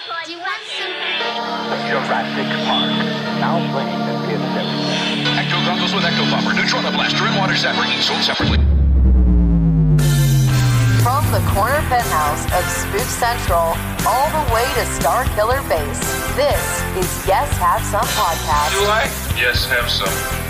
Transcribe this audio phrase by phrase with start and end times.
[0.00, 0.88] Do you want some?
[1.84, 2.88] Jurassic Park.
[3.36, 5.36] Now playing at Theater 7.
[5.36, 8.56] Ecto goggles with Ecto Buffer, Neutrona Blaster, and Water Zapper, each sold separately.
[11.04, 13.76] From the corner penthouse of Spook Central
[14.08, 16.00] all the way to Star Killer Base,
[16.34, 16.64] this
[16.96, 18.72] is Yes Have Some Podcast.
[18.88, 19.04] I?
[19.36, 20.49] Yes, have some.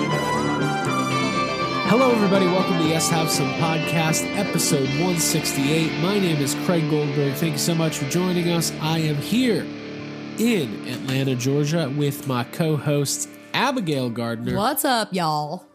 [1.91, 2.45] Hello, everybody.
[2.45, 5.99] Welcome to Yes Have Some Podcast, episode 168.
[5.99, 7.33] My name is Craig Goldberg.
[7.33, 8.71] Thank you so much for joining us.
[8.79, 9.67] I am here
[10.37, 14.55] in Atlanta, Georgia, with my co host, Abigail Gardner.
[14.55, 15.65] What's up, y'all?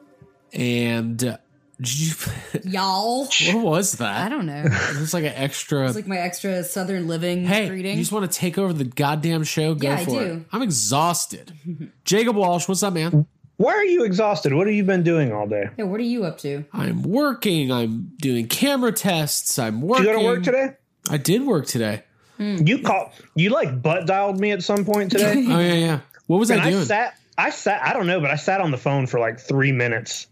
[0.54, 1.36] And uh,
[1.80, 2.14] you,
[2.64, 3.26] Y'all?
[3.26, 4.24] what was that?
[4.24, 4.64] I don't know.
[4.64, 5.84] It was like an extra.
[5.84, 7.92] It's like my extra Southern living hey, greeting.
[7.92, 9.74] you just want to take over the goddamn show?
[9.74, 10.18] Go Yeah, I for do.
[10.18, 10.46] it.
[10.50, 11.52] I'm exhausted.
[12.06, 13.26] Jacob Walsh, what's up, man?
[13.56, 14.52] Why are you exhausted?
[14.52, 15.70] What have you been doing all day?
[15.78, 16.64] yeah, what are you up to?
[16.72, 17.72] I'm working.
[17.72, 19.58] I'm doing camera tests.
[19.58, 20.06] I'm Did working.
[20.06, 20.74] you go to work today?
[21.08, 22.02] I did work today.
[22.36, 22.66] Hmm.
[22.66, 23.12] You called.
[23.34, 25.34] You like butt dialed me at some point today.
[25.48, 26.00] Oh yeah, yeah.
[26.26, 27.18] What was and I I sat.
[27.38, 27.82] I sat.
[27.82, 30.26] I don't know, but I sat on the phone for like three minutes.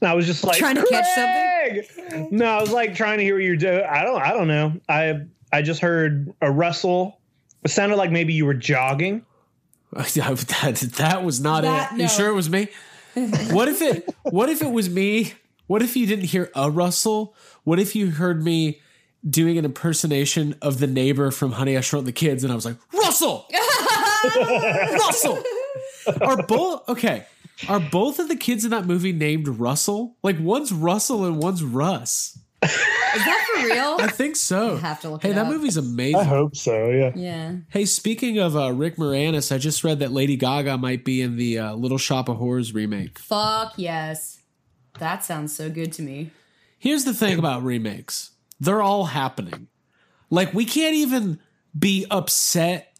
[0.00, 2.28] And I was just like Trying to catch something.
[2.30, 3.84] No, I was like trying to hear what you're doing.
[3.84, 4.22] I don't.
[4.22, 4.72] I don't know.
[4.88, 5.20] I
[5.52, 7.20] I just heard a rustle.
[7.62, 9.26] It sounded like maybe you were jogging.
[9.92, 11.96] that, that was not That- it.
[11.96, 12.02] no.
[12.04, 12.68] You sure it was me?
[13.50, 15.32] what if it what if it was me?
[15.66, 17.34] What if you didn't hear a rustle?
[17.64, 18.80] What if you heard me
[19.28, 22.64] doing an impersonation of the neighbor from Honey I Shrunk the Kids and I was
[22.64, 23.46] like, Russell!
[24.92, 25.42] Russell!
[26.20, 27.26] Are both okay.
[27.68, 30.16] Are both of the kids in that movie named Russell?
[30.22, 32.38] Like one's Russell and one's Russ.
[32.62, 33.96] Is that for real?
[34.00, 34.76] I think so.
[34.76, 35.52] have to look hey, it that up.
[35.52, 36.20] movie's amazing.
[36.20, 36.90] I hope so.
[36.90, 37.12] Yeah.
[37.14, 37.56] yeah.
[37.68, 41.36] Hey, speaking of uh, Rick Moranis, I just read that Lady Gaga might be in
[41.36, 43.18] the uh, Little Shop of Horrors remake.
[43.18, 44.40] Fuck yes.
[44.98, 46.30] That sounds so good to me.
[46.78, 49.68] Here's the thing about remakes they're all happening.
[50.28, 51.40] Like, we can't even
[51.76, 52.90] be upset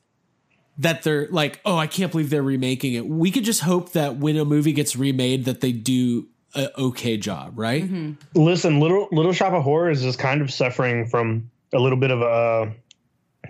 [0.78, 3.06] that they're like, oh, I can't believe they're remaking it.
[3.06, 7.16] We could just hope that when a movie gets remade, that they do a okay
[7.16, 7.84] job, right?
[7.84, 8.12] Mm-hmm.
[8.34, 12.22] Listen, little Little Shop of Horrors is kind of suffering from a little bit of
[12.22, 12.72] a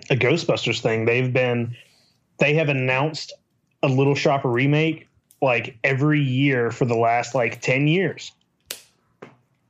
[0.09, 1.05] a Ghostbusters thing.
[1.05, 1.75] They've been
[2.39, 3.33] they have announced
[3.83, 5.07] a Little Shop of remake
[5.41, 8.31] like every year for the last like 10 years.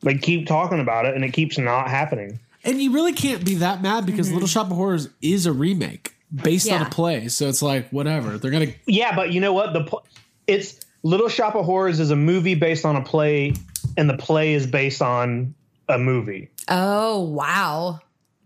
[0.01, 2.39] They keep talking about it and it keeps not happening.
[2.63, 4.35] And you really can't be that mad because mm-hmm.
[4.35, 7.27] Little Shop of Horrors is a remake based on a play.
[7.27, 8.37] So it's like, whatever.
[8.37, 9.73] They're going to Yeah, but you know what?
[9.73, 10.05] The pl-
[10.47, 13.53] it's Little Shop of Horrors is a movie based on a play
[13.97, 15.53] and the play is based on
[15.89, 16.49] a movie.
[16.67, 17.99] Oh wow.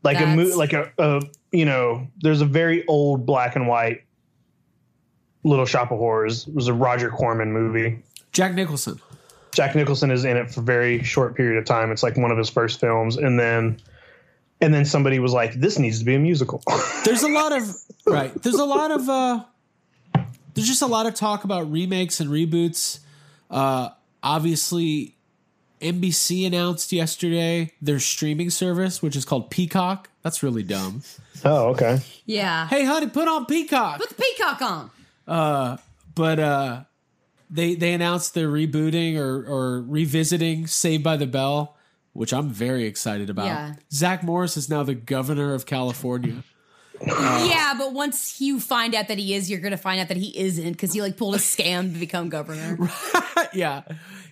[0.03, 1.21] like a mo- like a, a
[1.51, 4.03] you know there's a very old black and white
[5.43, 8.01] little shop of horrors it was a roger corman movie
[8.31, 8.99] Jack Nicholson.
[9.51, 12.31] jack nicholson is in it for a very short period of time it's like one
[12.31, 13.79] of his first films and then
[14.59, 16.63] and then somebody was like this needs to be a musical
[17.05, 17.63] there's a lot of
[18.07, 19.43] right there's a lot of uh
[20.55, 22.99] there's just a lot of talk about remakes and reboots.
[23.49, 23.89] Uh
[24.23, 25.15] obviously
[25.81, 30.09] nbc announced yesterday their streaming service which is called peacock.
[30.23, 31.03] That's really dumb.
[31.43, 31.99] Oh okay.
[32.25, 32.67] Yeah.
[32.67, 33.99] hey honey put on peacock.
[33.99, 35.79] Put the peacock on.
[36.15, 36.83] but uh
[37.51, 41.77] they they announced they're rebooting or or revisiting saved by the bell
[42.13, 43.45] which i'm very excited about.
[43.45, 43.73] Yeah.
[43.93, 46.43] zach morris is now the governor of california
[47.01, 50.37] yeah, but once you find out that he is, you're gonna find out that he
[50.37, 52.77] isn't because he like pulled a scam to become governor.
[53.53, 53.83] yeah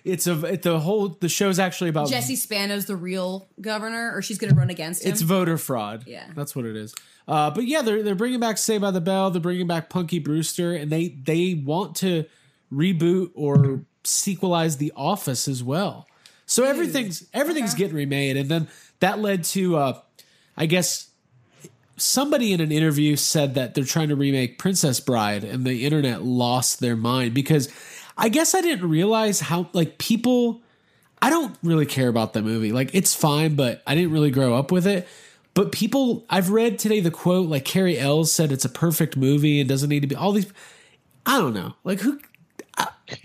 [0.04, 4.20] it's a it, the whole the show's actually about Jesse Spano's the real governor, or
[4.20, 5.12] she's gonna run against him.
[5.12, 6.04] It's voter fraud.
[6.06, 6.26] Yeah.
[6.34, 6.94] that's what it is.
[7.26, 9.30] Uh, but yeah, they're they're bringing back Saved by the Bell.
[9.30, 12.26] They're bringing back Punky Brewster, and they they want to
[12.70, 16.06] reboot or sequelize The Office as well.
[16.44, 18.68] So everything's everything's getting remade, and then
[19.00, 20.00] that led to, uh,
[20.54, 21.08] I guess,
[21.96, 26.22] somebody in an interview said that they're trying to remake Princess Bride, and the internet
[26.22, 27.68] lost their mind because
[28.16, 30.60] I guess I didn't realize how like people.
[31.22, 32.70] I don't really care about that movie.
[32.70, 35.08] Like it's fine, but I didn't really grow up with it.
[35.54, 39.60] But people, I've read today the quote like Cary Elwes said it's a perfect movie
[39.60, 40.52] and doesn't need to be all these.
[41.24, 42.20] I don't know, like who.
[43.10, 43.16] I,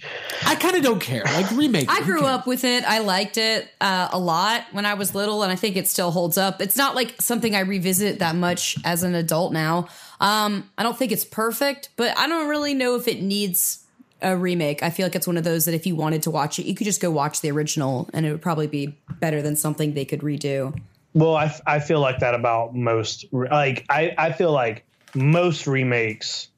[0.45, 1.23] I kind of don't care.
[1.23, 1.89] Like remake.
[1.89, 2.83] I grew up with it.
[2.83, 6.11] I liked it uh, a lot when I was little, and I think it still
[6.11, 6.61] holds up.
[6.61, 9.87] It's not like something I revisit that much as an adult now.
[10.19, 13.85] Um, I don't think it's perfect, but I don't really know if it needs
[14.21, 14.83] a remake.
[14.83, 16.75] I feel like it's one of those that if you wanted to watch it, you
[16.75, 20.05] could just go watch the original, and it would probably be better than something they
[20.05, 20.77] could redo.
[21.13, 23.25] Well, I, I feel like that about most.
[23.31, 24.85] Like I, I feel like
[25.15, 26.49] most remakes,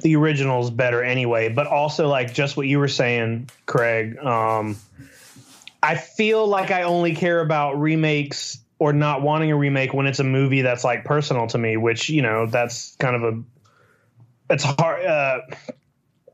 [0.00, 1.48] the original is better anyway.
[1.48, 4.18] But also like just what you were saying, Craig.
[4.18, 4.76] Um,
[5.82, 10.18] I feel like I only care about remakes or not wanting a remake when it's
[10.18, 11.76] a movie that's like personal to me.
[11.76, 13.42] Which you know that's kind of a.
[14.50, 15.04] It's hard.
[15.04, 15.40] Uh,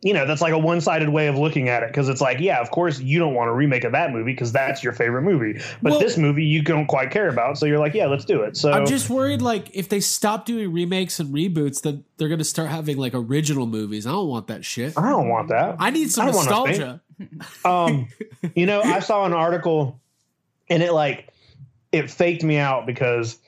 [0.02, 2.60] you know that's like a one-sided way of looking at it because it's like yeah
[2.60, 5.60] of course you don't want a remake of that movie because that's your favorite movie
[5.82, 8.42] but Well- this movie you don't quite care about so you're like yeah let's do
[8.42, 12.28] it so I'm just worried, like, if they stop doing remakes and reboots, then they're
[12.28, 14.06] going to start having like original movies.
[14.06, 14.94] I don't want that shit.
[14.96, 17.00] i don't want that I need some I nostalgia.
[17.64, 18.08] um
[18.54, 19.98] you know i saw an article
[20.70, 21.28] and it like
[21.90, 23.38] it faked me out because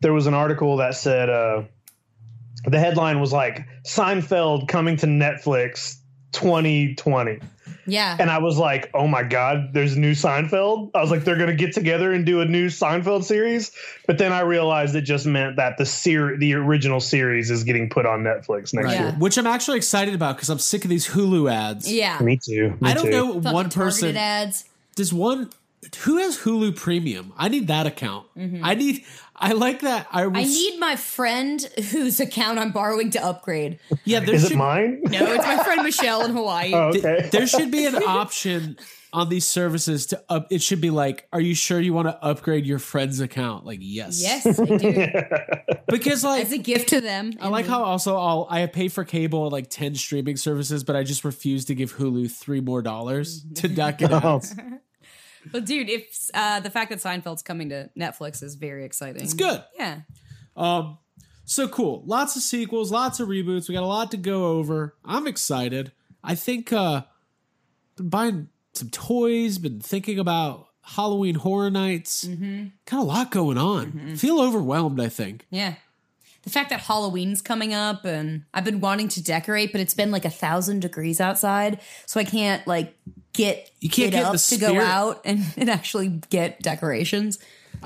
[0.00, 1.62] there was an article that said uh
[2.66, 5.96] the headline was like seinfeld coming to netflix
[6.32, 7.38] 2020
[7.86, 8.16] Yeah.
[8.18, 11.36] and I was like, "Oh my god, there's a new Seinfeld." I was like, "They're
[11.36, 13.70] gonna get together and do a new Seinfeld series,"
[14.06, 17.90] but then I realized it just meant that the ser- the original series is getting
[17.90, 18.92] put on Netflix next Right.
[18.94, 19.02] Yeah.
[19.08, 19.16] year.
[19.18, 21.90] Which I'm actually excited about because I'm sick of these Hulu ads.
[21.92, 22.18] yeah.
[22.20, 22.74] Me too.
[22.80, 23.10] Me I don't too.
[23.10, 24.16] know Fucking one person.
[24.16, 24.64] ads.
[24.96, 25.50] Does one
[25.98, 27.32] who has Hulu Premium?
[27.36, 28.26] I need that account.
[28.36, 28.64] Mm-hmm.
[28.64, 29.04] I need.
[29.36, 30.06] I like that.
[30.12, 31.60] I, was, I need my friend
[31.90, 33.80] whose account I'm borrowing to upgrade.
[34.04, 35.00] Yeah, there Is should, it mine?
[35.04, 36.72] No, it's my friend Michelle in Hawaii.
[36.72, 37.28] Oh, th- okay.
[37.30, 38.78] there should be an option
[39.12, 40.46] on these services to up.
[40.50, 43.64] It should be like, are you sure you want to upgrade your friend's account?
[43.66, 45.06] Like, yes, Yes, I do.
[45.88, 47.32] because like As a gift to them.
[47.40, 51.02] I like how also I'll I pay for cable like ten streaming services, but I
[51.02, 53.54] just refuse to give Hulu three more dollars mm-hmm.
[53.54, 54.40] to not get Oh.
[55.52, 59.22] Well, dude, if uh, the fact that Seinfeld's coming to Netflix is very exciting.
[59.22, 59.62] It's good.
[59.78, 60.00] Yeah.
[60.56, 60.98] Um,
[61.44, 62.02] so cool.
[62.06, 63.68] Lots of sequels, lots of reboots.
[63.68, 64.94] We got a lot to go over.
[65.04, 65.92] I'm excited.
[66.22, 67.02] I think uh
[67.96, 72.24] been buying some toys, been thinking about Halloween horror nights.
[72.24, 72.66] Mm-hmm.
[72.86, 74.16] Got a lot going on.
[74.16, 75.46] Feel overwhelmed, I think.
[75.50, 75.74] Yeah.
[76.42, 80.10] The fact that Halloween's coming up and I've been wanting to decorate, but it's been
[80.10, 82.94] like a thousand degrees outside, so I can't like
[83.34, 87.38] get You can't it get up the to go out and, and actually get decorations.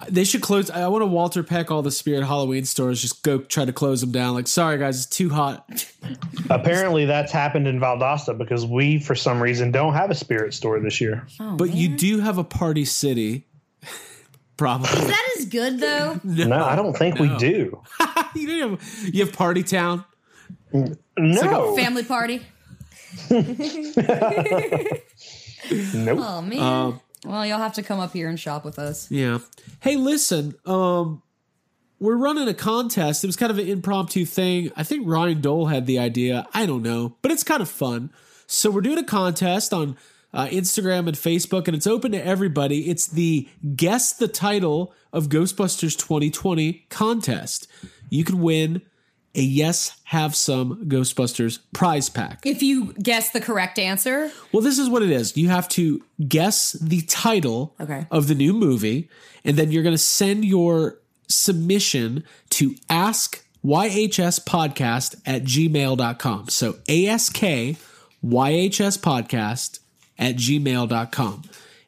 [0.09, 0.71] They should close.
[0.71, 3.03] I want to Walter Peck all the Spirit Halloween stores.
[3.03, 4.35] Just go try to close them down.
[4.35, 5.69] Like, sorry guys, it's too hot.
[6.50, 10.79] Apparently, that's happened in Valdosta because we, for some reason, don't have a spirit store
[10.79, 11.27] this year.
[11.41, 13.47] Oh, but you do have a Party City.
[14.56, 14.89] Probably.
[14.89, 16.21] That is good though.
[16.25, 17.83] No, I don't think we do.
[18.35, 20.05] you, don't have, you have Party Town.
[20.73, 22.43] No, Family party.
[25.94, 26.19] nope.
[26.23, 26.59] Oh man.
[26.59, 29.11] Um, well, you'll have to come up here and shop with us.
[29.11, 29.38] Yeah.
[29.81, 30.55] Hey, listen.
[30.65, 31.23] Um,
[32.00, 33.25] we're running a contest.
[33.25, 34.70] It was kind of an impromptu thing.
[34.76, 36.47] I think Ryan Dole had the idea.
[36.55, 38.11] I don't know, but it's kind of fun.
[38.47, 39.97] So we're doing a contest on
[40.32, 42.88] uh, Instagram and Facebook, and it's open to everybody.
[42.88, 47.67] It's the guess the title of Ghostbusters 2020 contest.
[48.11, 48.82] You can win
[49.35, 52.45] a yes have some Ghostbusters prize pack.
[52.45, 55.37] If you guess the correct answer, Well, this is what it is.
[55.37, 58.07] You have to guess the title Okay.
[58.11, 59.09] of the new movie,
[59.45, 60.99] and then you're going to send your
[61.29, 66.49] submission to ask YHS podcast at gmail.com.
[66.49, 67.35] So ask
[68.25, 69.81] YHS podcast
[70.19, 71.43] at gmail.com.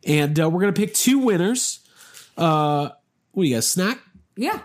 [0.06, 1.80] And uh, we're going to pick two winners.
[2.37, 2.90] Uh,
[3.32, 3.64] what do you got?
[3.64, 3.99] Snack?
[4.37, 4.61] yeah.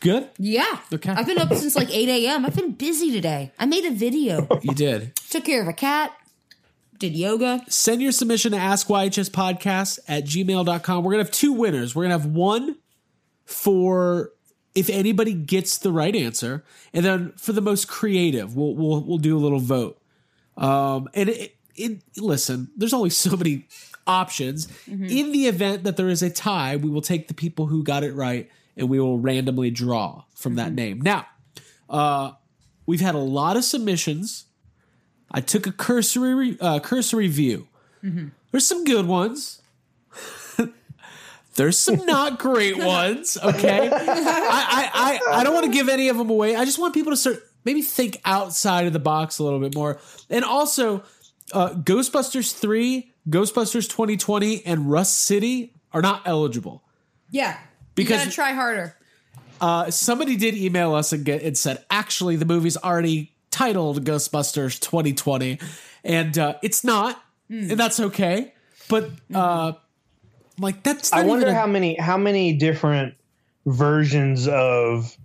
[0.00, 0.28] Good?
[0.38, 0.78] Yeah.
[0.92, 1.10] Okay.
[1.10, 2.46] I've been up since like 8 a.m.
[2.46, 3.52] I've been busy today.
[3.58, 5.14] I made a video, You did.
[5.30, 6.12] took care of a cat,
[6.98, 7.60] did yoga.
[7.68, 11.04] send your submission to ask YHS podcast at gmail.com.
[11.04, 11.94] We're going to have two winners.
[11.94, 12.76] We're going to have one
[13.44, 14.32] for
[14.74, 19.18] if anybody gets the right answer, and then for the most creative, we'll we'll, we'll
[19.18, 19.98] do a little vote.
[20.56, 23.66] Um, and it, it, listen, there's only so many
[24.06, 24.68] options.
[24.86, 28.04] In the event that there is a tie, we will take the people who got
[28.04, 31.00] it right and we will randomly draw from that name.
[31.00, 31.26] Now,
[31.88, 32.32] uh,
[32.84, 34.44] we've had a lot of submissions.
[35.30, 37.68] I took a cursory re- uh, cursory view.
[38.50, 39.60] There's some good ones.
[41.56, 43.36] There's some not great ones.
[43.42, 46.54] Okay, I I, I, I don't want to give any of them away.
[46.54, 49.74] I just want people to start maybe think outside of the box a little bit
[49.74, 49.98] more.
[50.30, 51.02] And also,
[51.52, 56.82] uh, Ghostbusters three, Ghostbusters 2020, and Rust City are not eligible.
[57.30, 57.58] Yeah.
[57.96, 58.96] Because- you gotta try harder.
[59.60, 64.78] Uh, somebody did email us and, get, and said, actually, the movie's already titled Ghostbusters
[64.80, 65.58] 2020,
[66.04, 67.70] and uh, it's not, Hmm.
[67.70, 68.52] and that's okay.
[68.88, 69.72] But uh,
[70.58, 73.14] like that's I wonder even a- how many how many different
[73.66, 75.16] versions of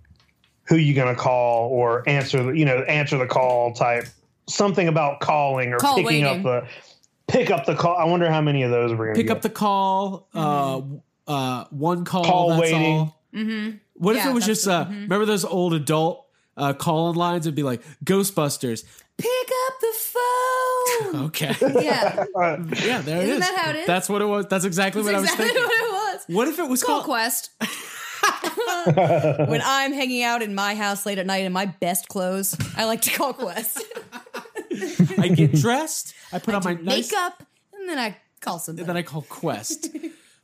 [0.64, 4.06] who you gonna call or answer the you know answer the call type
[4.48, 6.24] something about calling or Call picking waiting.
[6.26, 6.66] up the
[7.28, 7.96] pick up the call.
[7.96, 9.36] I wonder how many of those we're gonna pick get.
[9.36, 10.80] up the call, uh,
[11.26, 12.96] uh, one call, Call that's waiting.
[12.98, 13.20] all.
[13.34, 13.76] Mm-hmm.
[13.94, 16.26] What if it was that's just the- uh, remember those old adult
[16.56, 17.46] uh, call-in lines?
[17.46, 18.84] It'd be like Ghostbusters.
[19.18, 19.28] Pick
[19.68, 20.18] up the phone.
[21.14, 22.24] Okay, yeah.
[22.36, 23.40] yeah, there it Isn't is.
[23.40, 23.86] that how it is?
[23.86, 24.46] That's what it was.
[24.46, 25.62] That's exactly what That's I was thinking.
[25.62, 26.24] what it was.
[26.28, 27.04] What if it was Call called?
[27.06, 27.50] Quest.
[29.48, 32.84] when I'm hanging out in my house late at night in my best clothes, I
[32.84, 33.82] like to call Quest.
[35.18, 36.14] I get dressed.
[36.32, 37.42] I put on my nice, Makeup,
[37.74, 38.82] and then I call somebody.
[38.82, 39.88] and then I call Quest.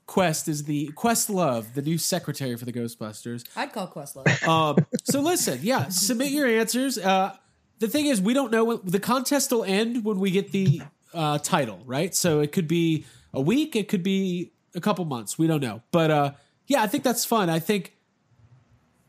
[0.09, 3.45] Quest is the Quest Love, the new secretary for the Ghostbusters.
[3.55, 4.49] I'd call Questlove.
[4.49, 6.97] Um, so listen, yeah, submit your answers.
[6.97, 7.37] Uh,
[7.79, 10.81] the thing is, we don't know when the contest will end when we get the
[11.13, 12.15] uh, title, right?
[12.15, 15.39] So it could be a week, it could be a couple months.
[15.39, 16.33] We don't know, but uh,
[16.67, 17.51] yeah, I think that's fun.
[17.51, 17.95] I think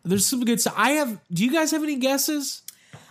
[0.04, 0.74] there's some good stuff.
[0.76, 1.18] I have.
[1.32, 2.62] Do you guys have any guesses?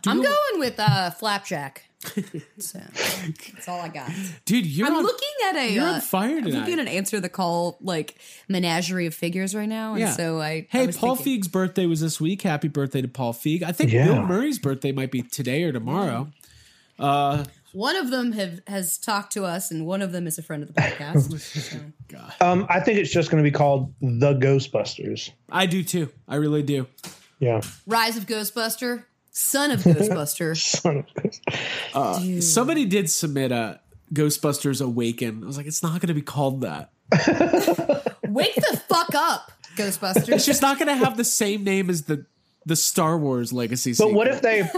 [0.02, 1.87] Do I'm going with uh, Flapjack.
[2.58, 4.10] so, that's all I got.
[4.44, 4.64] dude.
[4.66, 5.72] You're I'm on, looking at a.
[5.74, 6.58] You're uh, on fire I'm tonight.
[6.60, 8.16] looking at an answer the call like
[8.48, 10.12] menagerie of figures right now, and Yeah.
[10.12, 10.48] so I.
[10.48, 12.42] I Hey, was Paul thinking- Feig's birthday was this week.
[12.42, 13.62] Happy birthday to Paul Feig.
[13.64, 14.04] I think Yeah.
[14.06, 16.28] Bill Murray's birthday might be today or tomorrow.
[17.00, 20.42] Uh, One of them have has talked to us, and one of them is a
[20.42, 21.28] friend of the podcast.
[22.10, 25.30] So, Um, I think it's just gonna be called the Ghostbusters.
[25.50, 26.10] I do too.
[26.26, 26.86] I really do.
[27.40, 27.60] Yeah.
[27.86, 29.04] Rise of Ghostbuster,
[29.38, 30.56] Son of Ghostbuster.
[30.80, 31.06] Son of
[31.94, 33.80] a- uh, Somebody did submit a
[34.12, 35.44] Ghostbusters Awaken.
[35.44, 36.90] I was like, it's not going to be called that.
[38.28, 40.28] Wake the fuck up, Ghostbusters.
[40.30, 42.26] It's just not going to have the same name as the
[42.66, 43.94] the Star Wars Legacy.
[43.96, 44.68] But what if they?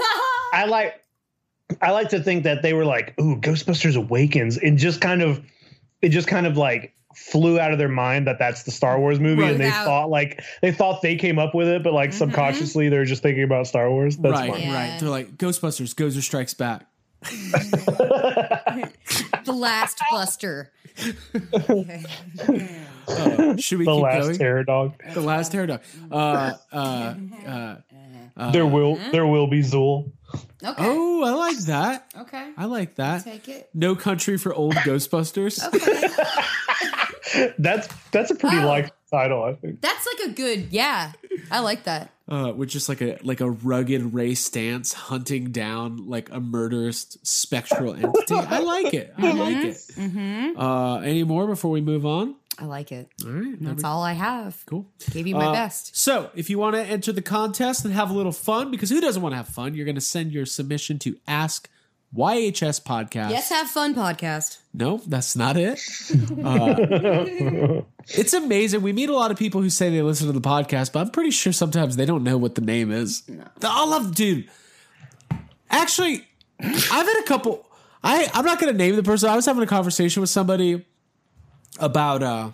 [0.52, 1.02] I like.
[1.80, 5.40] I like to think that they were like, "Ooh, Ghostbusters Awakens," and just kind of,
[6.02, 6.94] it just kind of like
[7.28, 9.52] flew out of their mind that that's the Star Wars movie, Right.
[9.52, 12.88] and they Without- thought like they thought they came up with it, but like subconsciously
[12.88, 14.16] they're just thinking about Star Wars.
[14.16, 14.62] That's right, fine.
[14.62, 14.74] Yeah.
[14.74, 14.98] right?
[15.00, 16.86] They're like Ghostbusters, Gozer Strikes Back.
[19.44, 20.72] the Last Buster.
[23.08, 24.38] Uh, should we keep The keep last going?
[24.38, 24.94] terror dog.
[25.14, 25.80] the last hair dog.
[26.10, 27.14] Uh, uh,
[27.46, 30.10] uh, there will there will be Zuul.
[30.62, 30.75] Okay.
[30.84, 32.12] oh, I like that.
[32.20, 32.50] Okay.
[32.56, 33.25] I like that.
[33.25, 33.70] Take it.
[33.75, 35.62] No Country for Old Ghostbusters.
[35.75, 36.08] Okay.
[37.58, 38.66] That's that's a pretty Oh.
[38.66, 39.80] liked title, I think.
[39.80, 40.68] That's like a good.
[40.72, 41.12] Yeah,
[41.50, 42.10] I like that.
[42.28, 47.16] uh, with just like a like a rugged Ray Stantz hunting down like a murderous
[47.22, 48.34] spectral entity.
[48.34, 49.14] I like it.
[49.16, 49.76] I like it.
[49.96, 50.58] Mm-hmm.
[50.60, 52.34] Uh, any more before we move on?
[52.60, 53.08] I like it.
[53.24, 54.62] All right, That's all I have.
[54.66, 54.86] cool.
[55.10, 55.96] Gave you my Uh, best.
[55.96, 59.00] So, if you want to enter the contest and have a little fun, because who
[59.00, 59.74] doesn't want to have fun?
[59.74, 61.70] You're going to send your submission to Ask
[62.14, 63.30] YHS Podcast.
[63.30, 64.58] Yes, have fun, podcast.
[64.74, 65.80] No, that's not it.
[66.44, 68.82] Uh, it's amazing.
[68.82, 71.10] We meet a lot of people who say they listen to the podcast, but I'm
[71.10, 73.22] pretty sure sometimes they don't know what the name is.
[73.28, 73.44] No.
[73.62, 74.48] I love, dude.
[75.70, 76.26] Actually,
[76.60, 77.66] I've had a couple.
[78.02, 79.28] I I'm not going to name the person.
[79.28, 80.84] I was having a conversation with somebody
[81.80, 82.50] about uh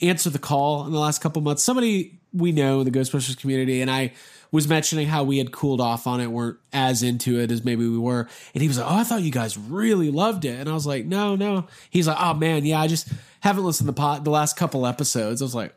[0.00, 1.62] answer the call in the last couple months.
[1.62, 4.12] Somebody we know in the Ghostbusters community, and I
[4.50, 7.86] was mentioning how we had cooled off on it, weren't as into it as maybe
[7.86, 8.28] we were.
[8.54, 10.86] And he was like, "Oh, I thought you guys really loved it," and I was
[10.86, 13.08] like, "No, no." He's like, "Oh man, yeah, I just
[13.40, 15.74] haven't listened to the pot the last couple episodes." I was like,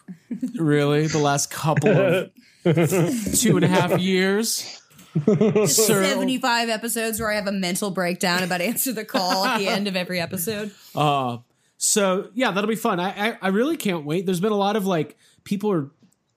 [0.58, 1.06] "Really?
[1.06, 2.30] The last couple of
[3.38, 4.80] two and a half years?"
[5.26, 9.68] Sir, 75 episodes where I have a mental breakdown about answer the call at the
[9.68, 10.72] end of every episode.
[10.92, 11.38] Uh,
[11.84, 12.98] so yeah, that'll be fun.
[13.00, 14.26] I, I I really can't wait.
[14.26, 15.90] There's been a lot of like people are,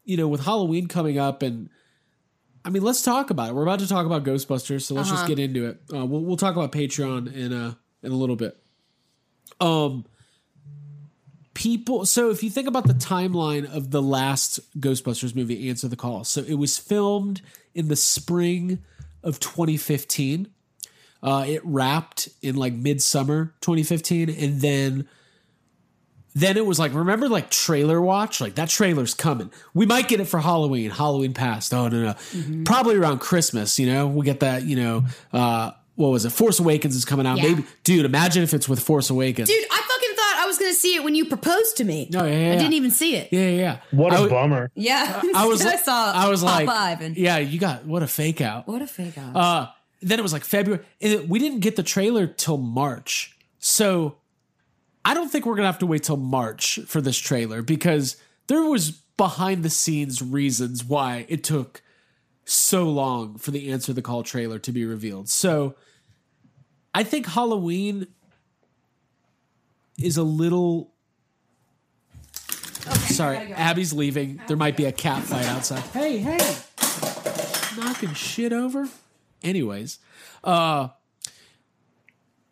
[0.05, 1.69] you know, with Halloween coming up, and
[2.65, 3.55] I mean, let's talk about it.
[3.55, 5.27] We're about to talk about Ghostbusters, so let's just Uh-huh.
[5.27, 5.79] get into it.
[5.93, 8.57] Uh, we'll we'll talk about Patreon in a in a little bit.
[9.59, 10.05] Um,
[11.53, 12.05] people.
[12.05, 16.23] So if you think about the timeline of the last Ghostbusters movie, Answer the Call.
[16.23, 17.41] So it was filmed
[17.73, 18.79] in the spring
[19.23, 20.49] of 2015.
[21.23, 25.07] Uh, it wrapped in like midsummer 2015, and then
[26.39, 29.51] then it was like remember like trailer watch like that trailer's coming.
[29.73, 30.89] We might get it for Halloween.
[30.91, 31.73] Halloween passed.
[31.73, 33.79] Oh no no, probably around Christmas.
[33.79, 34.63] You know we get that.
[34.63, 35.03] You know
[35.33, 36.31] uh, what was it?
[36.31, 37.37] Force Awakens is coming out.
[37.37, 37.43] Yeah.
[37.49, 39.49] Maybe dude, imagine if it's with Force Awakens.
[39.49, 42.09] Dude, I fucking thought I was going to see it when you proposed to me.
[42.15, 43.29] Oh, yeah, yeah, I didn't even see it.
[43.31, 43.49] yeah yeah.
[43.59, 43.79] yeah.
[43.91, 44.71] What a I w- bummer.
[44.75, 45.21] Yeah.
[45.35, 47.13] I was I saw I was Papa like Ivan.
[47.17, 48.67] yeah you got what a fake out.
[48.67, 49.35] What a fake out.
[49.35, 49.67] Uh,
[50.03, 50.83] then it was like February.
[50.99, 53.35] It- we didn't get the trailer till March.
[53.59, 54.17] So
[55.07, 58.17] I don't think we're going to have to wait till March for this trailer because
[58.47, 61.81] there was behind the scenes reasons why it took
[62.43, 65.29] so long for the Answer the Call trailer to be revealed.
[65.29, 65.75] So
[66.93, 68.07] I think Halloween
[69.97, 70.91] is a little.
[73.05, 74.41] Sorry, Abby's leaving.
[74.49, 75.83] There might be a cat fight outside.
[75.93, 76.57] Hey, hey,
[77.77, 78.89] knocking shit over.
[79.41, 79.99] Anyways,
[80.43, 80.89] uh,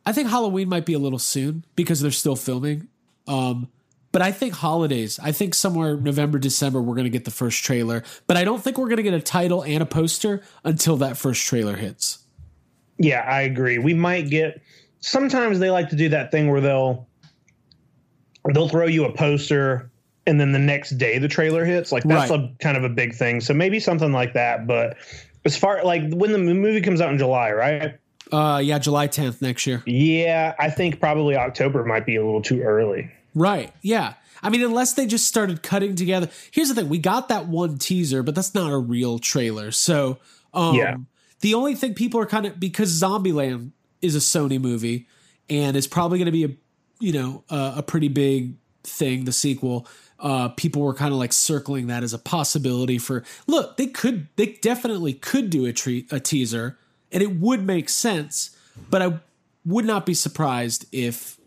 [0.06, 2.88] I think Halloween might be a little soon because they're still filming.
[3.28, 3.70] Um,
[4.12, 5.20] but I think holidays.
[5.22, 8.04] I think somewhere November, December, we're going to get the first trailer.
[8.28, 11.18] But I don't think we're going to get a title and a poster until that
[11.18, 12.20] first trailer hits.
[12.98, 13.78] Yeah, I agree.
[13.78, 14.62] We might get.
[15.02, 17.08] Sometimes they like to do that thing where they'll
[18.54, 19.92] they'll throw you a poster
[20.28, 21.92] and then the next day the trailer hits.
[21.92, 22.40] Like that's Right.
[22.40, 23.42] a kind of a big thing.
[23.42, 24.66] So maybe something like that.
[24.66, 24.98] But
[25.44, 27.96] as far like when the movie comes out in July, right?
[28.32, 29.84] Uh, yeah, July 10th next year.
[29.86, 33.12] Yeah, I think probably October might be a little too early.
[33.34, 33.72] Right.
[33.82, 34.13] Yeah.
[34.41, 36.29] I mean, unless they just started cutting together.
[36.51, 39.72] Here's the thing: we got that one teaser, but that's not a real trailer.
[39.72, 40.20] So,
[40.53, 40.98] um, Yeah.
[41.41, 45.08] the only thing people are kind of because Zombieland is a Sony movie
[45.50, 46.50] and is probably going to be a
[47.00, 49.25] you know a, a pretty big thing.
[49.25, 49.88] The sequel.
[50.17, 54.27] Uh, people were kind of like circling that as a possibility for look they could
[54.38, 56.77] they definitely could do a treat a teaser
[57.16, 58.56] and it would make sense
[58.92, 59.18] but i
[59.66, 61.40] would not be surprised if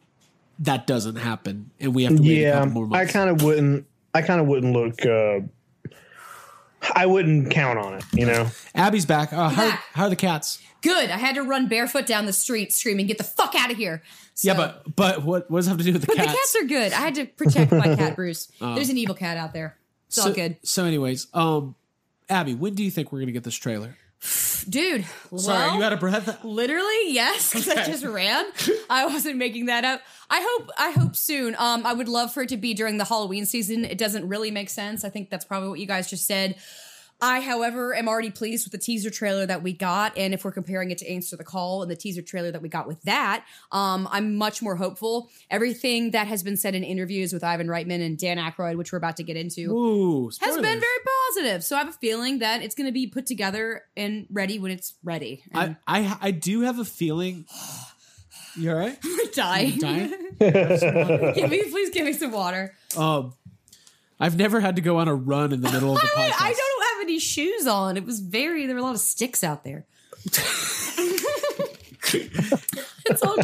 [0.58, 3.42] that doesn't happen and we have to wait a Yeah, couple more I kind of
[3.44, 3.86] wouldn't.
[4.12, 5.06] I kind of wouldn't look.
[5.06, 5.40] Uh,
[6.94, 8.04] I wouldn't count on it.
[8.12, 8.48] You know.
[8.74, 9.32] Abby's back.
[9.32, 9.84] Uh, how, back.
[9.92, 10.60] how are the cats?
[10.82, 11.10] Good.
[11.10, 14.02] I had to run barefoot down the street screaming, "Get the fuck out of here!"
[14.34, 16.32] So- yeah, but but what what does it have to do with the but cats?
[16.32, 16.92] the cats are good.
[16.92, 18.50] I had to protect my cat, Bruce.
[18.60, 19.76] There's an evil cat out there.
[20.08, 21.74] It's so, all good, So, anyways, um,
[22.28, 23.96] Abby, when do you think we're gonna get this trailer?
[24.68, 25.04] Dude.
[25.36, 26.44] Sorry, well, you out of breath?
[26.44, 28.46] Literally, yes, because I just ran.
[28.90, 30.00] I wasn't making that up.
[30.30, 31.54] I hope I hope soon.
[31.58, 33.84] Um, I would love for it to be during the Halloween season.
[33.84, 35.04] It doesn't really make sense.
[35.04, 36.56] I think that's probably what you guys just said.
[37.20, 40.52] I, however, am already pleased with the teaser trailer that we got, and if we're
[40.52, 43.44] comparing it to Answer the Call and the teaser trailer that we got with that,
[43.72, 45.28] um, I'm much more hopeful.
[45.50, 48.98] Everything that has been said in interviews with Ivan Reitman and Dan Aykroyd, which we're
[48.98, 50.98] about to get into, Ooh, has been very
[51.28, 51.64] positive.
[51.64, 54.70] So I have a feeling that it's going to be put together and ready when
[54.70, 55.42] it's ready.
[55.52, 57.46] And I, I I do have a feeling.
[58.56, 58.98] You all right?
[59.04, 59.78] we're dying.
[59.78, 60.10] Dying?
[60.40, 62.74] give me, please give me some water.
[62.96, 63.34] Um,
[64.18, 66.34] I've never had to go on a run in the middle of the I, podcast.
[66.40, 66.77] I don't have
[67.08, 67.96] any shoes on.
[67.96, 68.66] It was very.
[68.66, 69.86] There were a lot of sticks out there.
[73.06, 73.36] it's all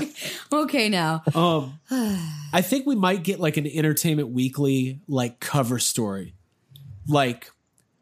[0.64, 1.22] okay now.
[1.34, 1.78] Um,
[2.52, 6.34] I think we might get like an Entertainment Weekly like cover story,
[7.08, 7.50] like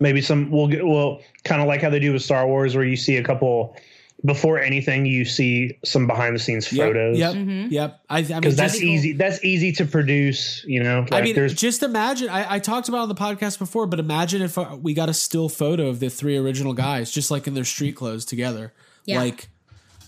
[0.00, 2.84] maybe some we'll get well kind of like how they do with Star Wars where
[2.84, 3.76] you see a couple
[4.24, 7.34] before anything you see some behind the scenes photos Yep,
[7.70, 8.00] yep.
[8.08, 11.22] I, I mean, because that's just- easy that's easy to produce you know like I
[11.22, 12.28] mean, there's just imagine.
[12.28, 15.08] I, I talked about it on the podcast before, but imagine if uh, we got
[15.08, 18.72] a still photo of the three original guys, just like in their street clothes together.
[19.04, 19.18] Yeah.
[19.20, 19.48] Like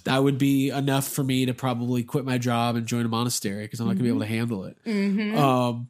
[0.04, 3.64] that would be enough for me to probably quit my job and join a monastery
[3.64, 4.76] because I'm not gonna be able to handle it.
[5.36, 5.88] Um,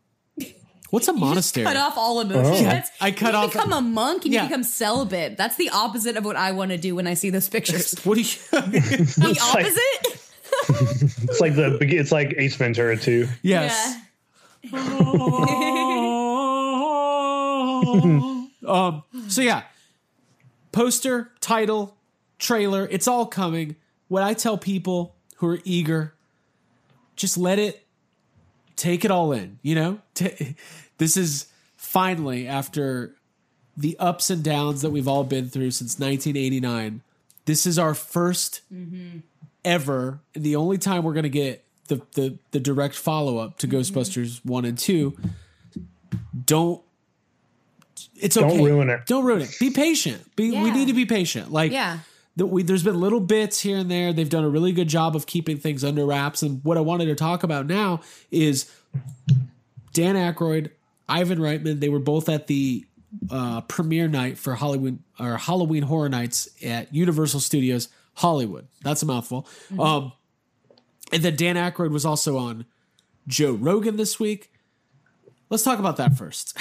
[0.95, 1.65] what's a monastery?
[1.67, 2.61] Cut off all emotions.
[2.63, 4.43] Yeah, I cut you off- Become a monk and Yeah.
[4.45, 5.37] you become celibate.
[5.37, 7.95] That's the opposite of what I want to do when I see those pictures.
[8.05, 8.27] What do you?
[8.51, 10.21] the like- opposite.
[11.29, 13.97] it's like the it's like Ace Ventura too yes.
[18.67, 19.03] um.
[19.29, 19.63] So yeah,
[20.73, 21.97] poster, title,
[22.39, 22.89] trailer.
[22.91, 23.77] It's all coming.
[24.09, 26.15] What I tell people who are eager,
[27.17, 27.85] just let it
[28.77, 29.59] take it all in.
[29.63, 30.57] You know, T-
[31.05, 33.15] this is finally after
[33.77, 37.03] the ups and downs that we've all been through since 1989.
[37.45, 39.19] This is our 1st mm-hmm.
[39.67, 43.67] ever, the only time we're going to get the the the direct follow up to
[43.67, 43.77] mm-hmm.
[43.77, 45.15] Ghostbusters one and two.
[46.47, 46.81] Don't.
[48.17, 48.49] It's okay.
[48.49, 48.71] Don't okay.
[48.71, 49.05] ruin it.
[49.05, 49.55] Don't ruin it.
[49.61, 50.35] Be patient.
[50.37, 51.53] Be, We need to be patient.
[51.53, 51.99] Like Yeah.
[52.35, 54.15] the, we, there's been little bits here and there.
[54.15, 56.43] They've done a really good job of keeping things under wraps.
[56.43, 58.71] And what I wanted to talk about now is
[59.95, 60.71] Dan Aykroyd,
[61.09, 61.81] Ivan Reitman.
[61.81, 62.87] They were both at the
[63.31, 68.67] uh, premiere night for Hollywood or Halloween Horror Nights at Universal Studios Hollywood.
[68.83, 69.47] That's a mouthful.
[69.79, 70.13] Um,
[71.13, 72.65] and then Dan Aykroyd was also on
[73.27, 74.51] Joe Rogan this week.
[75.51, 76.59] Let's talk about that first.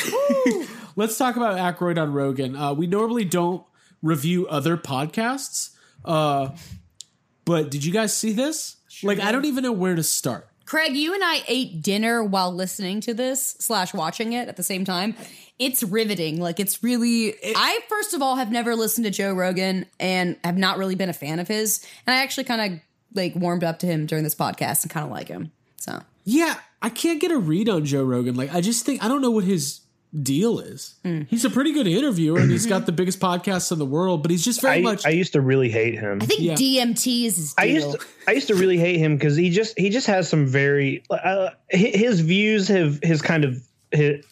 [0.96, 2.56] Let's talk about Aykroyd on Rogan.
[2.56, 3.66] Uh, we normally don't
[4.02, 5.72] review other podcasts,
[6.06, 6.50] uh,
[7.46, 8.78] but did you guys see this?
[9.02, 10.48] like, I don't even know where to start.
[10.66, 14.64] Craig, you and I ate dinner while listening to this slash watching it at the
[14.64, 15.16] same time.
[15.60, 16.40] It's riveting.
[16.40, 17.36] Like it's really.
[17.44, 21.10] I first of all have never listened to Joe Rogan and have not really been
[21.10, 21.86] a fan of his.
[22.08, 22.80] And I actually kind of
[23.14, 25.52] like warmed up to him during this podcast and kind of like him.
[25.78, 28.36] So Yeah, I can't get a read on Joe Rogan.
[28.36, 29.82] Like, I just think I don't know what his
[30.22, 30.96] deal is.
[31.28, 34.30] He's a pretty good interviewer and he's got the biggest podcast in the world, but
[34.32, 36.20] he's just very I, much I used to really hate him.
[36.22, 36.54] I think Yeah.
[36.54, 37.76] DMT is his I deal.
[37.76, 40.46] used to, I used to really hate him because he just he just has some
[40.46, 44.24] very uh, his views have his kind of his,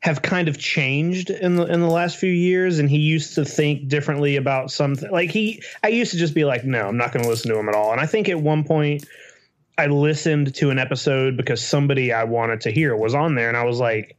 [0.00, 3.44] have kind of changed in the in the last few years, and he used to
[3.44, 5.10] think differently about something.
[5.10, 7.58] Like he, I used to just be like, no, I'm not going to listen to
[7.58, 7.92] him at all.
[7.92, 9.06] And I think at one point,
[9.78, 13.56] I listened to an episode because somebody I wanted to hear was on there, and
[13.56, 14.16] I was like.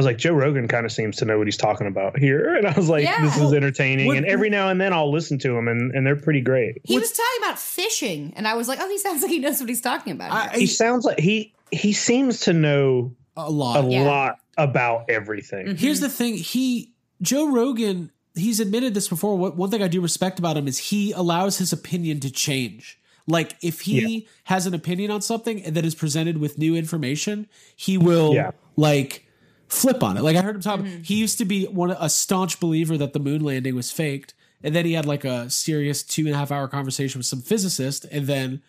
[0.00, 2.54] I was like, Joe Rogan kind of seems to know what he's talking about here.
[2.54, 3.20] And I was like, Yeah.
[3.22, 4.06] this is entertaining.
[4.06, 6.78] What- and every now and then I'll listen to him, and, and they're pretty great.
[6.84, 9.60] he was talking about fishing, and I was like, "Oh, he sounds like he knows
[9.60, 13.84] what he's talking about." I, he sounds like he he seems to know a lot.
[13.84, 14.02] a Yeah.
[14.04, 15.66] lot about everything.
[15.66, 15.76] Mm-hmm.
[15.76, 18.10] Here's the thing: he Joe Rogan.
[18.34, 19.36] He's admitted this before.
[19.36, 22.98] What one thing I do respect about him is he allows his opinion to change.
[23.26, 27.98] Like if he has an opinion on something that is presented with new information, he
[27.98, 28.50] will Yeah.
[28.76, 29.26] like
[29.70, 30.22] flip on it.
[30.22, 30.84] Like I heard him talk.
[30.84, 34.74] He used to be one a staunch believer that the moon landing was faked, and
[34.74, 38.04] then he had like a serious two and a half hour conversation with some physicist,
[38.10, 38.62] and then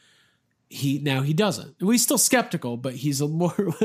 [0.70, 1.76] he now he doesn't.
[1.80, 3.54] And he's still skeptical, but he's a more.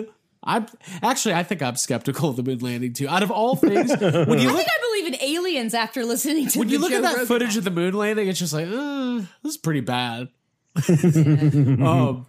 [0.44, 0.66] I'm
[1.02, 3.08] actually I think I'm skeptical of the moon landing too.
[3.08, 6.46] Out of all things, when you I look think I believe in aliens after listening
[6.48, 8.52] to when you look Joe at that Rogan footage of the moon landing, it's just
[8.52, 10.28] like, uh, this is pretty bad.
[10.88, 12.26] um,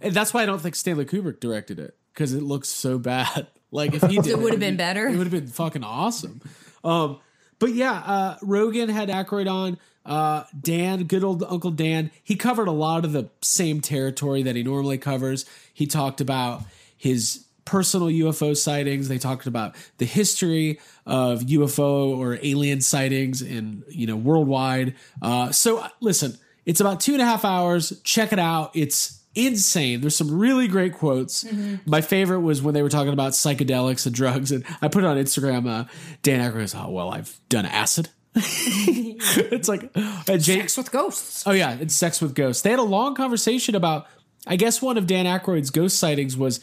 [0.00, 3.48] and that's why I don't think Stanley Kubrick directed it because it looks so bad.
[3.70, 5.06] Like if he did, It would have been better.
[5.06, 6.40] It would have been fucking awesome.
[6.84, 7.18] Um,
[7.58, 9.78] but yeah, uh, Rogan had Aykroyd on.
[10.04, 14.54] Uh, Dan, good old Uncle Dan, he covered a lot of the same territory that
[14.54, 15.44] he normally covers.
[15.74, 16.62] He talked about
[16.96, 19.08] his personal UFO sightings.
[19.08, 24.94] They talked about the history of UFO or alien sightings in you know worldwide.
[25.20, 28.00] Uh, so listen, it's about two and a half hours.
[28.04, 28.70] Check it out.
[28.74, 30.00] It's insane.
[30.00, 31.44] There's some really great quotes.
[31.84, 35.06] My favorite was when they were talking about psychedelics and drugs, and I put it
[35.06, 35.68] on Instagram.
[35.68, 35.84] Uh,
[36.22, 41.46] Dan Aykroyd goes, "Oh well, I've done acid." it's like and Jake, Sex with ghosts.
[41.46, 42.62] Oh yeah, it's sex with ghosts.
[42.62, 44.06] They had a long conversation about.
[44.48, 46.60] I guess one of Dan Aykroyd's ghost sightings was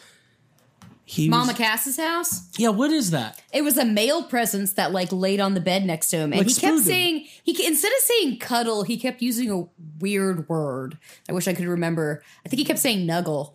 [1.06, 1.28] he.
[1.30, 2.50] Mama was, Cass's house.
[2.58, 3.42] yeah, what is that?
[3.54, 6.40] It was a male presence that like laid on the bed next to him, and
[6.40, 9.66] Like he kept saying he instead of saying cuddle, he kept using a
[10.00, 10.98] weird word.
[11.30, 12.24] I wish I could remember.
[12.46, 13.54] I think he kept saying nuggle,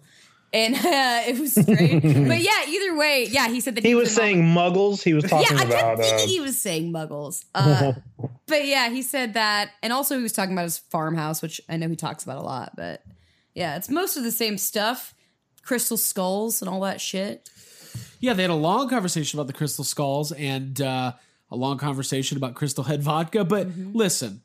[0.52, 0.80] and uh,
[1.26, 2.00] it was great.
[2.28, 5.02] but yeah, either way, yeah, he said that He was and saying muggles.
[5.02, 5.96] He was Mama- talking Yeah, I about.
[5.98, 7.44] kept thinking Uh, he was saying muggles.
[7.54, 7.92] Uh,
[8.46, 11.76] but yeah, he said that, and also he was talking about his farmhouse, which I
[11.78, 12.72] know he talks about a lot.
[12.76, 13.02] But
[13.54, 15.14] yeah, it's most of the same stuff,
[15.68, 17.50] crystal skulls and all that shit.
[18.20, 21.12] Yeah, they had a long conversation about the crystal skulls and uh,
[21.50, 23.44] a long conversation about crystal head vodka.
[23.44, 24.40] But listen,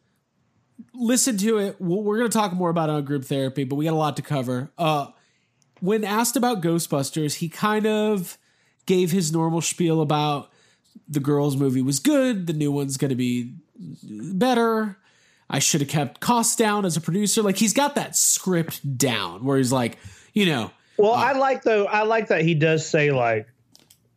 [0.93, 1.77] listen to it.
[1.79, 3.95] We'll- We're going to talk more about it on group therapy, but we got a
[3.97, 4.71] lot to cover.
[4.77, 5.07] Uh,
[5.79, 8.37] when asked about Ghostbusters, he kind of
[8.85, 10.49] gave his normal spiel about
[11.07, 14.97] the girls' movie was good, the new one's going to be better.
[15.49, 17.41] I should have kept costs down as a producer.
[17.41, 19.97] Like he's got that script down where he's like,
[20.33, 21.19] you know, well, hmm.
[21.21, 21.85] I like though.
[21.85, 23.47] I like that he does say like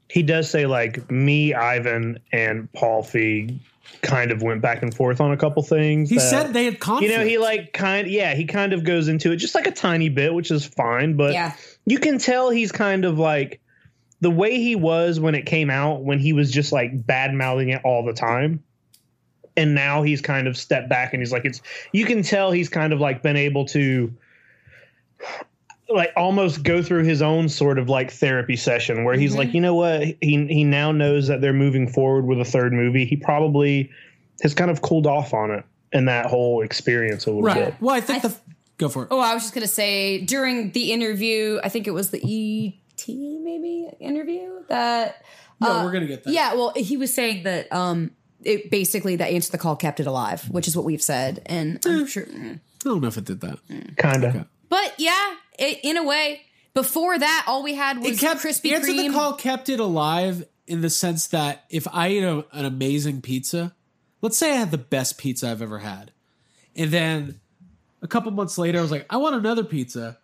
[0.08, 3.58] he does say like me, Ivan, and Paul Feig
[4.02, 6.10] kind of went back and forth on a couple things.
[6.10, 9.08] he that- said they had You know, he like kind yeah, he kind of goes
[9.08, 11.54] into it just like a tiny bit, which is fine, but Yeah.
[11.86, 13.60] you can tell he's kind of like
[14.20, 17.68] the way he was when it came out, when he was just like bad mouthing
[17.70, 18.62] it all the time.
[19.56, 21.62] And now he's kind of stepped back and he's like, it's
[21.92, 24.12] you can tell he's kind of like been able to
[25.88, 29.60] like almost go through his own sort of like therapy session where he's like, you
[29.60, 30.02] know what?
[30.02, 33.04] He he now knows that they're moving forward with a third movie.
[33.04, 33.90] He probably
[34.42, 37.66] has kind of cooled off on it and that whole experience a little right.
[37.66, 37.74] bit.
[37.80, 38.36] Well, I think the
[38.78, 39.08] go for it.
[39.10, 43.08] Oh, I was just gonna say during the interview, I think it was the ET
[43.08, 45.24] maybe interview that.
[45.60, 46.32] No, uh, we're gonna get that.
[46.32, 48.10] Yeah, well, he was saying that um,
[48.42, 51.80] it basically that answer the call kept it alive, which is what we've said, and
[51.86, 52.26] I'm sure.
[52.28, 53.58] I don't know if it did that.
[53.96, 54.46] Kind of.
[54.76, 56.42] But yeah, it, in a way,
[56.74, 59.08] before that, all we had was It kept Krispy answer Kreme.
[59.08, 63.22] the call kept it alive in the sense that if I ate a, an amazing
[63.22, 63.74] pizza,
[64.20, 66.10] let's say I had the best pizza I've ever had,
[66.74, 67.40] and then
[68.02, 70.18] a couple months later I was like, I want another pizza,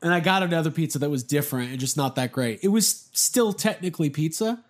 [0.00, 2.60] and I got another pizza that was different and just not that great.
[2.62, 4.64] It was still technically pizza,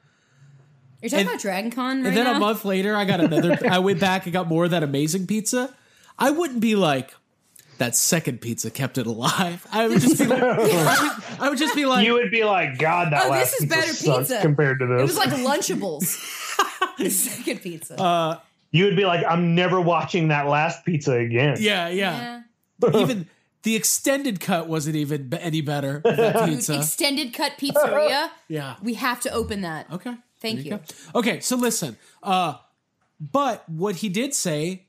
[1.01, 2.35] You're talking and- about Dragon Con right and then now?
[2.37, 3.57] a month later I got another.
[3.71, 5.73] I went back and got more of that amazing pizza.
[6.19, 7.15] I wouldn't be like.
[7.79, 9.67] That second pizza kept it alive.
[9.73, 12.43] I would just be like, I would, I would just be like, You would be
[12.45, 14.95] like, God, that Oh, last this is pizza better sucks pizza compared to this.
[15.03, 15.17] It this.
[15.17, 16.97] was like Lunchables.
[16.99, 18.01] the second pizza.
[18.01, 18.41] Uh,
[18.73, 21.57] you would be like, I'm never watching that last pizza again.
[21.61, 22.43] Yeah, yeah.
[22.95, 23.29] even
[23.63, 26.03] the extended cut wasn't even any better.
[26.05, 26.77] of That Dude, pizza.
[26.79, 28.31] extended cut pizzeria.
[28.49, 28.75] yeah.
[28.83, 29.91] We have to open that.
[29.93, 30.15] Okay.
[30.41, 30.71] Thank There you.
[31.13, 31.19] go.
[31.21, 31.97] Okay, so listen.
[32.23, 32.55] Uh,
[33.21, 34.88] but what he did say,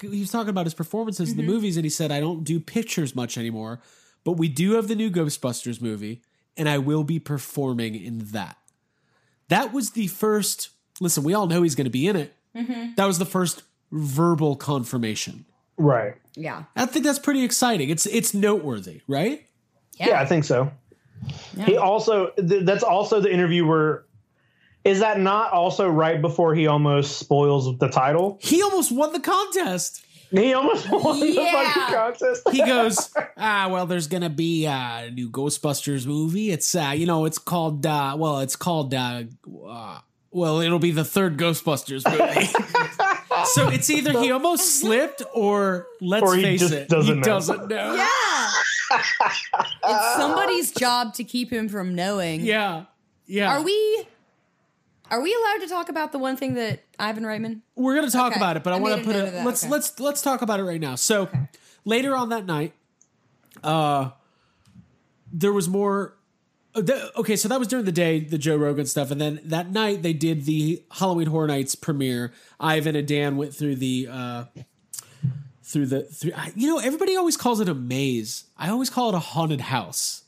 [0.00, 1.40] he was talking about his performances Mm-hmm.
[1.40, 3.80] in the movies, and he said, "I don't do pictures much anymore,
[4.24, 6.22] but we do have the new Ghostbusters movie,
[6.56, 8.56] and I will be performing in that."
[9.48, 10.70] That was the first.
[11.00, 12.34] Listen, we all know he's going to be in it.
[12.56, 12.94] Mm-hmm.
[12.96, 15.44] That was the first verbal confirmation.
[15.76, 16.14] Right.
[16.34, 16.64] Yeah.
[16.74, 17.90] I think that's pretty exciting.
[17.90, 19.44] It's it's noteworthy, right?
[19.98, 20.72] Yeah, I think so.
[21.64, 24.04] He also th- that's also the interview where
[24.86, 28.38] is that not also right before he almost spoils the title?
[28.40, 30.04] He almost won the contest.
[30.30, 32.48] He almost won the fucking contest.
[32.52, 36.50] he goes, ah, well, there's gonna be a new Ghostbusters movie.
[36.52, 39.24] It's uh, you know, it's called uh, well, it's called uh,
[39.66, 39.98] uh
[40.30, 42.46] well, it'll be the third Ghostbusters movie.
[43.46, 47.20] so it's either he almost slipped or let's Or he face just it, doesn't he
[47.20, 47.26] know.
[47.26, 47.94] doesn't know.
[47.94, 48.48] Yeah.
[49.84, 52.42] it's somebody's job to keep him from knowing.
[52.42, 52.84] Yeah.
[53.26, 53.56] Yeah.
[53.56, 54.06] Are we
[55.10, 57.60] are we allowed to talk about the one thing that Ivan Reitman?
[57.74, 58.40] We're gonna talk Okay.
[58.40, 59.32] about it, but I, I want to put note it.
[59.32, 59.46] that.
[59.46, 59.70] Let's Okay.
[59.72, 60.94] let's let's talk about it right now.
[60.96, 61.28] So
[61.84, 62.72] later on that night,
[63.62, 64.10] uh,
[65.32, 66.16] there was more.
[66.74, 66.82] uh,
[67.16, 70.02] Okay, so that was during the day, the Joe Rogan stuff, and then that night
[70.02, 72.32] they did the Halloween Horror Nights premiere.
[72.60, 74.44] Ivan and Dan went through the uh,
[75.62, 76.32] through the through.
[76.54, 78.44] You know, everybody always calls it a maze.
[78.56, 80.24] I always call it a haunted house,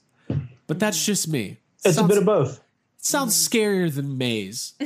[0.67, 1.59] but that's just me.
[1.85, 2.61] It's a bit of both.
[2.99, 3.49] Sounds mm.
[3.49, 4.75] scarier than maze.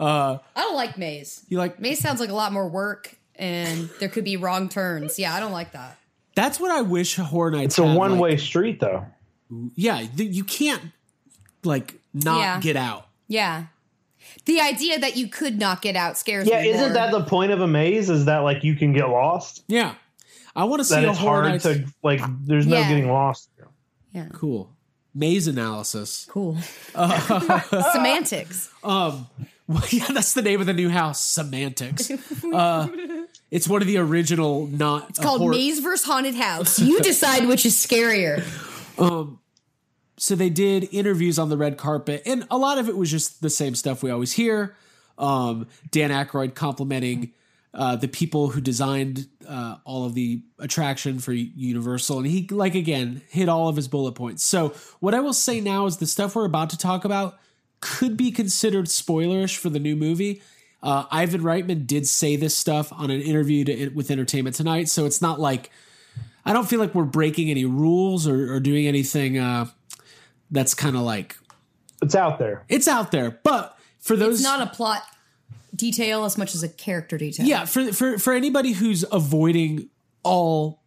[0.00, 1.44] Uh, I don't like maze.
[1.48, 5.16] You like Maze sounds like a lot more work and there could be wrong turns.
[5.16, 5.96] Yeah, I don't like that.
[6.34, 7.74] That's what I wish Horror Nights.
[7.74, 9.06] It's a had, one like- way street though.
[9.76, 10.82] Yeah, th- you can't
[11.62, 12.60] like not Yeah.
[12.60, 13.06] get out.
[13.28, 13.66] Yeah.
[14.44, 16.70] The idea that you could not get out scares Yeah, me.
[16.70, 16.94] Yeah, isn't more.
[16.94, 18.10] that the point of a maze?
[18.10, 19.62] Is that like you can get lost?
[19.68, 19.94] Yeah,
[20.56, 21.64] I want to see That a it's Horror hard Nights.
[21.64, 22.20] to like.
[22.44, 22.88] There's no Yeah.
[22.88, 23.50] getting lost.
[24.12, 24.26] Yeah.
[24.32, 24.68] Cool
[25.14, 26.26] maze analysis.
[26.30, 26.58] Cool.
[26.92, 28.70] Semantics.
[28.82, 29.26] Um,
[29.66, 31.24] well, yeah, that's the name of the new house.
[31.24, 32.10] Semantics.
[32.52, 32.86] Uh,
[33.50, 35.08] it's one of the original not.
[35.10, 36.04] It's called Maze vs.
[36.04, 36.78] Haunted House.
[36.78, 38.42] You decide which is scarier.
[40.18, 43.40] so they did interviews on the red carpet, and a lot of it was just
[43.40, 44.76] the same stuff we always hear.
[45.16, 47.32] Um, Dan Aykroyd complimenting
[47.74, 52.74] uh, the people who designed uh, all of the attraction for Universal, and he like
[52.74, 54.44] again hit all of his bullet points.
[54.44, 57.38] So what I will say now is the stuff we're about to talk about
[57.80, 60.42] could be considered spoilerish for the new movie.
[60.82, 65.06] Uh, Ivan Reitman did say this stuff on an interview to, with Entertainment Tonight, so
[65.06, 65.70] it's not like
[66.44, 69.66] I don't feel like we're breaking any rules or, or doing anything uh,
[70.50, 71.36] that's kind of like
[72.02, 72.64] It's out there.
[72.68, 73.30] it's out there.
[73.42, 75.02] But for those, It's not a plot
[75.82, 77.44] detail as much as a character detail.
[77.44, 79.88] yeah, for for for anybody who's avoiding
[80.22, 80.80] all,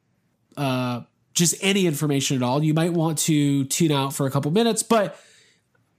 [0.55, 1.01] uh,
[1.33, 4.83] just any information at all, you might want to tune out for a couple minutes.
[4.83, 5.19] But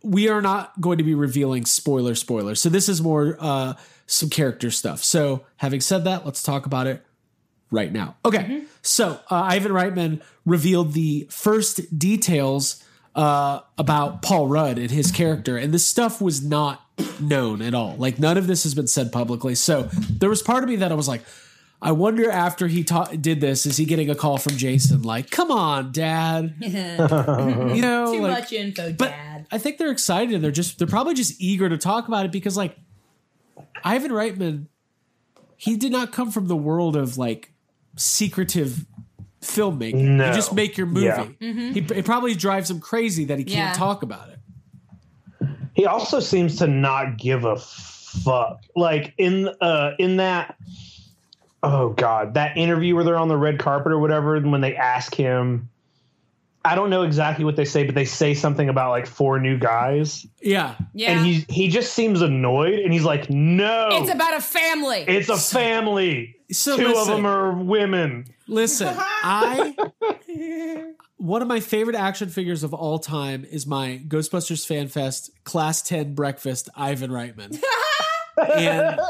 [0.03, 2.55] we are not going to be revealing spoiler spoiler.
[2.55, 3.75] So this is more uh,
[4.07, 5.05] some character stuff.
[5.05, 7.05] So having said that, let's talk about it
[7.71, 8.17] right now.
[8.25, 12.83] Okay, so uh, Ivan Reitman revealed the first details
[13.15, 16.86] uh, about Paul Rudd and his character, and this stuff was not
[17.21, 17.97] known at all.
[17.97, 19.55] Like none of this has been said publicly.
[19.55, 21.23] So there was part of me that I was like.
[21.83, 25.03] I wonder after he ta- did this, is he getting a call from Jason?
[25.03, 26.55] Like, come on, Dad.
[26.61, 29.47] you know, Too like, much info, but Dad.
[29.53, 32.33] I think they're excited and they're just they're probably just eager to talk about it
[32.33, 32.79] because like
[33.85, 34.69] Ivan Reitman,
[35.59, 37.53] he did not come from the world of like
[37.97, 38.87] secretive
[39.43, 39.95] filmmaking.
[40.17, 40.29] No.
[40.29, 41.07] You just make your movie.
[41.07, 41.25] Yeah.
[41.27, 41.73] Mm-hmm.
[41.73, 43.73] He it probably drives him crazy that he can't Yeah.
[43.75, 44.39] talk about it.
[45.77, 48.63] He also seems to not give a fuck.
[48.75, 50.57] Like in uh in that
[51.63, 54.75] oh god, that interview where they're on the red carpet or whatever, and when they
[54.75, 55.69] ask him
[56.67, 59.57] I don't know exactly what they say, but they say something about like four new
[59.57, 60.27] guys.
[60.41, 60.75] Yeah.
[60.95, 61.13] Yeah.
[61.13, 65.05] And he he just seems annoyed and he's like, No, it's about a family.
[65.07, 66.37] it's a family.
[66.51, 68.25] So Two of them are women.
[68.49, 69.77] Listen, I
[71.17, 75.83] one of my favorite action figures of all time is my Ghostbusters Fan Fest Class
[75.83, 77.59] 10 breakfast Ivan Reitman.
[78.55, 79.01] and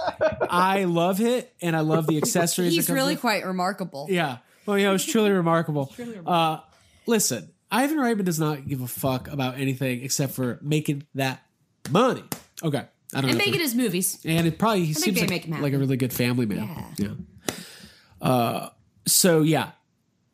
[0.48, 2.74] I love it and I love the accessories.
[2.74, 4.06] He's really with- quite remarkable.
[4.08, 4.38] Yeah.
[4.66, 5.92] Well, yeah, it was truly remarkable.
[6.24, 6.58] Uh,
[7.06, 11.42] listen, Ivan Reitman does not give a fuck about anything except for making that
[11.90, 12.24] money.
[12.62, 12.84] Okay.
[13.14, 13.44] I don't And know.
[13.44, 14.18] making his movies.
[14.24, 15.62] and it probably he seems like, make him happy.
[15.62, 16.84] like a really good family man.
[16.98, 17.08] Yeah.
[18.20, 18.68] Uh,
[19.06, 19.70] so yeah,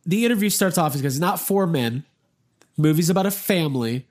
[0.04, 2.04] the interview starts off because not four men.
[2.76, 4.06] Movie's about a family,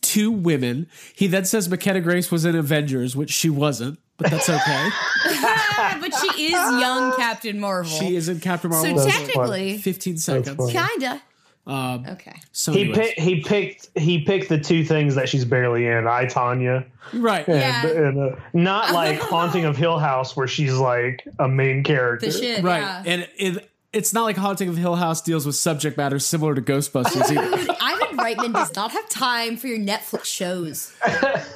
[0.00, 0.88] two women.
[1.14, 4.88] He then says McKenna Grace was in Avengers, which she wasn't, but that's okay.
[6.00, 7.90] but she is young Captain Marvel.
[7.90, 8.98] she is in Captain Marvel.
[8.98, 9.12] so Marvel.
[9.26, 10.56] technically, Fifteen seconds.
[10.56, 10.72] funny.
[10.72, 11.22] kinda.
[11.68, 12.34] Okay.
[12.50, 12.98] So He anyways.
[12.98, 13.20] picked.
[13.20, 13.88] He picked.
[13.96, 16.08] He picked the two things that she's barely in.
[16.08, 17.46] I Tonya, right.
[17.46, 17.86] and, Yeah.
[18.08, 22.26] and, uh, not like Haunting of Hill House, where she's like a main character.
[22.26, 22.64] The shit.
[22.64, 22.80] Right.
[22.80, 23.02] Yeah.
[23.06, 26.62] And it, it's not like Haunting of Hill House deals with subject matter similar to
[26.62, 27.74] Ghostbusters either.
[27.80, 30.92] Ivan Reitman does not have time for your Netflix shows.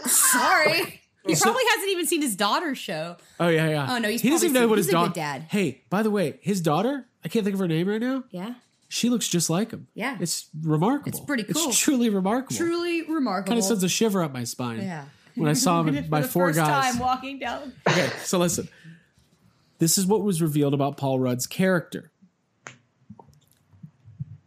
[0.06, 1.00] Sorry.
[1.26, 3.16] He probably hasn't even seen his daughter's show.
[3.40, 3.86] Oh yeah, yeah.
[3.88, 5.12] Oh, no, he's he doesn't even know what his a good daughter.
[5.14, 5.46] dad.
[5.48, 7.06] Hey, by the way, his daughter.
[7.24, 8.24] I can't think of her name right now.
[8.30, 8.54] Yeah.
[8.88, 9.88] She looks just like him.
[9.94, 10.18] Yeah.
[10.20, 11.08] it's remarkable.
[11.08, 11.68] It's pretty cool.
[11.70, 12.54] It's truly remarkable.
[12.56, 13.48] Truly remarkable.
[13.52, 14.82] kind of sends a shiver up my spine.
[14.82, 15.06] Yeah.
[15.34, 16.92] when I saw him in my the four first guys.
[16.92, 17.72] time walking down.
[17.88, 18.68] Okay, so listen.
[19.78, 22.12] This is what was revealed about Paul Rudd's character.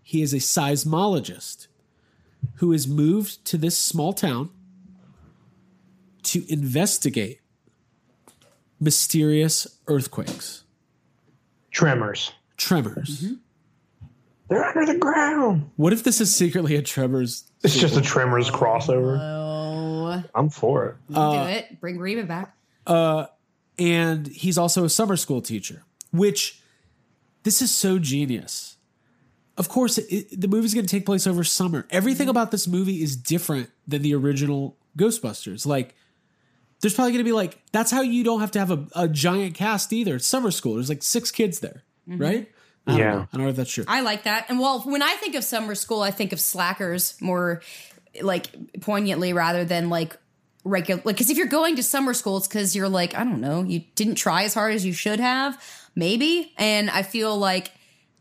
[0.08, 1.68] He is a seismologist
[2.56, 4.52] who has moved to this small town
[6.24, 7.42] to investigate
[8.80, 10.64] mysterious earthquakes,
[11.72, 12.32] Tremors.
[12.56, 13.22] tremors.
[13.22, 13.34] Mm-hmm.
[14.50, 15.72] They're under the ground.
[15.76, 17.44] What if this is secretly a tremors?
[17.66, 19.20] It's just a Tremors crossover.
[19.20, 20.96] Oh, I'm for it.
[21.14, 21.82] Uh, do it.
[21.82, 22.56] Bring Reba back.
[23.78, 26.62] and he's also a summer school teacher, which
[27.44, 28.77] this is so genius.
[29.58, 31.88] Of course, it, it- the movie's going to take place over summer.
[31.90, 32.32] Everything mm-hmm.
[32.32, 35.66] about this movie is different than the original Ghostbusters.
[35.66, 35.96] Like,
[36.82, 39.08] there's probably going to be like, that's how you don't have to have a, a
[39.08, 40.16] giant cast either.
[40.16, 40.76] It's summer school.
[40.76, 42.22] There's like six kids there, mm-hmm.
[42.22, 42.52] right?
[42.86, 43.12] I don't Yeah.
[43.12, 43.28] know.
[43.34, 43.84] I don't know if that's true.
[43.88, 44.46] I like that.
[44.48, 47.62] And well, when I think of summer school, I think of slackers more
[48.22, 48.48] like
[48.80, 50.16] poignantly rather than like
[50.64, 51.02] regular.
[51.04, 53.64] Like, because if you're going to summer school, it's because you're like, I don't know,
[53.64, 55.60] you didn't try as hard as you should have,
[55.96, 56.54] maybe.
[56.58, 57.72] And I feel like,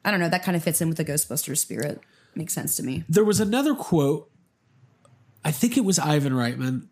[0.06, 2.00] I don't know, that kind of fits in with the Ghostbusters spirit.
[2.36, 3.04] Makes sense to me.
[3.08, 4.30] there was another quote.
[5.44, 6.86] I think it was Ivan Reitman.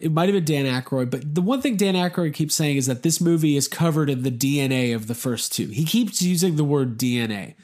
[0.00, 2.86] It might have been Dan Aykroyd, but the one thing Dan Aykroyd keeps saying is
[2.86, 5.68] that this movie is covered in the DNA of the first two.
[5.68, 7.54] He keeps using the word DNA.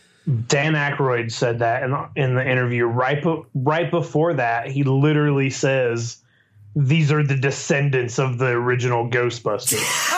[0.47, 2.85] Dan Aykroyd said that in, in the interview.
[2.85, 6.19] Right, be, right before that, he literally says,
[6.77, 10.09] "These are the descendants of the original Ghostbusters."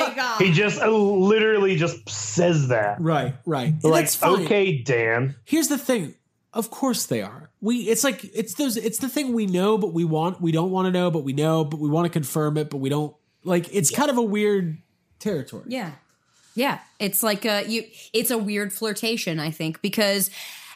[0.00, 0.40] My God.
[0.40, 3.00] he just uh, literally just says that.
[3.00, 3.68] Right, right.
[3.68, 4.44] And Like, that's fine.
[4.44, 5.34] okay, Dan.
[5.44, 6.14] Here's the thing.
[6.52, 7.50] Of course they are.
[7.60, 10.70] We it's like it's those it's the thing we know but we want we don't
[10.70, 13.14] want to know but we know but we want to confirm it but we don't
[13.44, 14.78] like it's kind of a weird
[15.18, 15.64] territory.
[15.68, 15.90] Yeah.
[16.54, 16.78] Yeah.
[16.98, 20.30] It's like a you it's a weird flirtation, I think, because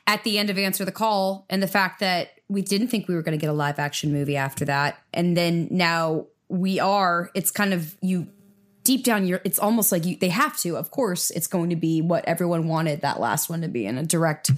[0.06, 3.14] at the end of Answer the Call and the fact that we didn't think we
[3.14, 7.30] were going to get a live action movie after that and then now we are,
[7.34, 8.26] it's kind of you
[8.84, 10.76] deep down you're it's almost like you they have to.
[10.76, 13.98] Of course, it's going to be what everyone wanted that last one to be in
[13.98, 14.50] a direct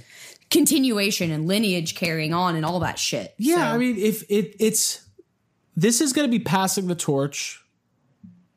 [0.51, 3.35] continuation and lineage carrying on and all that shit.
[3.39, 5.07] Yeah, So- I mean, if it it's
[5.77, 7.61] this is going to be passing the torch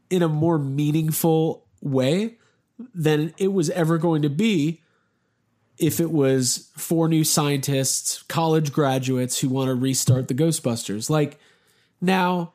[0.10, 2.38] in a more meaningful way
[2.94, 4.82] than it was ever going to be
[5.78, 11.10] if it was four new scientists, college graduates who want to restart the Ghostbusters.
[11.10, 11.40] Like
[12.02, 12.54] now,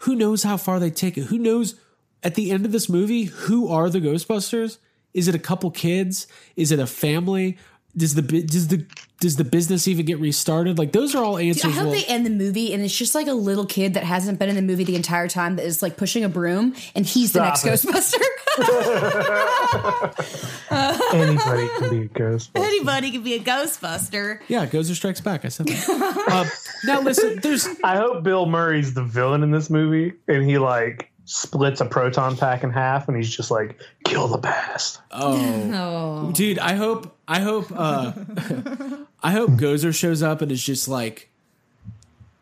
[0.00, 1.24] who knows how far they take it?
[1.24, 1.74] Who knows
[2.22, 4.78] at the end of this movie who are the Ghostbusters?
[5.12, 6.26] Is it a couple kids?
[6.56, 7.58] Is it a family?
[7.96, 8.86] Does the does the
[9.20, 10.78] does the business even get restarted?
[10.78, 11.64] Like those are all answers.
[11.64, 14.04] I hope we'll- they end the movie and it's just like a little kid that
[14.04, 17.04] hasn't been in the movie the entire time that is like pushing a broom and
[17.04, 17.70] he's the next it.
[17.70, 18.22] Ghostbuster.
[21.12, 22.50] Anybody can be a Ghostbuster.
[22.64, 24.40] Anybody can be a Ghostbuster.
[24.48, 25.44] yeah, Gozer Strikes Back.
[25.44, 26.28] I said that.
[26.32, 26.46] um,
[26.84, 31.10] now listen, there's I hope Bill Murray's the villain in this movie, and he like
[31.24, 36.30] splits a proton pack in half, and he's just like, "Kill the past." Oh.
[36.34, 36.58] dude.
[36.58, 38.12] I hope I hope uh,
[39.22, 41.30] I hope Gozer shows up and is just like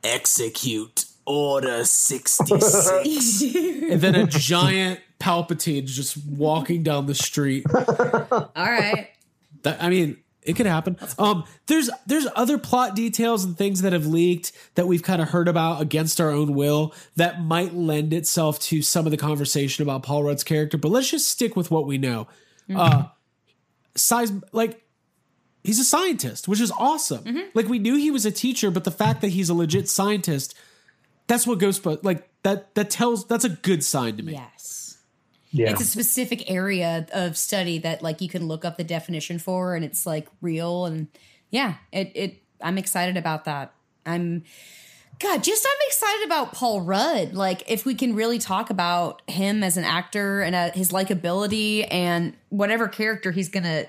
[0.03, 7.67] execute order sixty six, and then a giant Palpatine just walking down the street.
[7.71, 9.09] All right.
[9.63, 10.97] That, I mean, it could happen.
[11.19, 15.29] Um, there's there's other plot details and things that have leaked that we've kind of
[15.29, 19.83] heard about against our own will that might lend itself to some of the conversation
[19.83, 20.79] about Paul Rudd's character.
[20.79, 22.27] But let's just stick with what we know.
[22.75, 23.05] Uh,
[23.99, 24.85] size like
[25.65, 27.25] he's a scientist, which is awesome.
[27.25, 27.49] Mm-hmm.
[27.55, 30.55] Like we knew he was a teacher, but the fact that he's a legit scientist,
[31.27, 34.33] that's what Ghostbusters like that that tells that's a good sign to me.
[34.33, 34.99] Yes.
[35.51, 39.39] Yeah, It's a specific area of study that like you can look up the definition
[39.39, 41.09] for and it's like real and
[41.51, 43.73] yeah, it it I'm excited about that.
[44.05, 44.45] I'm
[45.19, 47.35] God, just I'm excited about Paul Rudd.
[47.35, 51.87] Like, if we can really talk about him as an actor and uh, his likability
[51.91, 53.87] and whatever character he's gonna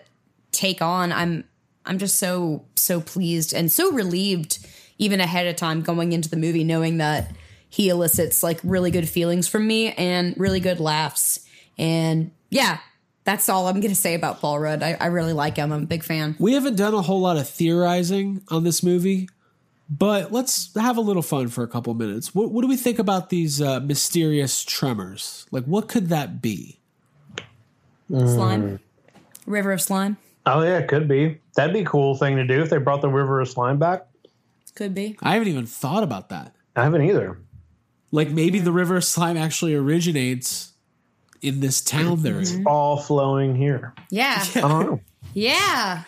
[0.52, 1.44] take on, I'm
[1.86, 4.58] I'm just so so pleased and so relieved,
[4.98, 7.32] even ahead of time going into the movie, knowing that
[7.70, 11.42] he elicits like really good feelings from me and really good laughs.
[11.78, 12.80] And yeah,
[13.26, 14.82] That's all I'm going to say about Paul Rudd.
[14.82, 15.72] I, I really like him.
[15.72, 16.36] I'm a big fan.
[16.40, 19.30] We haven't done a whole lot of theorizing on this movie,
[19.90, 22.36] but let's have a little fun for a couple minutes.
[22.36, 25.46] What, what do we think about these uh, mysterious tremors?
[25.52, 26.80] Like, what could that be?
[28.08, 28.80] Slime.
[29.46, 30.18] River of Slime.
[30.46, 31.40] Oh yeah, it could be.
[31.56, 34.08] That'd be a cool thing to do if they brought the River of Slime back.
[34.76, 35.18] Could be.
[35.22, 36.56] I haven't even thought about that.
[36.76, 37.38] I haven't either.
[38.12, 40.74] Like, maybe the river of slime actually originates
[41.42, 42.66] in this town they're in.
[42.66, 43.94] All flowing here.
[44.10, 44.44] Yeah.
[44.56, 45.00] I don't know.
[45.34, 46.04] Yeah.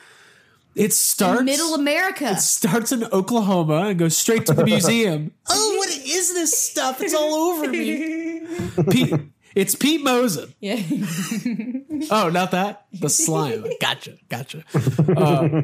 [0.75, 2.31] It starts in Middle America.
[2.31, 5.31] It starts in Oklahoma and goes straight to the museum.
[5.49, 7.01] oh, what is this stuff?
[7.01, 8.41] It's all over me.
[8.89, 9.13] Pete,
[9.53, 10.53] it's Pete Mosen.
[10.59, 10.81] Yeah.
[12.09, 12.87] Oh, not that.
[12.93, 13.63] The slime.
[13.79, 14.17] Gotcha.
[14.27, 14.63] Gotcha.
[15.15, 15.61] Uh,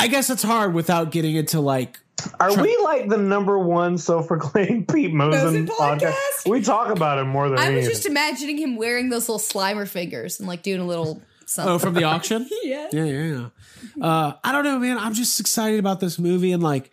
[0.00, 2.00] I guess it's hard without getting into like.
[2.40, 6.00] Are we like the number one self-proclaimed Pete Mosen Mosen podcast?
[6.00, 6.50] podcast?
[6.50, 7.90] We talk about him more than I was anything.
[7.90, 11.74] just imagining him wearing those little Slimer fingers and like doing a little something.
[11.74, 12.46] Oh, from the auction.
[12.62, 12.88] yeah.
[12.92, 13.48] Yeah, yeah,
[13.96, 14.04] yeah.
[14.06, 14.98] Uh, I don't know, man.
[14.98, 16.90] I'm just excited about this movie, and like,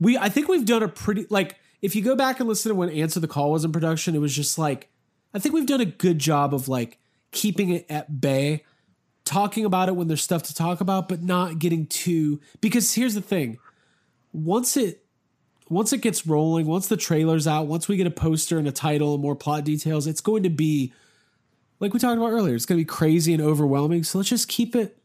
[0.00, 1.56] we, I think we've done a pretty like.
[1.80, 4.18] If you go back and listen to when Answer the Call was in production, it
[4.18, 4.88] was just like,
[5.34, 6.98] I think we've done a good job of like
[7.30, 8.64] keeping it at bay,
[9.26, 12.40] talking about it when there's stuff to talk about, but not getting too.
[12.62, 13.58] Because here's the thing:
[14.32, 15.04] once it,
[15.68, 18.72] once it gets rolling, once the trailer's out, once we get a poster and a
[18.72, 20.92] title and more plot details, it's going to be
[21.80, 22.54] like we talked about earlier.
[22.54, 24.04] It's going to be crazy and overwhelming.
[24.04, 24.98] So let's just keep it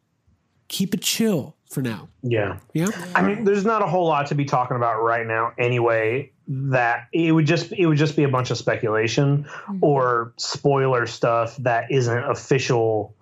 [0.68, 2.10] keep it chill for now.
[2.24, 2.58] yeah.
[2.74, 2.88] Yeah.
[3.14, 6.32] I mean, there's not a whole lot to be talking about right now anyway.
[6.48, 9.78] That it would just it would just be a bunch of speculation mm-hmm.
[9.82, 13.14] or spoiler stuff that isn't official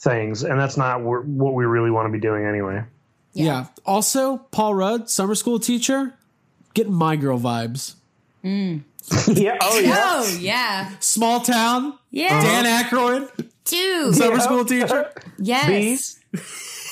[0.00, 2.82] things, and that's not wh- what we really want to be doing anyway.
[3.34, 3.66] yeah.
[3.86, 6.14] Also, Paul Rudd, summer school teacher,
[6.74, 7.94] getting my girl vibes.
[8.42, 8.82] Mm.
[9.28, 9.58] yeah.
[9.60, 9.96] Oh yeah.
[9.98, 10.90] Oh yeah.
[10.98, 11.96] Small town.
[12.12, 12.40] Yeah.
[12.40, 13.30] Dan Aykroyd,
[13.64, 14.14] Dude.
[14.14, 15.10] summer school teacher.
[15.38, 15.66] Yes.
[15.66, 16.20] Bees.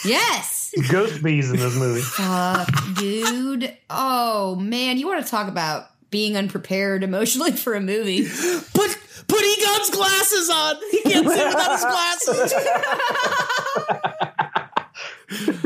[0.04, 0.72] Yes.
[0.90, 2.00] Ghost bees in this movie.
[2.00, 3.76] Fuck, dude.
[3.90, 8.24] Oh man, you want to talk about being unprepared emotionally for a movie?
[8.24, 8.98] Put
[9.28, 10.76] put Egon's glasses on.
[10.90, 12.54] He can't see without his glasses.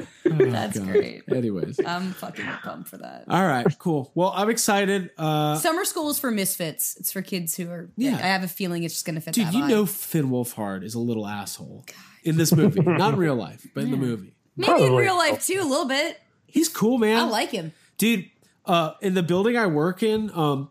[0.53, 1.23] That's great.
[1.29, 1.81] Anyways.
[1.85, 3.25] I'm fucking pumped for that.
[3.29, 4.11] All right, cool.
[4.15, 5.11] Well, I'm excited.
[5.19, 6.97] Uh Summer school is for misfits.
[6.99, 7.91] It's for kids who are.
[7.97, 8.15] Yeah.
[8.17, 9.35] I have a feeling it's just going to fit.
[9.35, 9.69] dude, that you vibe.
[9.69, 11.85] know Finn Wolfhard is a little asshole
[12.23, 12.81] in this movie.
[12.87, 14.35] Not in real life, but in the movie.
[14.57, 16.21] maybe in real life too, a little bit.
[16.47, 17.19] He's cool, man.
[17.19, 17.73] I like him.
[17.99, 18.31] dude
[18.67, 20.71] uh in the building i work in um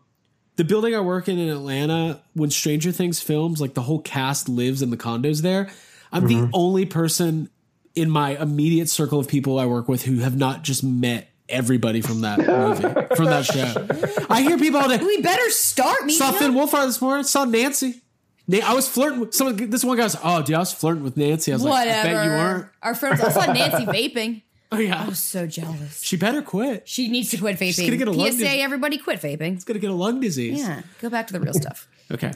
[0.56, 4.48] the building i work in in atlanta when stranger things films like the whole cast
[4.48, 5.70] lives in the condos there
[6.10, 7.48] i'm the only person
[7.94, 12.00] in my immediate circle of people i work with who have not just met everybody
[12.00, 16.18] from that movie from that show i hear people all day We better start meeting
[16.18, 18.00] saw finn wolfhard this morning saw nancy
[18.46, 19.70] Na- I was flirting with someone.
[19.70, 22.08] This one guy was, "Oh, dude, I was flirting with Nancy." I was like, Whatever.
[22.08, 23.20] "I bet you weren't." Our friends.
[23.22, 24.42] I saw Nancy vaping.
[24.70, 26.02] Oh yeah, I was so jealous.
[26.02, 26.86] she better quit.
[26.86, 27.86] She needs to quit vaping.
[27.86, 29.54] gonna get a lung PSA, dis- everybody quit vaping.
[29.54, 30.58] She's gonna get a lung disease.
[30.58, 31.88] Yeah, go back to the real stuff.
[32.12, 32.32] Okay.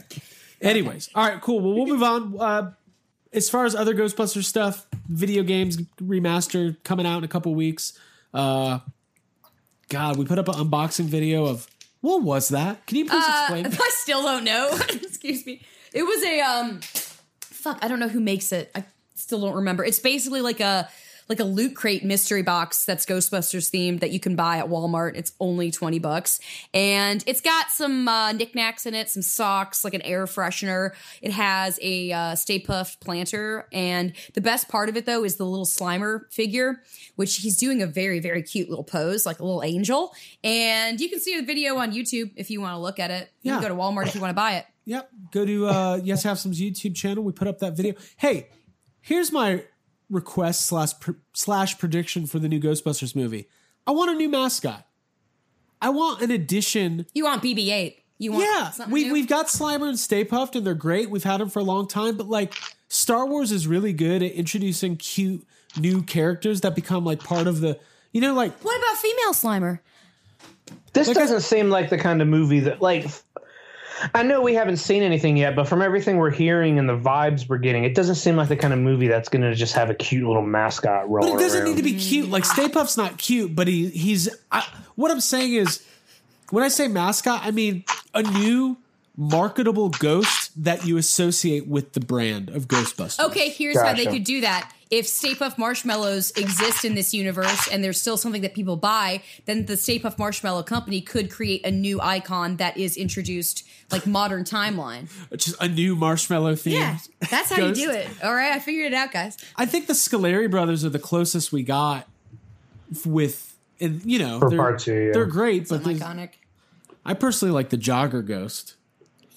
[0.61, 1.59] Anyways, all right, cool.
[1.59, 2.35] Well, we'll move on.
[2.39, 2.71] Uh,
[3.31, 7.97] as far as other Ghostbusters stuff, video games remaster coming out in a couple weeks.
[8.33, 8.79] Uh,
[9.89, 11.67] God, we put up an unboxing video of
[12.01, 12.85] what was that?
[12.85, 13.65] Can you please explain?
[13.65, 14.69] Uh, I still don't know.
[14.89, 15.61] Excuse me.
[15.93, 16.79] It was a um
[17.41, 18.71] fuck, I don't know who makes it.
[18.73, 19.83] I still don't remember.
[19.83, 20.89] It's basically like a
[21.29, 25.15] like a loot crate mystery box that's Ghostbusters themed that you can buy at Walmart.
[25.15, 26.39] It's only 20 bucks.
[26.73, 30.91] And it's got some uh, knickknacks in it, some socks, like an air freshener.
[31.21, 33.67] It has a uh, Stay Puft planter.
[33.71, 36.81] And the best part of it, though, is the little Slimer figure,
[37.15, 40.11] which he's doing a very, very cute little pose, like a little angel.
[40.43, 43.29] And you can see the video on YouTube if you want to look at it.
[43.43, 43.59] You Yeah.
[43.59, 44.65] can go to Walmart if you want to buy it.
[44.85, 45.09] Yep.
[45.31, 47.23] Go to uh, Yes Have Some's YouTube channel.
[47.23, 47.93] We put up that video.
[48.17, 48.49] Hey,
[49.01, 49.63] here's my
[50.09, 50.91] request slash
[51.33, 53.47] slash prediction for the new Ghostbusters movie.
[53.85, 54.85] I want a new mascot.
[55.81, 57.95] I want an addition You want BB-8.
[58.17, 59.13] You want yeah, we new?
[59.13, 61.09] we've got Slimer and Stay Puft, and they're great.
[61.09, 62.53] We've had them for a long time, but like
[62.89, 65.47] Star Wars is really good at introducing cute
[65.79, 67.79] new characters that become like part of the.
[68.11, 69.79] You know, like What about female Slimer?
[70.93, 73.05] This Like doesn't seem like the kind of movie that like.
[74.13, 77.47] I know we haven't seen anything yet, but from everything we're hearing and the vibes
[77.49, 79.89] we're getting, it doesn't seem like the kind of movie that's going to just have
[79.89, 81.69] a cute little mascot roll But it doesn't around.
[81.71, 82.29] need to be cute.
[82.29, 84.29] Like Stay Puft's not cute, but he he's.
[84.51, 85.85] I, what I'm saying is,
[86.49, 87.83] when I say mascot, I mean
[88.13, 88.77] a new
[89.19, 93.19] marketable ghost that you associate with the brand of Ghostbusters.
[93.25, 94.73] Okay, here's how they could do that.
[94.89, 99.21] If Stay Puft Marshmallows exist in this universe and there's still something that people buy,
[99.45, 104.07] then the Stay Puft Marshmallow Company could create a new icon that is introduced like
[104.07, 105.09] modern timeline.
[105.35, 106.75] Just a new marshmallow theme.
[106.75, 106.97] Yeah,
[107.29, 108.07] that's how you do it.
[108.23, 109.37] All right, I figured it out, guys.
[109.57, 112.07] I think the Scoleri brothers are the closest we got
[113.05, 115.11] with, you know, For they're, part two, yeah.
[115.11, 116.29] they're great, but Iconic.
[117.05, 118.75] I personally like the Jogger Ghost,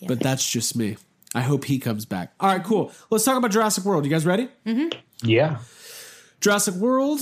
[0.07, 0.97] but that's just me.
[1.35, 2.33] I hope he comes back.
[2.41, 2.93] All right, cool.
[3.11, 4.05] Let's talk about Jurassic World.
[4.05, 4.49] You guys ready?
[4.67, 4.99] Mm-hmm.
[5.25, 5.59] Yeah.
[6.41, 7.21] Jurassic World,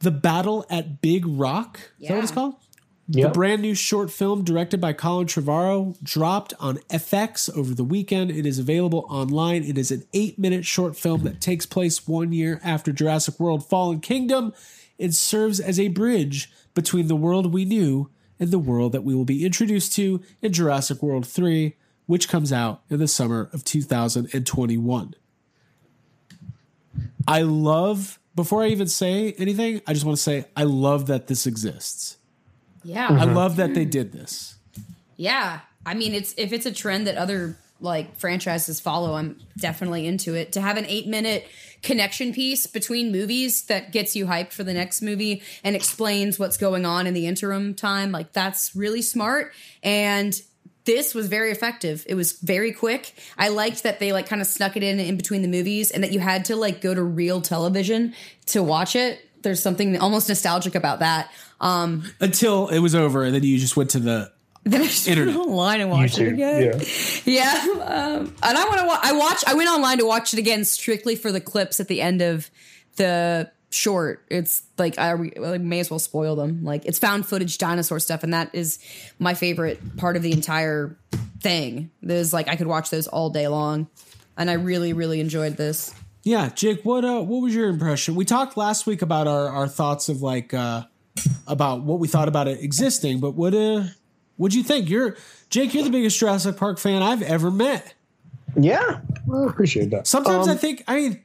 [0.00, 1.92] The Battle at Big Rock.
[2.00, 2.54] Is that what it's called?
[3.12, 3.28] Yep.
[3.28, 8.30] The brand new short film directed by Colin Trevorrow dropped on FX over the weekend.
[8.30, 9.64] It is available online.
[9.64, 13.68] It is an eight minute short film that takes place one year after Jurassic World
[13.68, 14.52] Fallen Kingdom.
[14.96, 18.08] It serves as a bridge between the world we knew
[18.40, 21.76] and the world that we will be introduced to in Jurassic World 3,
[22.06, 25.14] which comes out in the summer of 2021.
[27.28, 31.26] I love, before I even say anything, I just want to say I love that
[31.28, 32.16] this exists.
[32.82, 33.08] Yeah.
[33.08, 33.34] I mm-hmm.
[33.34, 34.56] love that they did this.
[35.16, 35.60] Yeah.
[35.84, 40.34] I mean, it's if it's a trend that other like franchises follow, I'm definitely into
[40.34, 40.52] it.
[40.52, 41.46] To have an eight minute
[41.82, 46.56] connection piece between movies that gets you hyped for the next movie and explains what's
[46.56, 49.52] going on in the interim time, like that's really smart.
[49.82, 50.40] And
[50.84, 52.04] this was very effective.
[52.08, 53.14] It was very quick.
[53.38, 56.02] I liked that they like kind of snuck it in in between the movies and
[56.02, 58.14] that you had to like go to real television
[58.46, 59.20] to watch it.
[59.42, 61.30] There's something almost nostalgic about that.
[61.60, 64.32] Um, Until it was over, and then you just went to the
[64.64, 65.36] then I just Internet.
[65.36, 66.62] went online and watched it again.
[66.62, 66.84] Yeah.
[67.24, 68.86] Yeah, um, and I want to.
[68.86, 69.44] Wa- I watch.
[69.46, 72.50] I went online to watch it again strictly for the clips at the end of
[72.96, 74.24] the short.
[74.28, 76.64] It's like I, re- I may as well spoil them.
[76.64, 78.78] Like it's found footage dinosaur stuff, and that is
[79.18, 80.96] my favorite part of the entire
[81.40, 81.90] thing.
[82.02, 83.88] There's like I could watch those all day long,
[84.36, 85.94] and I really, really enjoyed this.
[86.24, 86.48] yeah.
[86.48, 88.14] Jake, what uh, what was your impression?
[88.14, 90.82] We talked last week about our our thoughts of like uh
[91.46, 93.84] about what we thought about it existing, but what uh
[94.40, 94.88] what'd you think?
[94.88, 95.16] You're
[95.50, 95.74] Jake.
[95.74, 97.94] You're the biggest Jurassic Park fan I've ever met.
[98.56, 99.00] Yeah.
[99.32, 100.06] I appreciate that.
[100.06, 101.24] Sometimes Um, I think I mean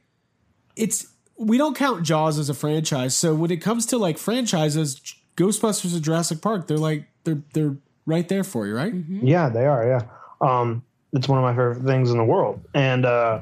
[0.75, 1.07] it's
[1.37, 5.01] we don't count Jaws as a franchise, so when it comes to like franchises,
[5.37, 8.93] Ghostbusters and Jurassic Park, they're like they're they're right there for you, right?
[9.09, 9.85] Yeah, they are.
[9.87, 10.01] Yeah.
[10.41, 12.59] Um, it's one of my favorite things in the world.
[12.73, 13.39] And uh,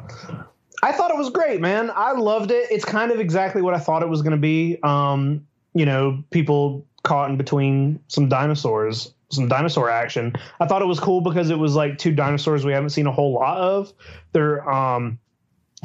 [0.84, 1.92] I thought it was great, man.
[1.96, 2.68] I loved it.
[2.72, 4.78] It's kind of exactly what I thought it was going to be.
[4.84, 10.34] Um, you know, people caught in between some dinosaurs, some dinosaur action.
[10.60, 13.12] I thought it was cool because it was like two dinosaurs we haven't seen a
[13.12, 13.94] whole lot of.
[14.32, 15.20] There, um,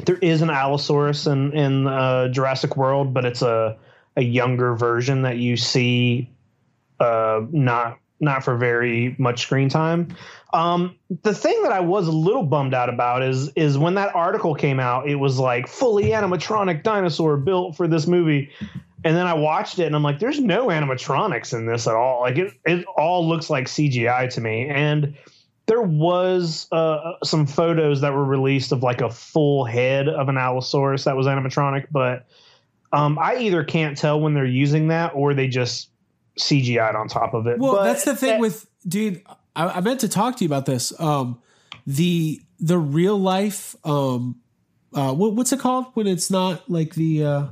[0.05, 3.77] there is an Allosaurus in in uh, Jurassic World, but it's a
[4.15, 6.29] a younger version that you see
[6.99, 10.15] uh, not not for very much screen time.
[10.51, 14.15] Um, the thing that I was a little bummed out about is is when that
[14.15, 18.49] article came out, it was like fully animatronic dinosaur built for this movie.
[19.03, 22.21] And then I watched it and I'm like, there's no animatronics in this at all.
[22.21, 24.67] Like it, it all looks like CGI to me.
[24.67, 25.15] And
[25.67, 30.37] there was uh, some photos that were released of like a full head of an
[30.37, 32.25] Allosaurus that was animatronic, but
[32.91, 35.89] um, I either can't tell when they're using that or they just
[36.39, 37.59] CGI'd on top of it.
[37.59, 39.21] Well, But that's the thing that- with dude.
[39.55, 40.97] I, I meant to talk to you about this.
[40.99, 41.41] Um,
[41.85, 43.75] the the real life.
[43.83, 44.37] Um,
[44.93, 47.47] uh, what, what's it called when it's not like the uh,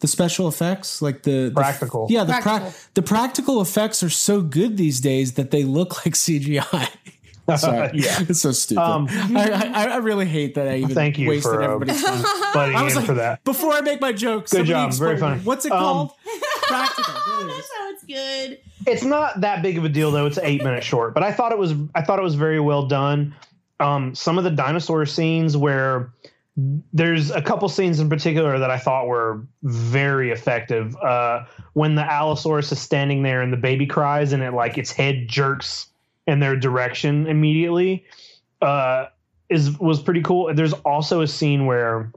[0.00, 2.06] the special effects, like the, the Practical.
[2.10, 2.74] yeah, the pra- Practical.
[2.94, 6.88] the practical effects are so good these days that they look like CGI.
[7.56, 7.90] Sorry.
[7.94, 8.24] Yeah.
[8.28, 8.82] it's so stupid.
[8.82, 12.18] Um, I, I, I really hate that I even Thank you wasted for, everybody's time.
[12.52, 13.44] buddying I was in like, for that.
[13.44, 14.92] before I make my joke, Good somebody job.
[14.94, 15.40] Very funny.
[15.42, 16.10] What's it Um, called?
[16.62, 17.14] Practical.
[17.38, 17.64] There it is.
[17.78, 18.58] sounds good.
[18.86, 20.26] it's not that big of a deal though.
[20.26, 22.86] It's eight minutes short, but I thought it was I thought it was very well
[22.86, 23.34] done.
[23.78, 26.10] Um, some of the dinosaur scenes where
[26.56, 30.96] there's a couple scenes in particular that I thought were very effective.
[30.96, 31.44] Uh,
[31.74, 35.28] when the Allosaurus is standing there and the baby cries and it like its head
[35.28, 35.88] jerks
[36.26, 38.04] in their direction immediately,
[38.62, 39.06] uh,
[39.48, 40.52] is was pretty cool.
[40.54, 42.10] There's also a scene where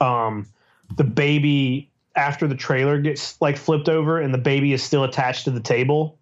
[0.00, 0.46] um,
[0.96, 5.44] the baby after the trailer gets like flipped over and the baby is still attached
[5.44, 6.18] to the table.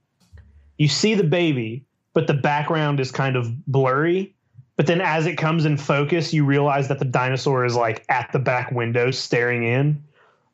[0.76, 4.34] You see the baby, but the background is kind of blurry.
[4.80, 8.32] But then as it comes in focus, you realize that the dinosaur is like at
[8.32, 10.02] the back window staring in.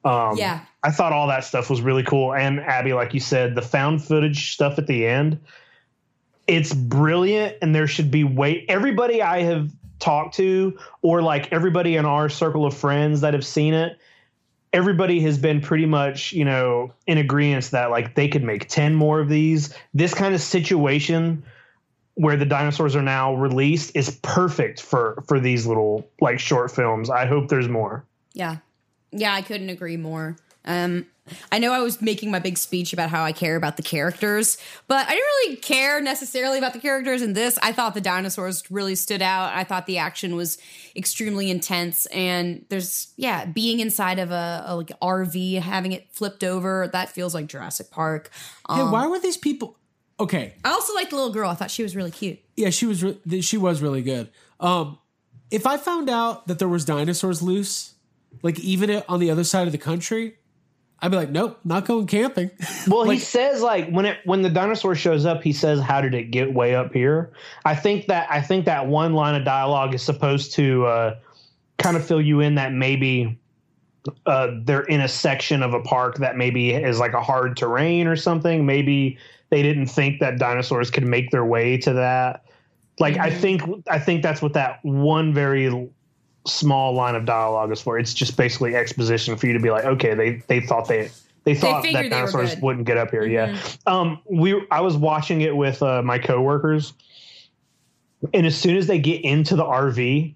[0.05, 0.63] Um, Yeah.
[0.83, 2.35] I thought all that stuff was really cool.
[2.35, 5.39] And Abby, like you said, the found footage stuff at the end,
[6.49, 7.59] it's brilliant.
[7.63, 9.71] And there should be way everybody I have
[10.01, 13.97] talked to, or like everybody in our circle of friends that have seen it,
[14.73, 18.93] everybody has been pretty much, you know, in agreement that like they could make 10
[18.93, 19.73] more of these.
[19.95, 21.45] This kind of situation
[22.17, 27.09] where the dinosaurs are now released is perfect for for these little like short films.
[27.09, 28.05] I hope there's more.
[28.33, 28.57] Yeah.
[29.13, 30.37] Yeah, I couldn't agree more.
[30.65, 31.07] Um,
[31.53, 34.59] I know I was making my big speech about how I care about the characters,
[34.89, 37.59] but I didn't really care necessarily about the characters in this.
[37.63, 39.55] I thought the dinosaurs really stood out.
[39.55, 40.59] I thought the action was
[40.97, 46.43] extremely intense, and there's yeah, being inside of a, a like RV, having it flipped
[46.45, 48.31] over, that feels like Jurassic Park.
[48.69, 49.77] Hey, Um, why were these people?
[50.19, 51.51] Okay, I also liked the little girl.
[51.51, 52.39] I thought she was really cute.
[52.57, 54.31] yeah, she was re- she was really good.
[54.61, 54.99] Um,
[55.51, 57.95] if I found out that there was dinosaurs loose,
[58.43, 60.37] like even i- on the other side of the country,
[61.01, 62.51] I'd be like, nope, not going camping.
[62.89, 66.15] Well, he says like when it when the dinosaur shows up, he says, "How did
[66.15, 67.33] it get way up here?"
[67.65, 71.15] I think that I think that one line of dialogue is supposed to uh,
[71.79, 73.39] kind of fill you in that maybe
[74.25, 78.07] uh, they're in a section of a park that maybe is like a hard terrain
[78.07, 78.65] or something.
[78.65, 79.19] Maybe
[79.51, 82.45] they didn't think that dinosaurs could make their way to that.
[82.99, 85.89] Like I think I think that's what that one very
[86.47, 87.99] small line of dialogue is for.
[87.99, 91.11] It's just basically exposition for you to be like, okay, they they thought they
[91.45, 93.27] they thought figured that dinosaurs wouldn't get up here.
[93.27, 93.59] Yeah.
[93.87, 96.95] Um we I was watching it with uh, my coworkers
[98.33, 100.35] and as soon as they get into the RV,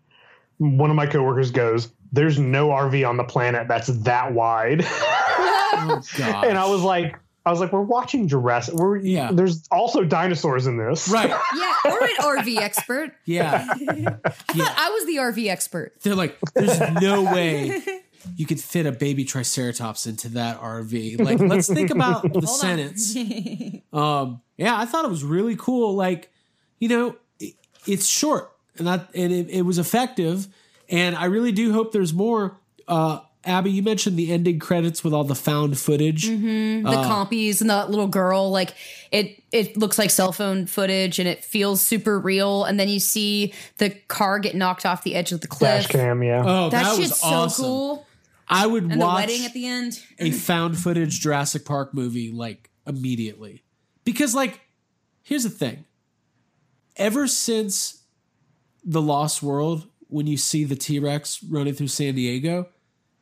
[0.59, 6.03] one of my coworkers goes, "There's no RV on the planet that's that wide." oh
[6.23, 8.75] and I was like I was like, we're watching Jurassic.
[8.75, 9.31] We're Yeah.
[9.33, 11.29] There's also dinosaurs in this, right?
[11.29, 13.13] Yeah, or an RV expert.
[13.25, 15.95] Yeah, I thought I was the RV expert.
[16.03, 17.83] they're like, there's no way
[18.37, 21.21] you could fit a baby triceratops into that RV.
[21.21, 23.17] Like, let's think about the sentence.
[23.93, 25.97] Um, yeah, I thought it was really cool.
[25.97, 26.31] Like,
[26.79, 27.55] you know, it,
[27.89, 30.47] it's short and that, and it, it was effective.
[30.89, 32.57] And I really do hope there's more.
[32.87, 36.27] Uh, Abby, you mentioned the ending credits with all the found footage.
[36.29, 37.09] the Uh.
[37.09, 38.75] compies and the little girl like
[39.11, 43.01] it it looks like cell phone footage and it feels super real and then you
[43.01, 46.43] see the car get knocked off the edge of the cliff Dash cam, yeah.
[46.45, 47.65] Oh, that, that, was shit's awesome.
[47.65, 48.07] so cool
[48.49, 52.31] I would and watch the wedding at the end a found footage Jurassic Park movie
[52.33, 53.63] like immediately.
[54.05, 54.61] Because like
[55.23, 55.85] here's the thing.
[56.97, 58.03] Ever since
[58.85, 62.69] The Lost World when you see the T-Rex running through San Diego,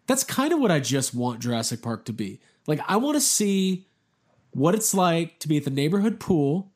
[0.08, 2.40] that's kind of what I just want Jurassic Park to be.
[2.66, 3.86] Like I want to see
[4.50, 6.72] what it's like to be at the neighborhood pool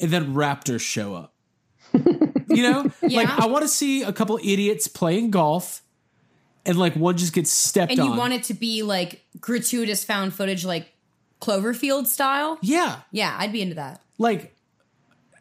[0.00, 1.34] and then raptors show up.
[1.92, 2.90] you know?
[3.02, 5.82] Like I want to see a couple idiots playing golf
[6.64, 8.10] and like one just gets stepped and on.
[8.10, 10.88] you want it to be like gratuitous found footage like
[11.40, 13.00] cloverfield style yeah.
[13.10, 14.54] yeah i'd be into that like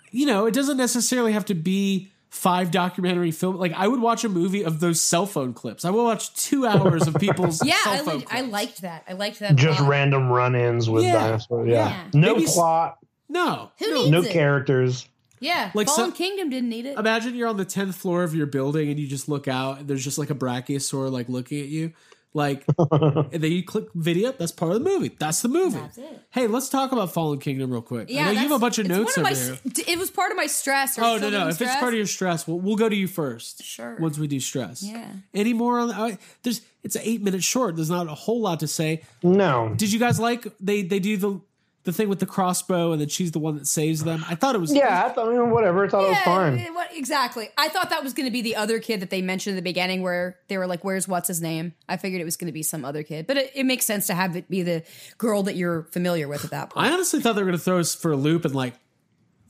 [0.09, 4.23] you know it doesn't necessarily have to be five documentary film like i would watch
[4.23, 7.75] a movie of those cell phone clips i will watch two hours of people's yeah
[7.84, 9.89] cell I, phone li- I liked that i liked that Just lot.
[9.89, 11.11] random run-ins with Yeah.
[11.13, 11.67] dinosaurs.
[11.67, 11.89] Yeah.
[11.89, 12.03] Yeah.
[12.13, 13.95] No Maybe s- plot, no Who no.
[13.97, 14.32] needs no it?
[14.32, 15.07] characters.
[15.41, 18.34] yeah Like fallen some- kingdom didn't need it imagine you're on the 10th floor of
[18.34, 21.59] your building and you just look out and there's just like a brachiosaur like looking
[21.59, 21.91] at you
[22.34, 25.97] like and then you click video that's part of the movie that's the movie That's
[25.97, 26.21] it.
[26.32, 28.77] hey let's talk about fallen kingdom real quick yeah I know you have a bunch
[28.79, 31.17] of notes one over of my here it was part of my stress or Oh
[31.17, 31.39] no no!
[31.39, 33.63] giving If it's part of your stress, we'll we'll go to you first.
[33.63, 33.97] Sure.
[33.99, 34.82] Once we do stress.
[34.84, 35.07] Yeah.
[35.34, 35.91] Any more on?
[35.91, 37.75] Uh, there's it's an eight minute short.
[37.75, 39.01] There's not a whole lot to say.
[39.23, 39.73] No.
[39.75, 41.41] Did you guys like they they do the
[41.84, 44.23] the thing with the crossbow and then she's the one that saves them?
[44.29, 45.86] I thought it was Yeah, I thought, I mean, whatever.
[45.86, 46.59] I thought it was fine.
[46.73, 47.49] What, exactly.
[47.57, 49.61] I thought that was going to be the other kid that they mentioned in the
[49.61, 52.53] beginning, where they were like, "Where's what's his name?" I figured it was going to
[52.53, 54.84] be some other kid, but it, it makes sense to have it be the
[55.17, 56.88] girl that you're familiar with at that point.
[56.88, 58.73] I honestly thought they were going to throw us for a loop and like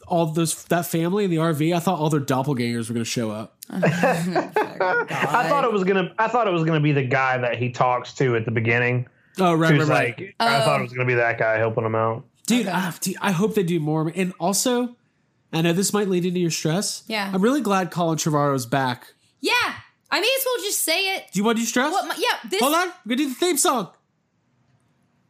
[0.07, 1.75] all those that family in the RV.
[1.75, 3.57] I thought all their doppelgangers were going to show up.
[4.83, 6.11] Oh, I thought it was gonna.
[6.17, 9.07] I thought it was gonna be the guy that he talks to at the beginning.
[9.39, 10.19] Oh right, Who's right, right.
[10.19, 12.25] like, I thought it was gonna be that guy helping him out.
[12.47, 14.11] dude, I, dude, I hope they do more.
[14.13, 14.95] And also,
[15.53, 17.03] I know this might lead into your stress.
[17.07, 17.29] Yeah.
[17.33, 19.13] I'm really glad Colin Trevorrow's back.
[19.39, 19.53] yeah,
[20.11, 21.25] I may as well just say it.
[21.31, 21.91] Do you want to do stress?
[21.91, 22.07] What?
[22.07, 23.89] My, yeah, this Hold on, we're gonna do the theme song.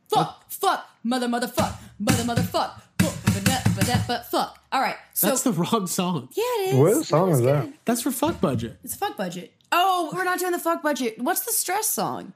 [0.09, 4.57] fuck, fuck, mother, mother, fuck, mother, mother, fuck, fuck, but that, but fuck.
[4.71, 6.29] All right, so That's the wrong song.
[6.33, 6.75] yeah, it is.
[6.75, 7.73] What song No, it's is that?
[7.85, 8.77] That's for fuck budget.
[8.83, 9.53] It's a fuck budget.
[9.71, 11.15] Oh, we're not doing the fuck budget.
[11.19, 12.33] What's the stress song?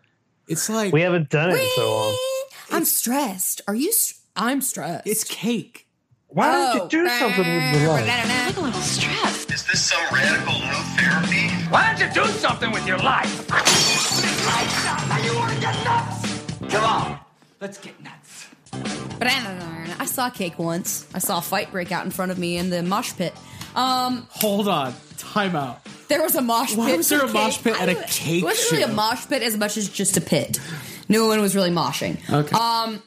[0.48, 2.18] It's like We haven't done it in so long.
[2.72, 3.62] I'm stressed.
[3.68, 3.92] Are you?
[3.92, 5.08] St- I'm stressed.
[5.08, 5.88] it's cake.
[6.28, 6.78] Why Oh.
[6.80, 8.08] don't you do something with your life?
[8.08, 8.58] life?
[8.58, 9.52] a little stressed.
[9.54, 11.48] Is this some radical new therapy?
[11.70, 13.48] Why don't you do something with your life?
[16.70, 17.20] Come on,
[17.62, 18.48] let's get nuts.
[19.98, 21.08] I saw cake once.
[21.14, 23.34] I saw a fight break out in front of me in the mosh pit.
[23.76, 25.80] Um, Hold on, time out.
[26.08, 26.78] There was a mosh pit.
[26.78, 29.42] Why was there a mosh pit at a cake It wasn't really a mosh pit
[29.42, 30.60] as much as just a pit.
[31.10, 32.18] No one was really moshing.
[32.32, 32.56] Okay.
[32.56, 33.02] Um,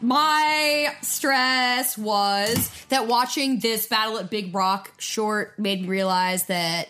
[0.00, 6.88] My stress was that watching this Battle at Big Rock short made me realize that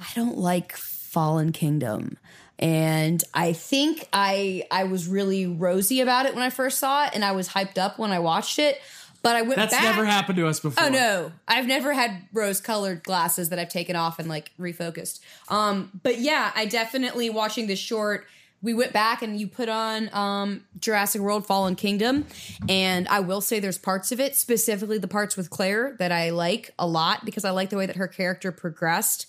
[0.00, 2.16] I don't like Fallen Kingdom.
[2.58, 7.12] And I think I I was really rosy about it when I first saw it
[7.14, 8.80] and I was hyped up when I watched it.
[9.22, 9.84] But I went That's back.
[9.84, 10.84] never happened to us before.
[10.84, 15.20] Oh no, I've never had rose-colored glasses that I've taken off and like refocused.
[15.48, 18.26] Um, but yeah, I definitely watching this short.
[18.62, 22.26] We went back and you put on um, Jurassic World: Fallen Kingdom,
[22.68, 26.30] and I will say there's parts of it, specifically the parts with Claire, that I
[26.30, 29.26] like a lot because I like the way that her character progressed.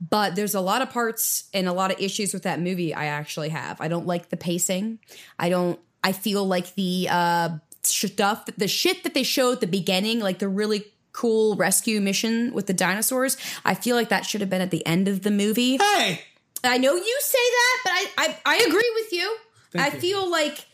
[0.00, 3.06] But there's a lot of parts and a lot of issues with that movie I
[3.06, 3.80] actually have.
[3.80, 5.00] I don't like the pacing.
[5.40, 5.78] I don't.
[6.04, 7.48] I feel like the uh,
[7.82, 12.52] stuff, the shit that they showed at the beginning, like the really cool rescue mission
[12.52, 13.36] with the dinosaurs.
[13.64, 15.76] I feel like that should have been at the end of the movie.
[15.78, 16.22] Hey,
[16.62, 19.36] I know you say that, but I I, I agree with you.
[19.72, 20.00] Thank I you.
[20.00, 20.64] feel like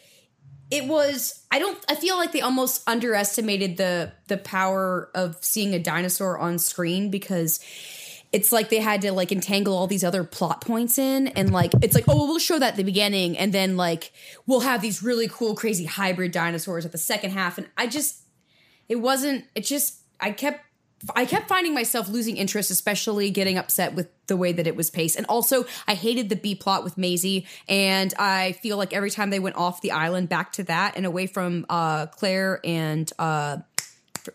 [0.70, 5.74] it was I don't I feel like they almost underestimated the the power of seeing
[5.74, 7.60] a dinosaur on screen because
[8.34, 11.72] it's like they had to like entangle all these other plot points in and like
[11.82, 14.12] it's like oh well, show that at the beginning and then like
[14.44, 18.22] we'll have these really cool crazy hybrid dinosaurs at the second half and I just
[18.88, 20.60] it wasn't it just I kept
[21.14, 24.90] I kept finding myself losing interest, especially getting upset with the way that it was
[24.90, 25.16] paced.
[25.16, 27.46] And also, I hated the B plot with Maisie.
[27.68, 31.04] And I feel like every time they went off the island back to that and
[31.04, 33.58] away from uh, Claire and uh,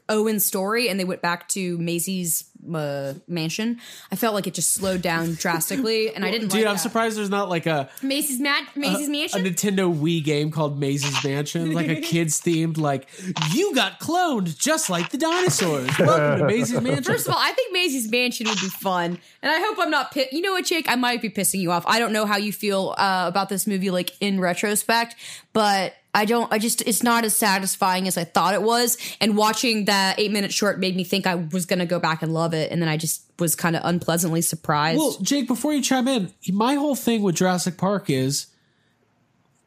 [0.07, 3.79] Owen's story, and they went back to Maisie's uh, mansion,
[4.11, 6.13] I felt like it just slowed down drastically.
[6.13, 6.79] And I didn't dude, like I'm that.
[6.81, 9.43] surprised there's not like a Maisie's, mad- Maisie's a mansion?
[9.45, 13.07] Nintendo Wii game called Maze's Mansion, like a kids themed, like
[13.53, 15.89] you got cloned just like the dinosaurs.
[15.97, 17.03] Welcome to Maze's Mansion.
[17.03, 20.11] First of all, I think Maisie's Mansion would be fun, and I hope I'm not.
[20.13, 20.89] Pi- you know what, Jake?
[20.89, 21.85] I might be pissing you off.
[21.87, 25.15] I don't know how you feel uh, about this movie, like in retrospect,
[25.53, 26.51] but I don't.
[26.51, 28.97] I just it's not as satisfying as I thought it was.
[29.21, 32.33] And watching that eight minute short made me think I was gonna go back and
[32.33, 34.97] love it, and then I just was kind of unpleasantly surprised.
[34.97, 38.47] Well, Jake, before you chime in, my whole thing with Jurassic Park is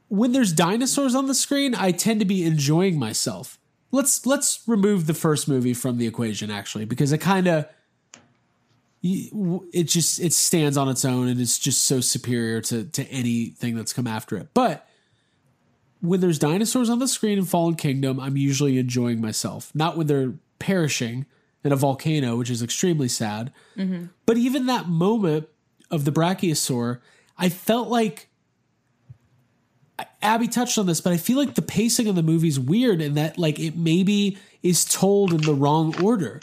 [0.09, 3.59] when there's dinosaurs on the screen, I tend to be enjoying myself.
[3.93, 7.67] Let's let's remove the first movie from the equation actually because it kind of
[9.03, 13.75] it just it stands on its own and it's just so superior to to anything
[13.75, 14.49] that's come after it.
[14.55, 14.87] But
[16.03, 19.73] when there's dinosaurs on the screen in Fallen Kingdom, I'm usually enjoying myself.
[19.75, 21.27] Not when they're perishing
[21.65, 23.53] in a volcano, which is extremely sad.
[23.77, 24.07] Mm-hmm.
[24.27, 25.49] But even that moment
[25.93, 26.99] of the brachiosaur,
[27.39, 28.29] I felt like
[30.21, 33.17] Abby touched on this, but I feel like the pacing of the movie's weird and
[33.17, 36.41] that like it maybe is told in the wrong order.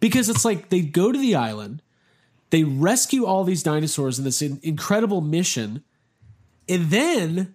[0.00, 1.80] Because it's like they go to the island,
[2.50, 5.84] they rescue all these dinosaurs in this in- incredible mission,
[6.68, 7.54] and then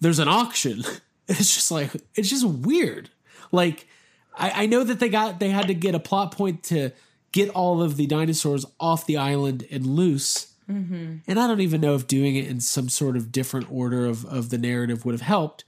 [0.00, 0.82] there's an auction.
[1.28, 3.10] It's just like it's just weird.
[3.50, 3.88] Like
[4.36, 6.92] I, I know that they got they had to get a plot point to
[7.32, 10.54] get all of the dinosaurs off the island and loose.
[10.70, 11.16] Mm-hmm.
[11.26, 14.24] And I don't even know if doing it in some sort of different order of,
[14.26, 15.64] of the narrative would have helped.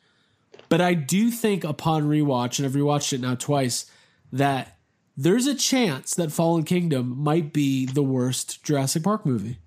[0.68, 3.90] But I do think upon rewatch, and I've rewatched it now twice,
[4.32, 4.76] that
[5.16, 9.58] there's a chance that Fallen Kingdom might be the worst Jurassic Park movie.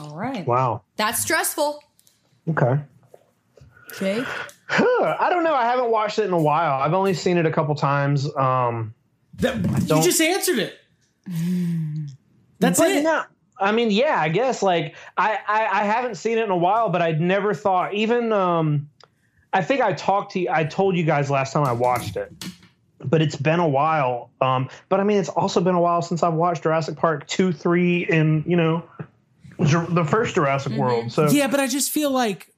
[0.00, 0.82] all right, Wow.
[0.94, 1.82] that's stressful,
[2.48, 2.80] Okay.
[3.98, 4.24] Jake.
[4.66, 5.54] Huh, I don't know.
[5.54, 6.80] I haven't watched it in a while.
[6.80, 8.34] I've only seen it a couple times.
[8.36, 8.94] Um,
[9.38, 9.56] That,
[9.88, 10.74] you just answered it.
[12.58, 13.02] That's but it.
[13.02, 13.22] no,
[13.58, 16.90] I mean, yeah, I guess like I, I I haven't seen it in a while,
[16.90, 18.88] but I'd never thought even um
[19.52, 22.32] I think I talked to you, I told you guys last time I watched it.
[23.02, 24.30] But it's been a while.
[24.42, 27.50] Um, but I mean, it's also been a while since I've watched Jurassic Park two,
[27.50, 28.84] three, and you know,
[29.58, 31.10] the first Jurassic World.
[31.10, 32.49] So Yeah, but I just feel like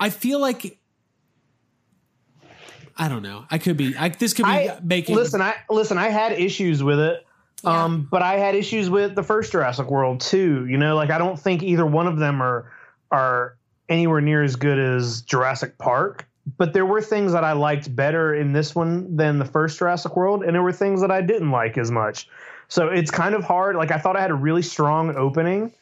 [0.00, 0.78] I feel like
[2.96, 3.44] I don't know.
[3.50, 3.96] I could be.
[3.96, 5.16] I, this could be I making.
[5.16, 5.40] listen.
[5.40, 5.98] I listen.
[5.98, 7.26] I had issues with it,
[7.64, 10.66] um, but I had issues with the first Jurassic World too.
[10.66, 12.70] You know, like I don't think either one of them are
[13.10, 13.56] are
[13.88, 16.26] anywhere near as good as Jurassic Park.
[16.58, 20.14] But there were things that I liked better in this one than the first Jurassic
[20.14, 22.28] World, and there were things that I didn't like as much.
[22.68, 23.76] So it's kind of hard.
[23.76, 25.72] Like I thought I had a really strong opening.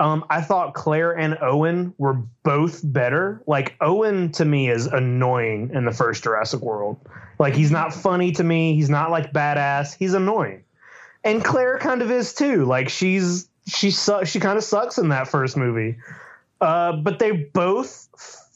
[0.00, 3.42] Um, I thought Claire and Owen were both better.
[3.46, 6.98] Like Owen to me is annoying in the first Jurassic World.
[7.40, 8.74] Like he's not funny to me.
[8.74, 9.96] He's not like badass.
[9.96, 10.62] He's annoying.
[11.24, 12.64] And Claire kind of is too.
[12.64, 15.96] Like she's she su- she kind of sucks in that first movie.
[16.60, 18.08] Uh, but they both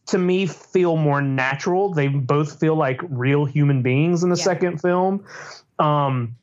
[0.06, 1.92] to me feel more natural.
[1.92, 4.44] They both feel like real human beings in the Yeah.
[4.44, 5.24] second film.
[5.80, 6.36] Um,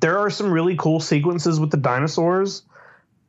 [0.00, 2.62] there are some really cool sequences with the dinosaurs.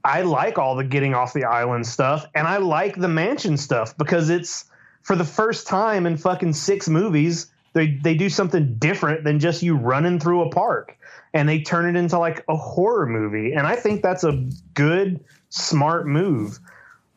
[0.04, 3.96] I like all the getting off the island stuff, and I like the mansion stuff
[3.98, 4.66] because it's
[5.04, 9.64] for the first time in fucking six movies, they they do something different than just
[9.64, 10.98] you running through a park,
[11.34, 15.24] and they turn it into like a horror movie, and I think that's a good,
[15.50, 16.60] smart move.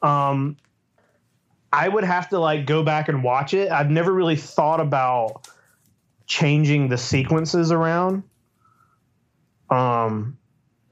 [0.02, 0.56] Um,
[1.72, 3.70] I would have to like go back and watch it.
[3.70, 5.48] I've never really thought about
[6.26, 8.22] changing the sequences around.
[9.70, 10.38] Um,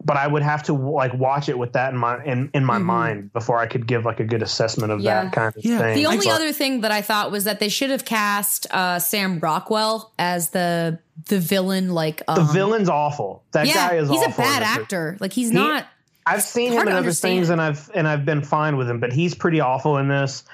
[0.04, 2.78] but I would have to like watch it with that in my in, in my
[2.78, 5.24] mind before I could give like a good assessment of Yeah.
[5.24, 5.78] that kind of Yeah.
[5.78, 5.94] thing.
[5.96, 8.98] The only But- other thing that I thought was that they should have cast uh,
[8.98, 10.98] Sam Rockwell as the
[11.28, 11.90] the villain.
[11.94, 13.42] Like the um, villain's awful.
[13.52, 14.22] That yeah, guy is awful.
[14.26, 14.78] he's a bad in this.
[14.78, 15.16] actor.
[15.20, 15.86] Like he's He- not.
[16.24, 19.00] I've seen him in other things, and I've and I've been fine with him.
[19.00, 20.44] But he's pretty awful in this.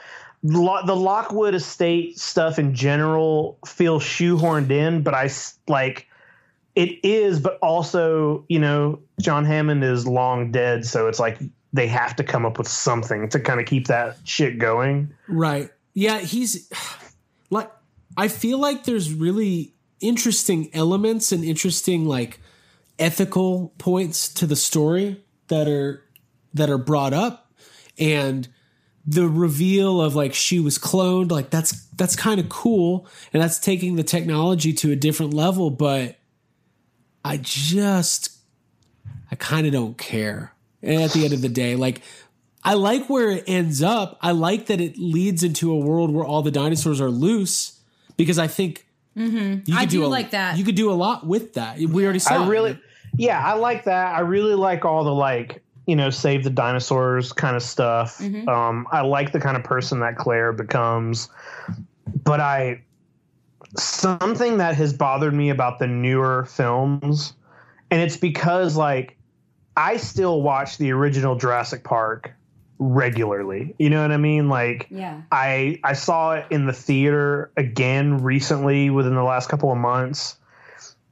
[0.42, 5.28] Lo- the Lockwood Estate stuff in general feels shoehorned in, but I
[5.68, 6.06] like
[6.78, 7.40] it is.
[7.40, 11.38] But also, you know, John Hammond is long dead, so it's like
[11.72, 15.12] they have to come up with something to kind of keep that shit going.
[15.26, 15.70] Right.
[15.92, 16.70] Yeah, he's
[17.50, 17.70] like
[18.16, 22.38] I feel like there's really interesting elements and interesting like
[22.98, 26.04] ethical points to the story that are
[26.54, 27.52] that are brought up
[27.98, 28.48] and
[29.04, 33.58] the reveal of like she was cloned like that's that's kind of cool and that's
[33.58, 36.17] taking the technology to a different level but
[37.28, 38.38] I just
[39.30, 40.52] I kind of don't care.
[40.82, 42.00] And at the end of the day, like
[42.64, 44.18] I like where it ends up.
[44.22, 47.78] I like that it leads into a world where all the dinosaurs are loose
[48.16, 49.76] because I think you could Mm-hmm.
[49.76, 50.58] I do a, like that.
[50.58, 51.78] You could do a lot with that.
[51.78, 52.40] We already saw.
[52.40, 52.48] I it.
[52.48, 52.78] really,
[53.16, 54.14] yeah, I like that.
[54.14, 58.18] I really like all the like, you know, save the dinosaurs kind of stuff.
[58.18, 58.48] Mm-hmm.
[58.48, 61.28] Um, I like the kind of person that Claire becomes,
[62.22, 62.80] but I
[63.76, 67.34] something that has bothered me about the newer films,
[67.90, 69.16] and it's because like
[69.76, 72.32] I still watch the original Jurassic Park
[72.78, 73.74] regularly.
[73.78, 74.48] You know what I mean?
[74.48, 75.22] Like, Yeah.
[75.32, 80.36] I I saw it in the theater again recently within the last couple of months.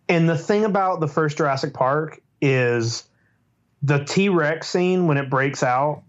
[0.09, 3.05] And the thing about the first Jurassic Park is
[3.83, 6.03] the T Rex scene when it breaks out,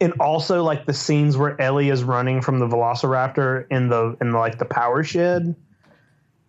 [0.00, 4.32] and also like the scenes where Ellie is running from the Velociraptor in the in
[4.32, 5.54] like the power shed.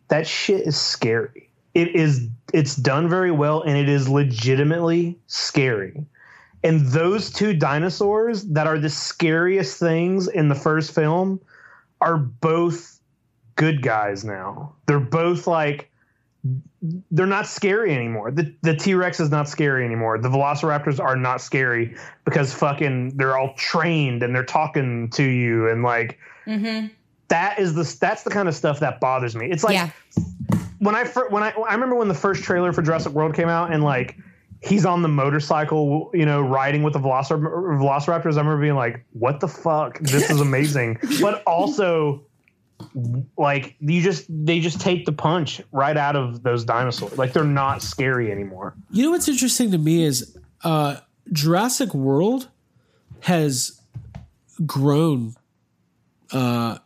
[0.09, 1.49] That shit is scary.
[1.73, 6.05] It is it's done very well and it is legitimately scary.
[6.63, 11.39] And those two dinosaurs that are the scariest things in the first film
[12.01, 12.99] are both
[13.55, 14.73] good guys now.
[14.87, 15.90] They're both like
[17.11, 18.31] they're not scary anymore.
[18.31, 20.17] The the T Rex is not scary anymore.
[20.17, 25.69] The Velociraptors are not scary because fucking they're all trained and they're talking to you
[25.69, 26.17] and like
[26.47, 26.87] mm-hmm.
[27.27, 29.51] that is the that's the kind of stuff that bothers me.
[29.51, 29.91] It's like yeah.
[30.79, 33.71] when I when I I remember when the first trailer for Jurassic World came out
[33.71, 34.17] and like
[34.61, 38.35] he's on the motorcycle, you know, riding with the Velocir- Velociraptors.
[38.35, 39.99] I remember being like, "What the fuck?
[39.99, 42.23] This is amazing!" but also,
[43.37, 47.17] like you just they just take the punch right out of those dinosaurs.
[47.17, 48.75] Like they're not scary anymore.
[48.89, 50.97] You know what's interesting to me is uh,
[51.31, 52.49] Jurassic World
[53.21, 53.81] has
[54.65, 55.35] grown
[56.31, 56.77] uh,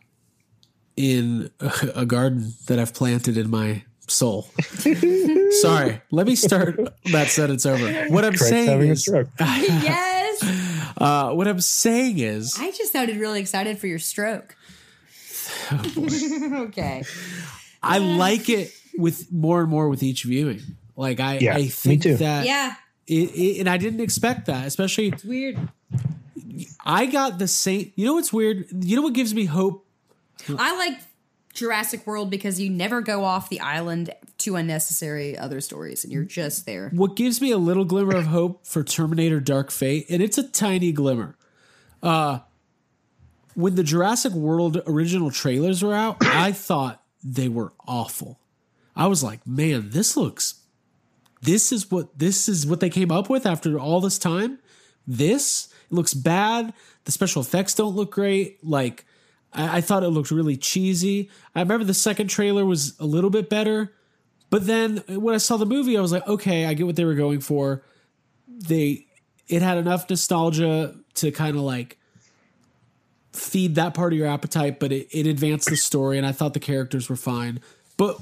[0.96, 4.42] in a, a garden that I've planted in my soul.
[5.60, 6.76] Sorry, let me start
[7.12, 8.08] that sentence over.
[8.08, 9.08] What I'm Craig's saying having a is,
[9.40, 10.94] yes.
[10.98, 14.55] uh, what I'm saying is, I just sounded really excited for your stroke.
[16.68, 17.04] okay.
[17.82, 20.60] I like it with more and more with each viewing.
[20.96, 22.16] Like I, Yeah, I me think too.
[22.16, 22.74] that Yeah.
[23.06, 25.58] it, it, and I didn't expect that, especially it's Weird.
[26.84, 27.92] I got the same.
[27.96, 28.66] You know what's weird?
[28.84, 29.86] You know what gives me hope?
[30.58, 30.98] I like
[31.52, 36.24] Jurassic World because you never go off the island to unnecessary other stories and you're
[36.24, 36.90] just there.
[36.94, 40.48] What gives me a little glimmer of hope for Terminator Dark Fate, and it's a
[40.48, 41.36] tiny glimmer.
[42.02, 42.40] Uh,
[43.56, 48.38] when the Jurassic World original trailers were out, I thought they were awful.
[48.94, 50.62] I was like, man, this looks.
[51.42, 54.58] This is what this is what they came up with after all this time.
[55.06, 56.72] This it looks bad.
[57.04, 58.62] The special effects don't look great.
[58.64, 59.04] Like
[59.52, 61.30] I, I thought it looked really cheesy.
[61.54, 63.92] I remember the second trailer was a little bit better,
[64.50, 67.04] but then when I saw the movie, I was like, okay, I get what they
[67.04, 67.84] were going for.
[68.48, 69.06] They
[69.48, 71.95] it had enough nostalgia to kind of like
[73.36, 76.54] feed that part of your appetite, but it, it advanced the story, and I thought
[76.54, 77.60] the characters were fine.
[77.96, 78.18] But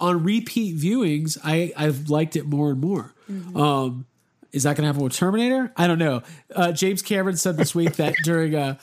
[0.00, 3.14] on repeat viewings, I I've liked it more and more.
[3.54, 4.06] Um,
[4.52, 5.72] is that going to happen with Terminator?
[5.76, 6.22] I don't know.
[6.54, 8.76] Uh, James Cameron said this week that during uh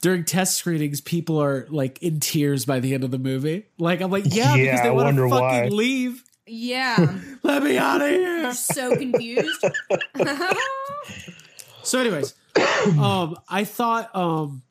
[0.00, 3.66] during test screenings, people are like in tears by the end of the movie.
[3.78, 5.68] Like I'm like, yeah, Yeah, because they want to fucking why.
[5.68, 6.24] leave.
[6.46, 7.18] Yeah.
[7.44, 8.52] Let me out of here.
[8.52, 9.64] so confused.
[11.84, 12.34] So, anyways,
[12.98, 14.62] um, I thought um,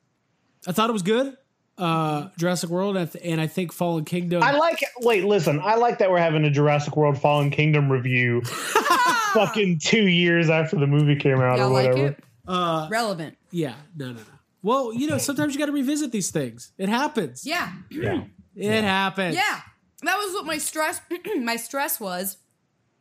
[0.66, 1.36] I thought it was good.
[1.78, 4.42] uh, Jurassic World, and I th- and I think Fallen Kingdom.
[4.42, 4.80] I like.
[5.00, 5.60] Wait, listen.
[5.62, 8.42] I like that we're having a Jurassic World Fallen Kingdom review.
[9.32, 12.08] fucking two years after the movie came out, Y'all or like whatever.
[12.08, 12.24] it?
[12.46, 13.36] uh, Relevant.
[13.50, 14.20] yeah, no, no, no.
[14.62, 16.72] Well, you know, sometimes you got to revisit these things.
[16.78, 17.44] It happens.
[17.46, 17.72] Yeah.
[17.90, 18.24] Yeah.
[18.54, 19.34] It happens.
[19.34, 19.60] Yeah.
[20.02, 21.00] That was what my stress
[21.40, 22.36] my stress was.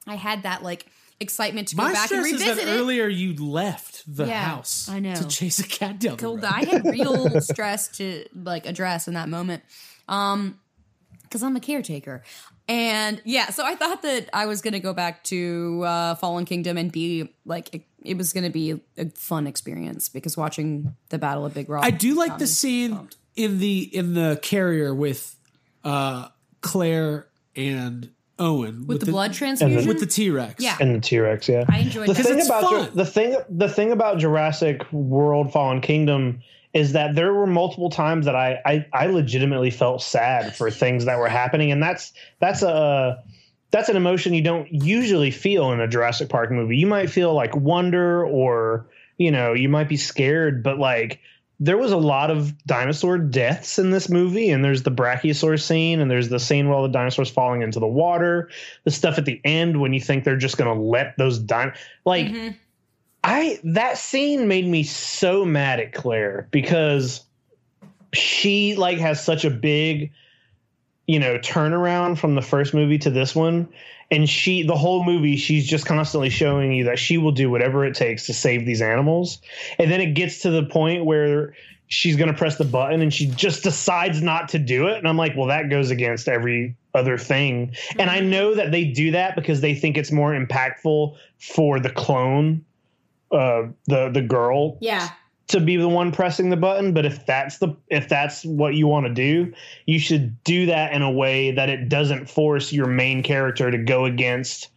[0.08, 0.86] I had that like
[1.22, 2.80] excitement to go My back and stress is revisit that it.
[2.80, 4.90] earlier you left the Yeah, house.
[4.90, 5.14] I know.
[5.16, 6.44] to chase a cat down the road.
[6.44, 9.64] I had real stress to like address in that moment.
[10.10, 10.60] Um
[11.24, 12.24] because I'm a caretaker.
[12.68, 16.44] And yeah, so I thought that I was going to go back to uh, Fallen
[16.44, 20.94] Kingdom and be like, it, it was going to be a fun experience because watching
[21.08, 21.86] the Battle of Big Rock.
[21.86, 23.16] I do like the scene pumped.
[23.38, 25.34] in the in the carrier with
[25.86, 26.28] uh,
[26.60, 28.10] Claire and
[28.42, 29.88] Owen with the, blood transfusion.
[29.88, 30.56] with the T Rex.
[30.62, 31.48] yeah, and the T Rex.
[31.48, 32.24] Yeah, I enjoyed the that.
[32.24, 32.90] thing it's about fun.
[32.94, 36.42] The thing the thing about Jurassic World Fallen Kingdom
[36.74, 41.06] is that there were multiple times that I, I I legitimately felt sad for things
[41.06, 43.24] that were happening, and that's that's a
[43.72, 46.78] that's an emotion you don't usually feel in a Jurassic Park movie.
[46.78, 48.88] You might feel like wonder or
[49.18, 51.20] you know you might be scared, but like
[51.64, 56.00] there was a lot of dinosaur deaths in this movie, and there's the brachiosaur scene,
[56.00, 58.50] and there's the scene where all the dinosaurs falling into the water.
[58.84, 61.72] The stuff at the end when you think they're just gonna let those din
[62.04, 62.56] like Mhm.
[63.24, 67.22] I that scene made me so mad at Claire because
[68.12, 70.12] she like has such a big
[71.12, 73.68] you know turnaround from the first movie to this one.
[74.12, 77.86] And she the whole movie she's just constantly showing you that she will do whatever
[77.86, 79.40] it takes to save these animals.
[79.78, 81.54] And then it gets to the point where
[81.88, 85.00] she's going to press the button and she just decides not to do it.
[85.00, 87.76] And i'm like well that goes against every other thing.
[88.00, 91.90] And i know that they do that because they think it's more impactful for the
[91.90, 92.64] clone
[93.34, 94.78] uh the the girl.
[94.80, 95.10] Yeah,
[95.52, 98.88] to be the one pressing the button but if that's the if that's what you
[98.88, 99.54] want to do
[99.86, 103.78] you should do that in a way that it doesn't force your main character to
[103.78, 104.70] go against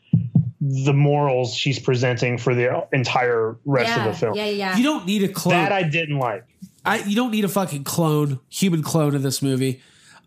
[0.60, 4.76] the morals she's presenting for the entire rest yeah, of the film yeah, yeah.
[4.76, 5.54] You don't need a clone.
[5.54, 6.46] that i didn't like
[6.84, 9.80] I, you don't need a fucking clone, human clone in this movie.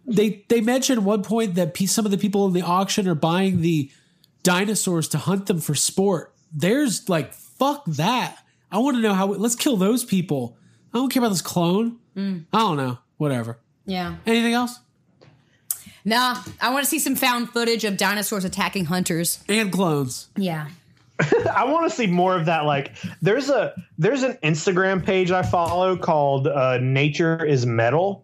[0.06, 3.16] They they mentioned at one point that some of the people in the auction are
[3.16, 3.92] buying the
[4.44, 6.34] dinosaurs to hunt them for sport.
[6.52, 8.38] There's like fuck that.
[8.72, 9.28] I want to know how.
[9.28, 10.58] Let's kill those people.
[10.94, 12.00] I don't care about this clone.
[12.16, 12.98] I don't know.
[13.18, 13.60] Whatever.
[13.86, 14.16] yeah.
[14.26, 14.80] Anything else?
[16.06, 19.44] Nah, I want to see some found footage of dinosaurs attacking hunters.
[19.50, 20.30] And clones.
[20.38, 20.70] Yeah.
[21.54, 22.66] I want to see more of that.
[22.66, 28.24] Like, there's a there's an Instagram page I follow called uh, Nature is Metal,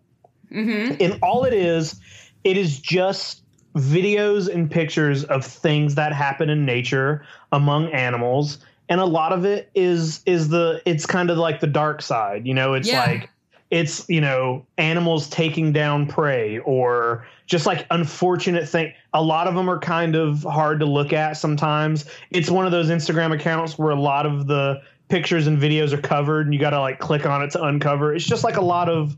[0.51, 1.99] and all it is,
[2.43, 3.41] it is just
[3.75, 8.59] videos and pictures of things that happen in nature among animals,
[8.89, 12.45] and a lot of it is is the it's kind of like the dark side.
[12.47, 13.05] You know, it's Yeah.
[13.05, 13.29] like
[13.71, 19.55] it's you know animals taking down prey or just like unfortunate thing a lot of
[19.55, 23.77] them are kind of hard to look at sometimes it's one of those instagram accounts
[23.77, 24.79] where a lot of the
[25.09, 28.13] pictures and videos are covered and you got to like click on it to uncover
[28.13, 29.17] it's just like a lot of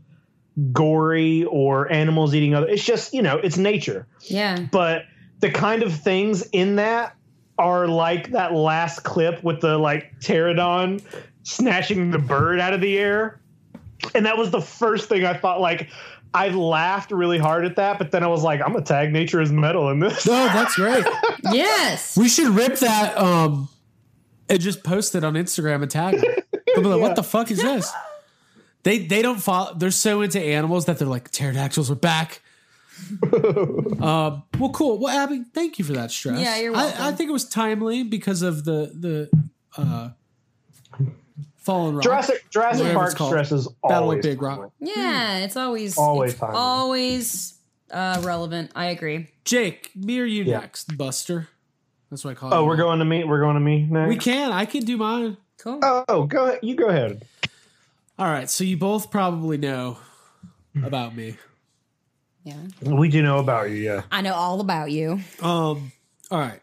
[0.72, 4.66] gory or animals eating other it's just you know it's nature Yeah.
[4.72, 5.02] but
[5.40, 7.14] the kind of things in that
[7.58, 11.02] are like that last clip with the like pterodon
[11.42, 13.40] snatching the bird out of the air
[14.14, 15.88] and that was the first thing i thought like
[16.34, 19.40] i laughed really hard at that but then i was like i'm gonna tag nature
[19.40, 21.04] as metal in this No, that's great.
[21.52, 22.16] Yes.
[22.16, 23.68] we should rip that um
[24.48, 26.34] and just post it on Instagram and tag them.
[26.66, 27.92] They'll be like, what the fuck is this?
[28.84, 29.74] They they don't follow.
[29.74, 32.40] They're so into animals that they're like pterodactyls are back.
[34.02, 34.98] um, well, cool.
[34.98, 36.40] Well, Abby, thank you for that stress.
[36.40, 37.02] Yeah, you're I, welcome.
[37.04, 39.30] I think it was timely because of the the
[39.76, 40.10] uh,
[41.56, 42.04] fallen rock.
[42.04, 43.30] jurassic jurassic Whatever park called.
[43.30, 44.72] stresses Battle always of Big Rock.
[44.80, 46.56] Yeah, it's always Always it's timely.
[46.56, 47.54] always
[47.90, 48.72] uh, relevant.
[48.74, 49.28] I agree.
[49.44, 50.60] Jake, me or you Yeah.
[50.60, 51.48] next, Buster.
[52.10, 52.54] That's what I call.
[52.54, 52.84] oh you we're now.
[52.84, 54.52] going to me we're going to me next We can.
[54.52, 55.36] I can do mine.
[55.58, 55.80] Cool.
[55.82, 57.22] oh go ahead you go ahead
[58.18, 58.48] All right.
[58.48, 59.98] So you both probably know
[60.84, 61.36] about me.
[62.46, 62.54] Yeah.
[62.80, 65.20] we do know about you yeah I know all about you.
[65.42, 65.90] Um.
[66.30, 66.60] All right.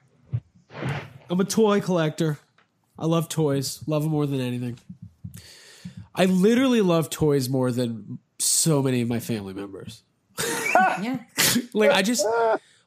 [1.30, 2.40] I'm a toy collector.
[2.98, 3.82] I love toys.
[3.86, 4.80] Love them more than anything.
[6.16, 10.04] I literally love toys more than so many of my family members.
[11.02, 11.20] Yeah.
[11.74, 12.26] Like I just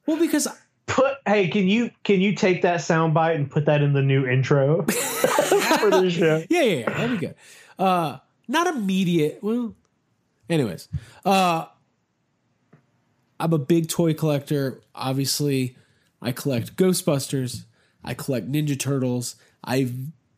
[0.07, 0.49] well because
[0.87, 4.03] put hey can you can you take that sound bite and put that in the
[4.03, 7.35] new intro for the show yeah yeah yeah that'd be good.
[7.79, 8.19] Uh,
[8.49, 9.39] not immediate.
[9.43, 9.75] Well,
[10.49, 10.89] anyways,
[11.25, 11.67] uh,
[13.39, 14.81] I'm a big toy collector.
[14.95, 15.77] Obviously,
[16.23, 17.65] I collect Ghostbusters.
[18.03, 19.37] I collect Ninja Turtles.
[19.65, 19.93] I've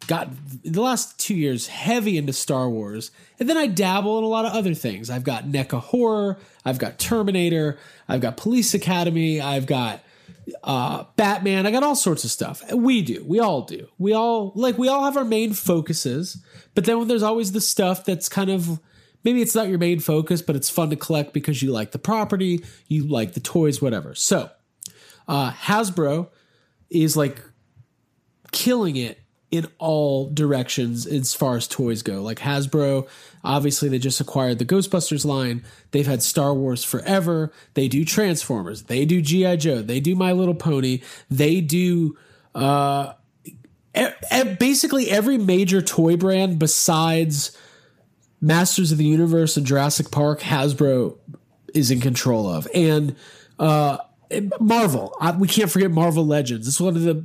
[0.07, 0.31] got
[0.65, 4.47] the last two years heavy into Star Wars, and then I dabble in a lot
[4.47, 5.11] of other things.
[5.11, 7.79] I've got NECA horror, I've got Terminator,
[8.09, 10.03] I've got Police Academy, I've got
[10.65, 11.67] uh, Batman.
[11.67, 12.63] I got all sorts of stuff.
[12.73, 13.23] We do.
[13.27, 13.89] We all do.
[13.99, 14.79] We all like.
[14.79, 16.43] We all have our main focuses,
[16.75, 18.81] but then there's always the stuff that's kind of
[19.25, 21.99] maybe it's not your main focus, but it's fun to collect because you like the
[21.99, 24.15] property, you like the toys, whatever.
[24.15, 24.51] So,
[25.27, 26.29] uh, Hasbro
[26.91, 27.43] is like
[28.53, 29.19] killing it
[29.51, 32.23] in all directions as far as toys go.
[32.23, 33.09] Like Hasbro,
[33.43, 35.65] obviously they just acquired the Ghostbusters line.
[35.91, 37.51] They've had Star Wars forever.
[37.75, 38.85] They do Transformers.
[38.85, 39.81] They do GI Joe.
[39.81, 41.01] They do My Little Pony.
[41.31, 42.17] They do
[42.55, 43.15] uh
[44.59, 47.57] basically every major toy brand besides
[48.41, 51.17] Masters of the Universe and Jurassic Park Hasbro
[51.75, 52.67] is in control of.
[52.75, 53.17] And
[53.59, 53.99] uh
[54.61, 56.69] Marvel, I, we can't forget Marvel Legends.
[56.69, 57.25] It's one of the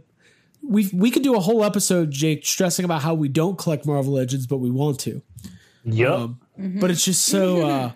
[0.61, 4.13] we we could do a whole episode, Jake, stressing about how we don't collect Marvel
[4.13, 5.21] Legends, but we want to.
[5.85, 6.09] Yep.
[6.11, 7.67] Um, But it's just so.
[7.69, 7.91] Uh,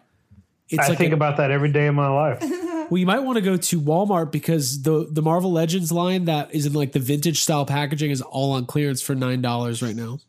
[0.69, 2.39] it's I like think a- about that every day of my life.
[2.41, 6.53] well, you might want to go to Walmart because the the Marvel Legends line that
[6.53, 9.95] is in like the vintage style packaging is all on clearance for nine dollars right
[9.95, 10.19] now.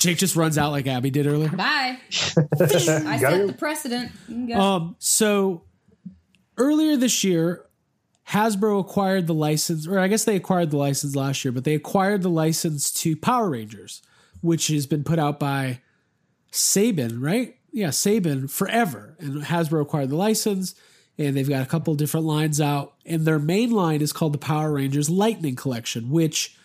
[0.00, 1.50] Jake just runs out like Abby did earlier.
[1.50, 1.98] Bye.
[2.08, 4.10] I set the precedent.
[4.28, 4.54] You can go.
[4.54, 5.62] Um, so
[6.56, 7.66] earlier this year,
[8.28, 11.74] Hasbro acquired the license, or I guess they acquired the license last year, but they
[11.74, 14.02] acquired the license to Power Rangers,
[14.40, 15.80] which has been put out by
[16.50, 17.56] Saban, right?
[17.70, 19.16] Yeah, Saban forever.
[19.18, 20.74] And Hasbro acquired the license,
[21.18, 22.94] and they've got a couple different lines out.
[23.04, 26.56] And their main line is called the Power Rangers Lightning Collection, which,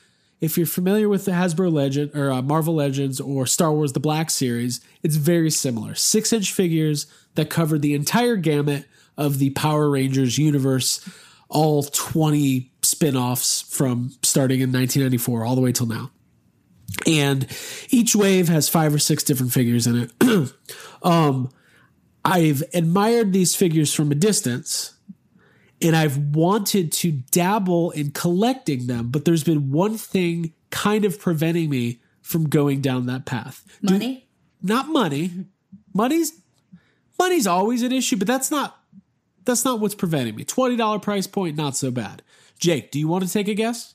[0.41, 3.99] if you're familiar with the Hasbro Legend or uh, Marvel Legends or Star Wars The
[3.99, 5.95] Black Series, it's very similar.
[5.95, 8.85] Six inch figures that cover the entire gamut
[9.17, 11.07] of the Power Rangers universe,
[11.47, 16.11] all 20 spin offs from starting in 1994 all the way till now.
[17.07, 17.47] And
[17.89, 20.53] each wave has five or six different figures in it.
[21.03, 21.49] um,
[22.23, 24.94] I've admired these figures from a distance
[25.85, 31.19] and I've wanted to dabble in collecting them, but there's been one thing kind of
[31.19, 33.63] preventing me from going down that path.
[33.83, 34.27] Do- Money.
[34.61, 35.31] not money.
[35.93, 36.33] Money's
[37.19, 38.77] money's always an issue, but that's not
[39.45, 40.43] that's not what's preventing me.
[40.43, 42.21] Twenty dollar price point, not so bad.
[42.59, 43.94] Jake, do you want to take a guess?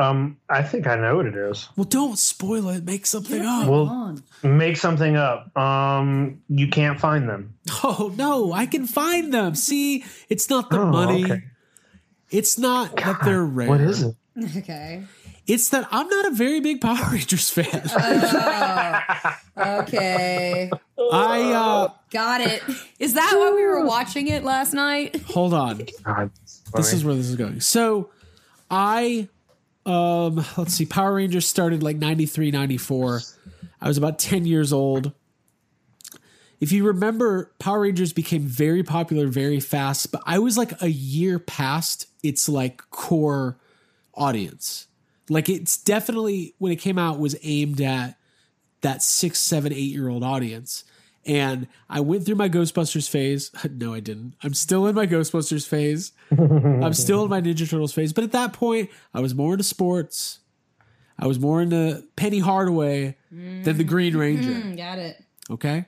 [0.00, 1.68] Um, I think I know what it is.
[1.76, 2.84] Well, don't spoil it.
[2.84, 3.68] Make something up.
[3.68, 5.54] Well, make something up.
[5.58, 7.54] Um, you can't find them.
[7.84, 9.54] Oh no, I can find them.
[9.54, 11.24] See, it's not the Oh, money.
[11.24, 11.42] okay.
[12.30, 13.68] It's not that they're rare.
[13.68, 14.14] What is it?
[14.56, 15.02] Okay.
[15.46, 17.82] It's that I'm not a very big Power Rangers fan.
[19.56, 20.70] Okay.
[21.12, 22.62] I uh Got it.
[22.98, 25.20] Is that why we were watching it last night?
[25.22, 25.84] hold on.
[26.04, 26.30] God,
[26.74, 27.60] This is where this is going.
[27.60, 28.10] So
[28.70, 29.28] I
[29.86, 33.20] um let's see, Power Rangers started like 93, 94.
[33.80, 35.12] I was about 10 years old.
[36.60, 40.90] If you remember, Power Rangers became very popular very fast, but I was like a
[40.90, 43.58] year past its like core
[44.14, 44.86] audience.
[45.30, 48.16] Like it's definitely when it came out was aimed at
[48.82, 50.84] that six, seven, eight year old audience.
[51.30, 53.52] And I went through my Ghostbusters phase.
[53.70, 54.34] No, I didn't.
[54.42, 56.10] I'm still in my Ghostbusters phase.
[56.32, 58.12] I'm still in my Ninja Turtles phase.
[58.12, 60.40] But at that point, I was more into sports.
[61.18, 64.50] I was more into Penny Hardaway than the Green Ranger.
[64.50, 65.22] Mm, got it.
[65.50, 65.84] Okay.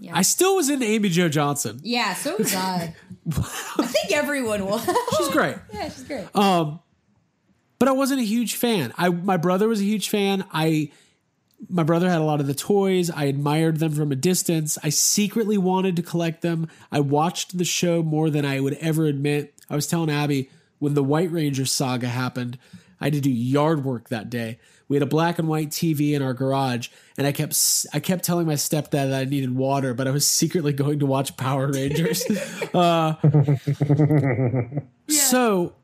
[0.00, 0.16] Yeah.
[0.16, 1.80] I still was into Amy Jo Johnson.
[1.82, 2.94] Yeah, so was I.
[3.28, 4.88] I think everyone was.
[5.18, 5.56] She's great.
[5.72, 6.34] yeah, she's great.
[6.34, 6.80] Um,
[7.78, 8.94] but I wasn't a huge fan.
[8.96, 10.44] I my brother was a huge fan.
[10.52, 10.90] I
[11.68, 13.10] my brother had a lot of the toys.
[13.10, 14.78] I admired them from a distance.
[14.82, 16.68] I secretly wanted to collect them.
[16.92, 19.54] I watched the show more than I would ever admit.
[19.68, 22.58] I was telling Abby when the White Ranger saga happened,
[23.00, 24.58] I had to do yard work that day.
[24.88, 26.88] We had a black and white TV in our garage,
[27.18, 30.26] and I kept I kept telling my stepdad that I needed water, but I was
[30.26, 32.24] secretly going to watch Power Rangers.
[32.74, 33.14] uh,
[35.08, 35.74] So,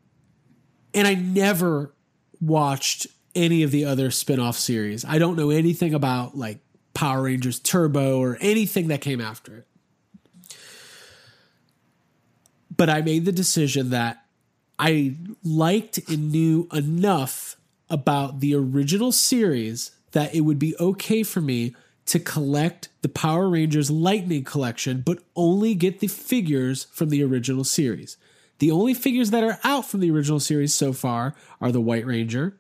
[0.93, 1.95] and I never
[2.41, 5.05] watched any of the other spin-off series.
[5.05, 6.59] I don't know anything about like
[6.95, 9.67] Power Rangers Turbo or anything that came after it.
[12.77, 14.25] But I made the decision that
[14.79, 17.57] I liked and knew enough
[17.89, 21.75] about the original series that it would be okay for me
[22.07, 27.65] to collect the Power Rangers Lightning collection, but only get the figures from the original
[27.65, 28.17] series.
[28.59, 32.07] The only figures that are out from the original series so far are the White
[32.07, 32.57] Ranger,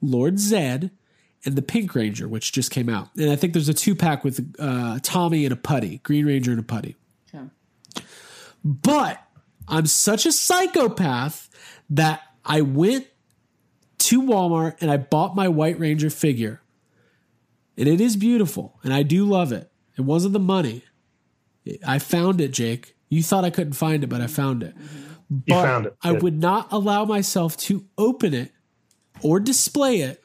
[0.00, 0.90] Lord Zedd,
[1.44, 3.08] and the Pink Ranger, which just came out.
[3.16, 6.50] And I think there's a two pack with uh, Tommy and a putty, Green Ranger
[6.50, 6.96] and a putty.
[8.64, 9.22] But
[9.68, 11.48] I'm such a psychopath
[11.90, 13.06] that I went
[13.98, 16.60] to Walmart and I bought my White Ranger figure.
[17.76, 19.70] And it is beautiful and I do love it.
[19.96, 20.82] It wasn't the money.
[21.86, 22.94] I found it, Jake.
[23.08, 24.74] You thought I couldn't find it, but I found it.
[25.30, 25.96] But found it.
[26.02, 28.52] I would not allow myself to open it
[29.22, 30.22] or display it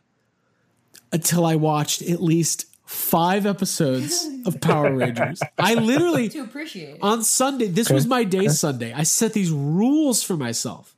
[1.11, 5.41] until I watched at least five episodes of Power Rangers.
[5.57, 6.99] I literally To appreciate it.
[7.01, 8.93] on Sunday, this was my day Sunday.
[8.93, 10.95] I set these rules for myself.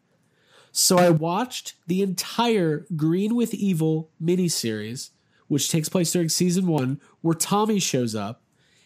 [0.72, 5.10] So I watched the entire Green with Evil miniseries,
[5.48, 8.44] which takes place during season one, where Tommy shows up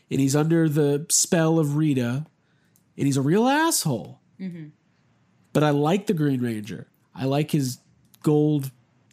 [0.10, 2.26] and he's under the spell of Rita
[2.98, 4.22] and he's a real asshole.
[4.40, 4.68] Mm-hmm.
[5.54, 6.88] But I like the Green Ranger.
[7.16, 7.80] I like his
[8.24, 8.72] gold,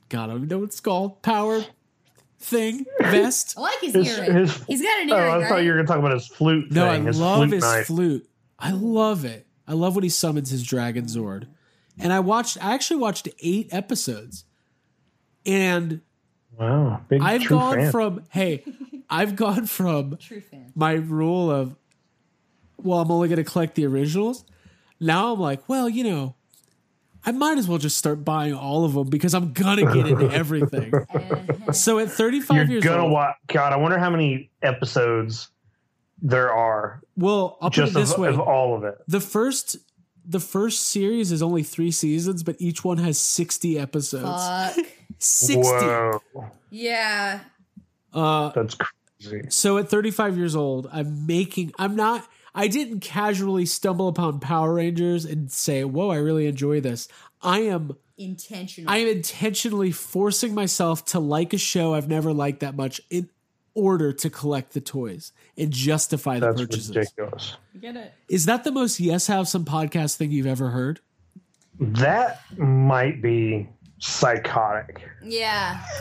[0.08, 1.64] God, I don't know what it's called, power
[2.40, 3.54] thing, vest.
[3.56, 4.34] I like his, His- earring.
[4.36, 6.26] his- He's got an Oh, earring, I thought you were going to talk about his
[6.28, 7.02] flute No, thing.
[7.02, 7.86] I his love flute his knife.
[7.86, 8.28] flute.
[8.58, 9.46] I love it.
[9.66, 11.46] I love when he summons his Dragon Zord.
[11.98, 14.44] And I watched, I actually watched eight episodes.
[15.44, 16.00] And
[16.58, 17.90] Wow, big I've true gone fan.
[17.92, 18.64] from, hey,
[19.10, 20.72] I've gone from True fan.
[20.74, 21.76] my rule of,
[22.76, 24.44] well, I'm only going to collect the originals.
[25.00, 26.34] Now I'm like, well, you know,
[27.28, 30.06] I might as well just start buying all of them because I'm going to get
[30.08, 30.90] into everything.
[31.72, 33.36] so at 35 You're years gonna old, watch.
[33.48, 35.50] God, I wonder how many episodes
[36.22, 38.28] there are well, I'll put it this of, way.
[38.30, 38.96] of all of it.
[39.06, 39.76] the first
[40.24, 44.74] the first series is only three seasons, but each one has 60 episodes.
[44.76, 44.86] Fuck.
[45.18, 45.60] 60.
[45.60, 46.20] Whoa,
[46.70, 47.40] yeah.
[48.14, 48.74] Uh, that's
[49.20, 49.50] crazy.
[49.50, 52.26] so at 35 years old, I'm making, I'm not,
[52.58, 57.06] I didn't casually stumble upon Power Rangers and say, whoa, I really enjoy this.
[57.40, 58.92] I am, Intentional.
[58.92, 63.28] I am intentionally forcing myself to like a show I've never liked that much in
[63.74, 66.96] order to collect the toys and justify the That's purchases.
[66.96, 67.56] ridiculous.
[67.80, 68.12] Get it?
[68.28, 70.98] Is that the most yes have some podcast thing you've ever heard?
[71.78, 73.68] That might be
[73.98, 75.08] psychotic.
[75.22, 75.82] Yeah.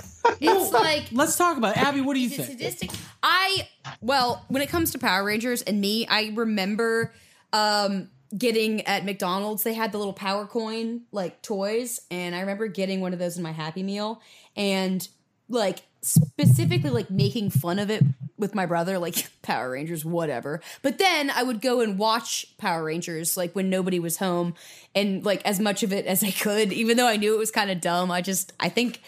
[0.42, 1.82] It's like Let's talk about it.
[1.82, 2.50] Abby, what do you think?
[2.50, 2.92] sadistic?
[3.24, 3.70] I
[4.02, 7.14] well, when it comes to Power Rangers and me, I remember
[7.54, 12.68] um getting at McDonald's, they had the little power coin like toys, and I remember
[12.68, 14.22] getting one of those in my Happy Meal
[14.58, 15.08] and
[15.48, 18.04] like specifically like making fun of it
[18.38, 20.62] with my brother, like Power Rangers, whatever.
[20.82, 24.54] But then I would go and watch Power Rangers like when nobody was home
[24.96, 27.52] and like as much of it as I could, even though I knew it was
[27.52, 28.12] kind of dumb.
[28.12, 29.02] I just I think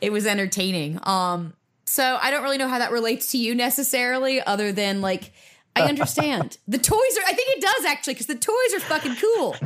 [0.00, 0.98] it was entertaining.
[1.02, 1.54] Um
[1.86, 5.32] so I don't really know how that relates to you necessarily, other than like
[5.76, 7.24] I understand the toys are.
[7.26, 9.56] I think it does actually because the toys are fucking cool.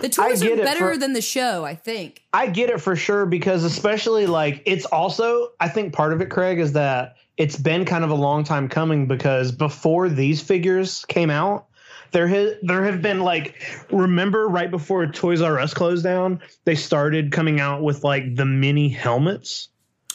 [0.00, 1.64] The toys are better for- than the show.
[1.64, 2.22] I think.
[2.32, 6.30] I get it for sure because especially like it's also I think part of it,
[6.30, 11.04] Craig, is that it's been kind of a long time coming because before these figures
[11.06, 11.66] came out,
[12.12, 13.60] there has there have been like
[13.90, 18.44] remember right before Toys R Us closed down, they started coming out with like the
[18.44, 19.70] mini helmets.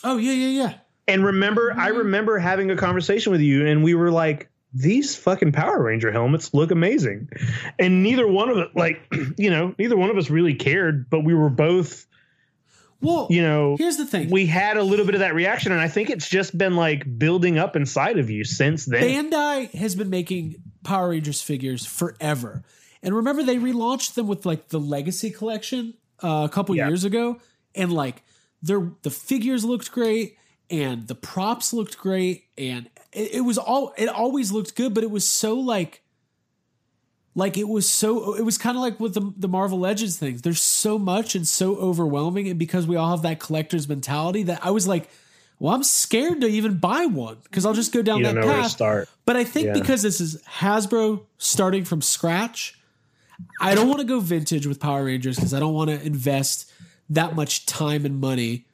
[0.06, 0.74] Oh, yeah, yeah, yeah.
[1.06, 1.98] And remember, I mm-hmm.
[1.98, 6.54] remember having a conversation with you, and we were like, "These fucking Power Ranger helmets
[6.54, 7.28] look amazing,"
[7.78, 9.02] and neither one of it, like,
[9.38, 12.06] you know, neither one of us really cared, but we were both,
[13.02, 14.30] Well, you know, here's the thing.
[14.32, 17.18] we had a little bit of that reaction, and I think it's just been like
[17.20, 19.04] building up inside of you since then.
[19.32, 22.64] Bandai has been making Power Rangers figures forever.
[23.04, 25.94] And remember, they relaunched them with like the Legacy collection
[26.24, 26.88] uh, a couple Yeah.
[26.88, 27.40] years ago,
[27.76, 28.24] and like
[28.64, 30.36] their the figures looked great,
[30.72, 35.04] and the props looked great, and it, it was all it always looked good, but
[35.04, 36.02] it was so like
[37.38, 40.42] like it was so it was kind of like with the, the marvel legends things.
[40.42, 44.60] There's so much and so overwhelming and because we all have that collector's mentality that
[44.66, 45.10] i was like
[45.60, 48.48] well i'm scared to even buy one because i'll just go down that don't know
[48.48, 49.16] where to path.
[49.26, 49.74] but i think Yeah.
[49.74, 52.80] because this is hasbro starting from scratch
[53.62, 56.72] i don't want to go vintage with power rangers because i don't want to invest
[57.10, 58.66] that much time and money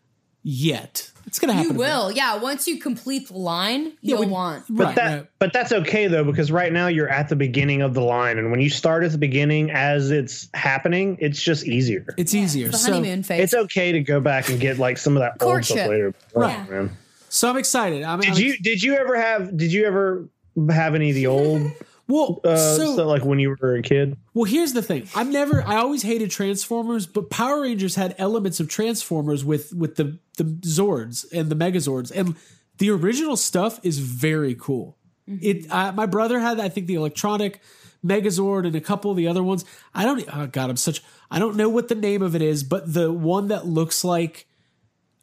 [0.44, 2.36] yet it's gonna happen You will, yeah.
[2.38, 4.66] Once you complete the line, you'll when- want.
[4.70, 5.28] But right, that, right.
[5.40, 8.52] but that's okay though, because right now you're at the beginning of the line, and
[8.52, 12.06] when you start at the beginning as it's happening, it's just easier.
[12.20, 13.46] it's easier The so honeymoon phase.
[13.46, 16.14] It's okay to go back and get like some of that old stuff later.
[16.36, 16.70] Right.
[16.70, 16.92] man.
[17.30, 20.30] so i'm excited I'm, Did I'm you did you ever have did you ever
[20.70, 21.64] have any of the old
[22.08, 24.18] well uh, so stuff like when you were a kid?
[24.34, 25.08] Well, here's the thing.
[25.16, 25.62] I've never.
[25.66, 30.44] I always hated Transformers, but Power Rangers had elements of Transformers with with the the
[30.44, 32.36] Zords and the Megazords, and
[32.78, 34.98] the original stuff is very cool.
[35.28, 35.72] It.
[35.72, 37.62] Uh, my brother had, I think, the electronic
[38.06, 39.64] Megazord and a couple of the other ones.
[39.94, 40.24] I don't.
[40.36, 41.02] Oh God, I'm such.
[41.32, 44.48] I don't know what the name of it is, but the one that looks like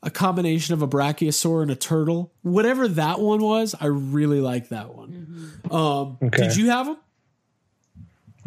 [0.02, 4.70] a combination of a brachiosaur and a turtle, whatever that one was, I really like
[4.70, 5.60] that one.
[5.70, 6.48] Um, Okay.
[6.48, 6.96] Did you have them?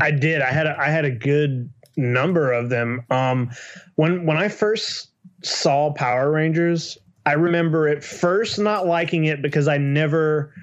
[0.01, 0.41] I did.
[0.41, 3.05] I had a, I had a good number of them.
[3.09, 3.51] Um,
[3.95, 5.09] when when I first
[5.43, 10.53] saw Power Rangers, I remember at first not liking it because I never.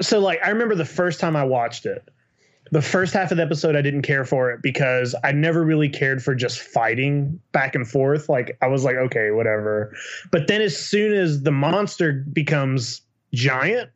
[0.00, 2.08] So, like, I remember the first time I watched it.
[2.72, 5.88] The first half of the episode, I didn't care for it because I never really
[5.88, 8.28] cared for just fighting back and forth.
[8.28, 9.94] Like, I was like, okay, whatever.
[10.30, 13.02] But then, as soon as the monster becomes
[13.34, 13.90] giant,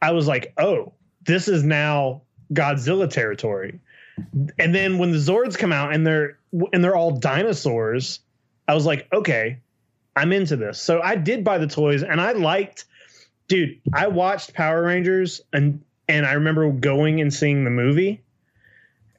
[0.00, 0.92] I was like, oh,
[1.26, 3.78] this is now Godzilla territory.
[4.58, 6.38] And then when the Zords come out and they're
[6.72, 8.20] and they're all dinosaurs,
[8.68, 9.58] I was like, okay,
[10.16, 10.80] I'm into this.
[10.80, 12.86] So I did buy the toys and I liked
[13.48, 15.82] dude, I watched Power Rangers and
[16.12, 18.22] and I remember going and seeing the movie.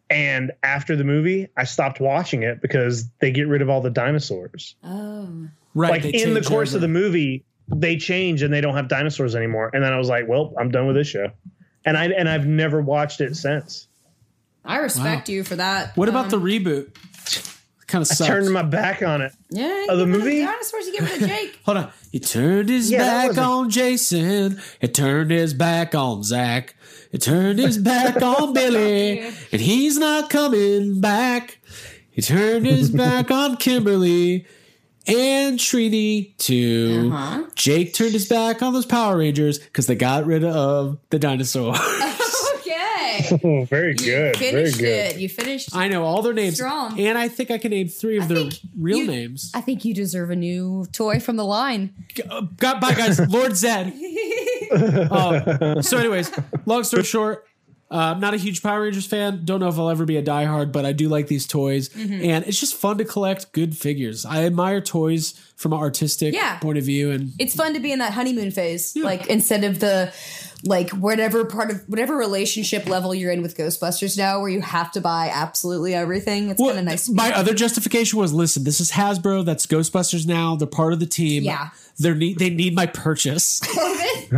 [0.10, 3.90] And after the movie, I stopped watching it because they get rid of all the
[3.90, 4.76] dinosaurs.
[4.84, 5.48] Oh.
[5.74, 6.04] Right.
[6.04, 6.78] like in the course over.
[6.78, 9.72] of the movie, they change and they don't have dinosaurs anymore.
[9.74, 11.32] And then I was like, well, I'm done with this show.
[11.86, 13.88] And I and I've never watched it since.
[14.64, 15.98] I respect you for that.
[15.98, 16.96] What about the Um, reboot?
[17.88, 19.34] Kind of I turned my back on it.
[19.50, 19.86] Yeah.
[19.90, 20.46] Oh, the give it to movie?
[20.46, 21.60] Dinosaurs, you give it to Jake.
[21.66, 21.92] Hold on.
[22.12, 24.60] He turned his Yeah, back on Jason.
[24.80, 26.76] He turned his back on Zach.
[27.14, 29.20] He turned his back on Billy.
[29.20, 31.60] And he's not coming back.
[32.10, 34.48] He turned his back on Kimberly
[35.06, 37.12] and Trini too.
[37.14, 37.44] Uh-huh.
[37.54, 41.76] Jake turned his back on those Power Rangers because they got rid of the dinosaur.
[43.22, 43.40] okay.
[43.44, 44.38] Oh, very You good.
[44.38, 44.84] Very good.
[45.16, 45.18] it.
[45.20, 45.76] You finished.
[45.76, 46.56] I know all their names.
[46.56, 47.00] Strong.
[47.00, 49.52] And I think I can name three of their real you- names.
[49.54, 51.94] I think you deserve a new toy from the line.
[52.30, 53.92] Uh, got bye guys lord zedd
[54.72, 56.32] Uh, so anyways
[56.66, 57.46] long story short
[57.92, 60.24] uh, i'm not a huge power rangers fan don't know if i'll ever be a
[60.24, 62.24] diehard but i do like these toys Mm-hmm.
[62.26, 65.34] and it's just fun to collect good figures i admire toys
[65.64, 66.60] from an artistic Yeah.
[66.60, 69.80] point of view and It's fun to be in that honeymoon phase, like instead of
[69.80, 70.14] the
[70.66, 74.92] like whatever part of whatever relationship level you're in with Ghostbusters now, where you have
[74.94, 76.50] to buy absolutely everything.
[76.50, 77.08] It's well, kind of nice.
[77.10, 81.00] be my other justification was listen this is hasbro that's ghostbusters now they're part of
[81.00, 81.70] the team Yeah.
[81.98, 84.30] they're need, they need my purchase part of it.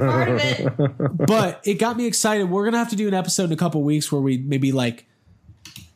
[0.00, 1.26] Part of it.
[1.26, 2.50] but it got me excited.
[2.50, 5.06] We're gonna have to do an episode in a couple weeks where we maybe like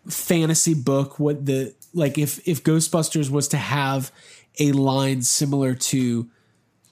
[0.08, 4.10] fantasy book what the like if if Ghostbusters was to have
[4.58, 6.30] a line similar to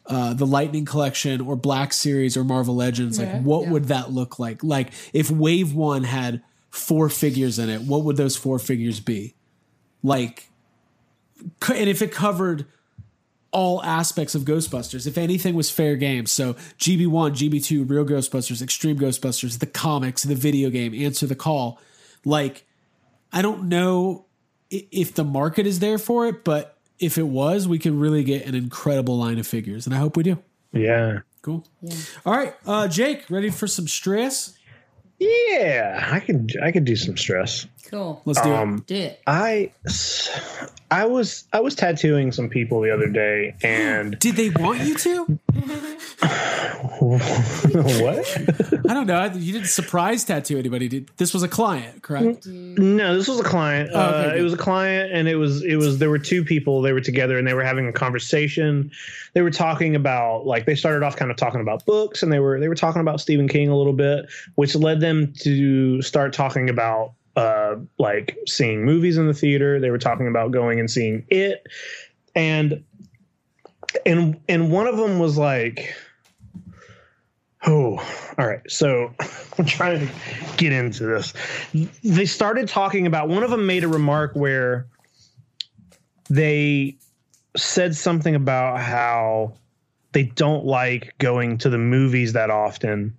[0.06, 4.38] uh, the Lightning Collection or Black Series or Marvel Legends, like what would that look
[4.38, 4.62] like?
[4.62, 9.34] Like if Wave One had four figures in it, what would those four figures be?
[10.02, 10.48] Like,
[11.68, 12.66] and if it covered
[13.56, 15.06] all aspects of Ghostbusters.
[15.06, 16.26] If anything was fair game.
[16.26, 21.80] So GB1, GB2, Real Ghostbusters, Extreme Ghostbusters, the comics, the video game, Answer the Call.
[22.22, 22.66] Like,
[23.32, 24.26] I don't know
[24.68, 28.46] if the market is there for it, but if it was, we could really get
[28.46, 29.86] an incredible line of figures.
[29.86, 30.38] And I hope we do.
[30.72, 31.20] Yeah.
[31.42, 31.64] Cool.
[32.24, 32.54] All right.
[32.66, 34.56] Uh, Jake, ready for some stress?
[35.18, 37.66] Yeah, I could I could do some stress.
[37.90, 38.20] Cool.
[38.24, 39.20] Let's do Um, Do it.
[39.26, 39.72] I
[40.90, 44.18] I was I was tattooing some people the other day and.
[44.18, 45.24] Did they want you to?
[47.00, 48.80] what?
[48.88, 49.24] I don't know.
[49.34, 50.88] You didn't surprise tattoo anybody.
[50.88, 52.46] Did this was a client, correct?
[52.46, 53.90] No, this was a client.
[53.92, 56.44] Oh, okay, uh, it was a client, and it was it was there were two
[56.44, 56.82] people.
[56.82, 58.90] They were together, and they were having a conversation.
[59.34, 62.38] They were talking about like they started off kind of talking about books, and they
[62.40, 66.32] were they were talking about Stephen King a little bit, which led them to start
[66.32, 69.78] talking about uh, like seeing movies in the theater.
[69.78, 71.66] They were talking about going and seeing it,
[72.34, 72.82] and
[74.04, 75.94] and and one of them was like.
[77.68, 77.98] Oh,
[78.38, 78.60] all right.
[78.70, 79.12] So
[79.58, 80.12] I'm trying to
[80.56, 81.32] get into this.
[82.04, 84.86] They started talking about one of them made a remark where
[86.30, 86.96] they
[87.56, 89.54] said something about how
[90.12, 93.16] they don't like going to the movies that often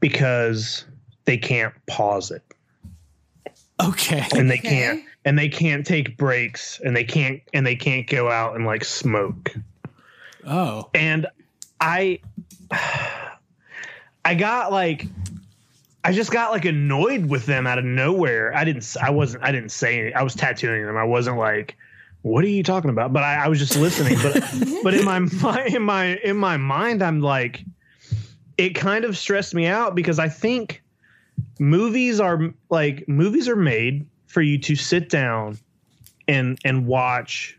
[0.00, 0.86] because
[1.26, 2.45] they can't pause it
[3.82, 4.26] Okay.
[4.34, 4.68] and they Okay.
[4.68, 8.64] can't and they can't take breaks and they can't and they can't go out and
[8.64, 9.54] like smoke
[10.46, 10.88] Oh.
[10.94, 11.26] and
[11.80, 12.20] I
[14.24, 15.06] I got like
[16.04, 18.54] I just got like annoyed with them out of nowhere.
[18.56, 20.16] I didn't I wasn't I didn't say anything.
[20.16, 20.96] I was tattooing them.
[20.96, 21.76] I wasn't like
[22.22, 23.12] what are you talking about?
[23.12, 24.16] But I, I was just listening.
[24.22, 24.42] But
[24.82, 27.64] but in my mi- in my in my mind, I'm like,
[28.58, 30.82] it kind of stressed me out because I think
[31.58, 35.58] movies are like movies are made for you to sit down
[36.28, 37.58] and and watch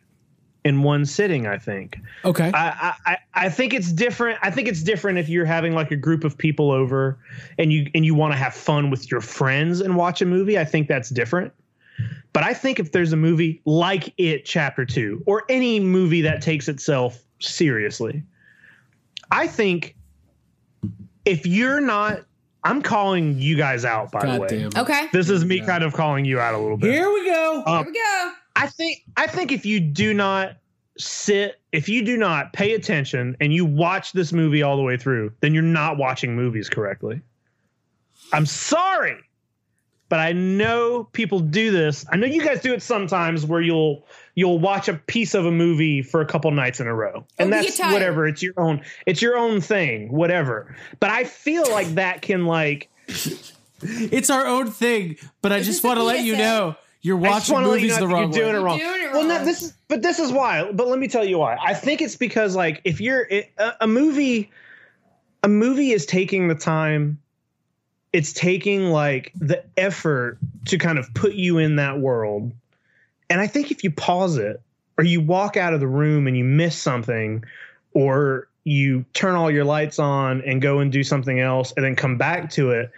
[0.63, 1.47] in one sitting.
[1.47, 1.97] I think.
[2.25, 2.51] Okay.
[2.53, 4.39] I, I I think it's different.
[4.41, 7.17] I think it's different if you're having like a group of people over
[7.57, 10.59] and you and you want to have fun with your friends and watch a movie.
[10.59, 11.53] I think that's different.
[12.33, 16.41] But I think if there's a movie like It Chapter 2 or any movie that
[16.41, 18.21] takes itself seriously,
[19.31, 19.95] I think
[21.25, 22.26] if you're not
[22.67, 24.47] I'm calling you guys out by the way.
[24.47, 24.71] damn.
[24.75, 25.07] Okay.
[25.13, 26.91] This is me kind of calling you out a little bit.
[26.91, 27.63] Here we go.
[27.65, 28.33] Um, Here we go.
[28.55, 30.57] I think I think if you do not
[30.97, 34.97] sit, if you do not pay attention and you watch this movie all the way
[34.97, 37.21] through, then you're not watching movies correctly.
[38.33, 39.17] I'm sorry,
[40.09, 42.05] but I know people do this.
[42.11, 44.05] I know you guys do it sometimes where you'll
[44.37, 47.25] you'll watch a piece of a movie for a couple nights in a row.
[47.39, 48.27] And Oh, that's whatever.
[48.27, 50.75] It's your own it's your own thing, whatever.
[50.99, 52.89] But I feel like that can like
[53.81, 57.67] It's our own thing, but I just want to let you know you're watching wanna
[57.67, 58.59] you movies know the that wrong you're doing way.
[58.59, 58.77] it wrong.
[58.79, 60.71] Doing it Well, no, this is, but this is why.
[60.71, 61.57] But let me tell you why.
[61.59, 64.51] I think it's because like if you're it, a, a movie,
[65.43, 67.19] a movie is taking the time.
[68.13, 72.51] It's taking like the effort to kind of put you in that world,
[73.29, 74.61] and I think if you pause it
[74.97, 77.43] or you walk out of the room and you miss something,
[77.93, 81.95] or you turn all your lights on and go and do something else and then
[81.95, 82.91] come back to it,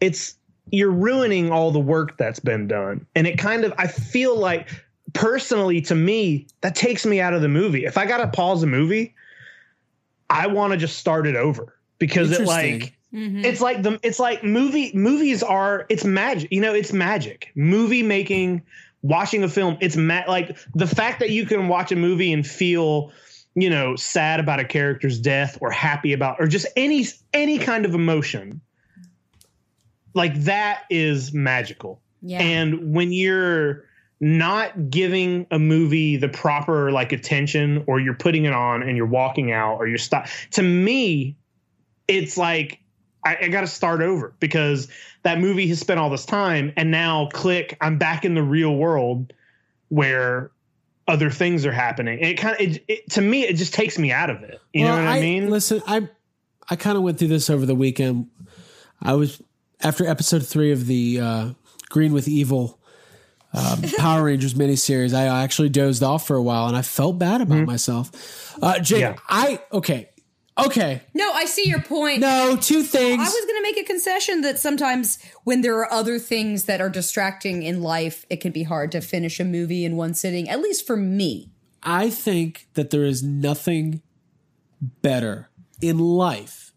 [0.00, 0.34] it's
[0.70, 3.04] you're ruining all the work that's been done.
[3.14, 4.68] And it kind of I feel like
[5.12, 7.84] personally to me that takes me out of the movie.
[7.84, 9.14] If I got to pause a movie,
[10.30, 12.80] I want to just start it over because it Interesting.
[12.80, 13.44] like Mhm.
[13.44, 16.50] it's like the it's like movie movies are it's magic.
[16.50, 17.50] You know, it's magic.
[17.54, 18.62] Movie making,
[19.02, 22.46] watching a film, it's ma- like the fact that you can watch a movie and
[22.46, 23.12] feel,
[23.54, 27.84] you know, sad about a character's death or happy about or just any any kind
[27.84, 28.60] of emotion.
[30.14, 32.00] Like that is magical.
[32.20, 32.40] yeah.
[32.40, 33.84] And when you're
[34.20, 39.06] not giving a movie the proper like attention or you're putting it on and you're
[39.06, 41.36] walking out or you're stop to me,
[42.06, 42.78] it's like
[43.24, 44.88] I, I gotta start over because
[45.22, 48.74] that movie has spent all this time and now click, I'm back in the real
[48.74, 49.32] world
[49.88, 50.50] where
[51.08, 52.18] other things are happening.
[52.18, 54.60] And it kind of it, it, to me, it just takes me out of it.
[54.72, 55.50] You Well, know what I, mean?
[55.50, 56.08] Listen, I
[56.70, 58.28] I kind of went through this over the weekend.
[59.00, 59.42] I was
[59.80, 61.50] after episode three of the uh,
[61.90, 62.78] Green with Evil
[63.52, 65.12] um, Power Rangers miniseries.
[65.12, 68.56] I actually dozed off for a while, and I felt bad about myself.
[68.62, 69.16] Uh, Jake, Yeah.
[69.28, 70.08] I okay,
[70.58, 71.02] okay.
[71.14, 72.20] no, I see your point.
[72.20, 73.20] No, two things.
[73.20, 76.80] I was going to make a concession that sometimes when there are other things that
[76.80, 80.48] are distracting in life, it can be hard to finish a movie in one sitting,
[80.48, 81.50] at least for me.
[81.82, 84.02] I think that there is nothing
[85.02, 85.48] better
[85.80, 86.72] in life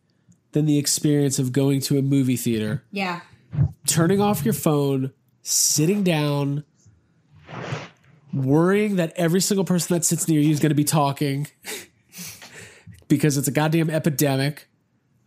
[0.54, 3.22] than the experience of going to a movie theater, Yeah.
[3.86, 5.12] turning off your phone,
[5.44, 6.64] sitting down,
[8.34, 11.48] worrying that every single person that sits near you is going to be talking
[13.08, 14.68] because it's a goddamn epidemic.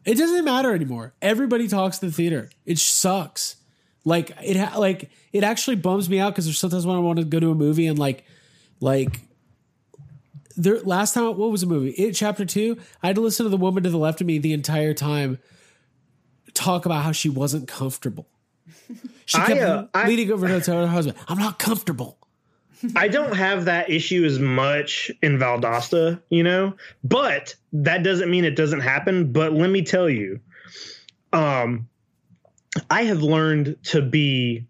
[0.04, 1.14] It doesn't matter anymore.
[1.20, 2.48] Everybody talks to the theater.
[2.64, 3.56] It sucks.
[4.04, 7.18] Like it, ha- like it actually bums me out because there's sometimes when I want
[7.18, 8.24] to go to a movie and like,
[8.80, 9.20] like
[10.58, 13.50] there last time what was the movie it chapter two i had to listen to
[13.50, 15.38] the woman to the left of me the entire time
[16.52, 18.28] talk about how she wasn't comfortable
[19.24, 22.17] she I, kept uh, I- leaning over to her husband i'm not comfortable
[22.94, 28.44] I don't have that issue as much in Valdosta, you know, but that doesn't mean
[28.44, 29.32] it doesn't happen.
[29.32, 30.40] But let me tell you,
[31.32, 31.88] um,
[32.90, 34.66] I have learned to be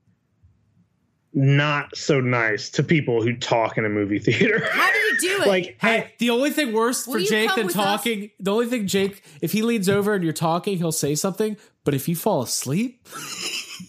[1.34, 4.66] not so nice to people who talk in a movie theater.
[4.70, 5.46] How do you do it?
[5.46, 7.84] like, hey the only thing worse for jake than with us?
[7.84, 11.56] talking the only thing jake if he leans over and you're talking he'll say something
[11.84, 13.06] but if you fall asleep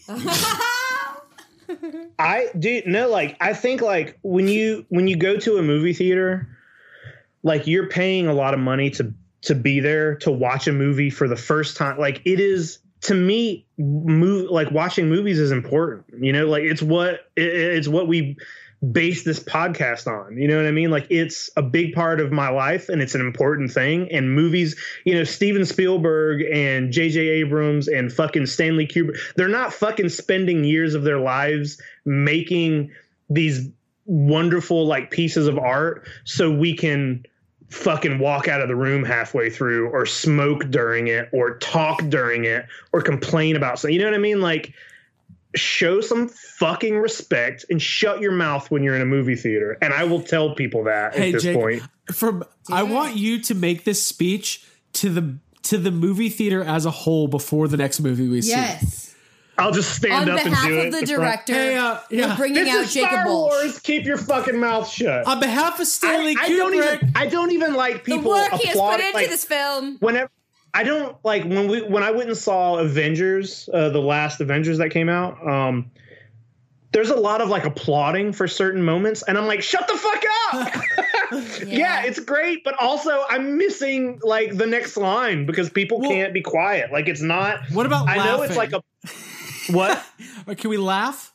[2.18, 5.92] I do no like I think like when you when you go to a movie
[5.92, 6.48] theater,
[7.42, 9.12] like you're paying a lot of money to
[9.42, 11.98] to be there to watch a movie for the first time.
[11.98, 16.04] Like it is to me, move like watching movies is important.
[16.20, 18.36] You know, like it's what it, it's what we
[18.92, 20.38] base this podcast on.
[20.38, 20.90] You know what I mean?
[20.90, 24.10] Like it's a big part of my life and it's an important thing.
[24.10, 24.74] And movies,
[25.04, 27.20] you know, Steven Spielberg and J.J.
[27.20, 32.90] Abrams and fucking Stanley Kubrick, they're not fucking spending years of their lives making
[33.28, 33.68] these
[34.06, 37.24] wonderful like pieces of art so we can
[37.68, 42.44] fucking walk out of the room halfway through or smoke during it or talk during
[42.44, 43.94] it or complain about something.
[43.94, 44.40] You know what I mean?
[44.40, 44.72] Like
[45.54, 49.76] show some fucking respect and shut your mouth when you're in a movie theater.
[49.82, 51.82] And I will tell people that Hey, at this Jake, point.
[52.12, 54.64] from I want you to make this speech
[54.94, 58.50] to the to the movie theater as a whole before the next movie we see.
[58.50, 59.06] yes.
[59.58, 60.78] I'll just stand On up and behalf do it.
[60.86, 62.28] On behalf of the director, Hey, uh, yeah.
[62.30, 63.52] we're bringing This out is Jacob Star Walsh.
[63.52, 63.78] Wars.
[63.80, 65.26] Keep your fucking mouth shut.
[65.26, 67.12] On behalf of Stanley I, I don't Kubrick, even.
[67.14, 69.98] I don't even like The people work he has put into like, this film.
[70.00, 70.30] whenever
[70.72, 74.78] I don't like when we when I went and saw Avengers, uh, the last Avengers
[74.78, 75.44] that came out.
[75.46, 75.90] Um,
[76.92, 80.24] there's a lot of like applauding for certain moments, and I'm like, shut the fuck
[80.52, 80.84] up.
[81.66, 82.02] yeah.
[82.04, 86.42] it's great, but also I'm missing like the next line because people Well- can't be
[86.42, 86.90] quiet.
[86.92, 87.60] Like it's not.
[87.72, 88.82] What about I know it's like a
[89.72, 90.04] what?
[90.46, 91.32] Or can we laugh?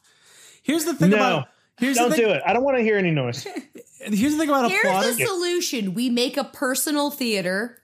[0.64, 1.18] Here's the thing No.
[1.18, 1.48] about
[1.78, 2.42] Here's Don't thing, do it.
[2.46, 3.44] I don't want to hear any noise.
[4.00, 5.18] Here's the thing about Here's applauding.
[5.18, 7.78] the solution: we make a personal theater,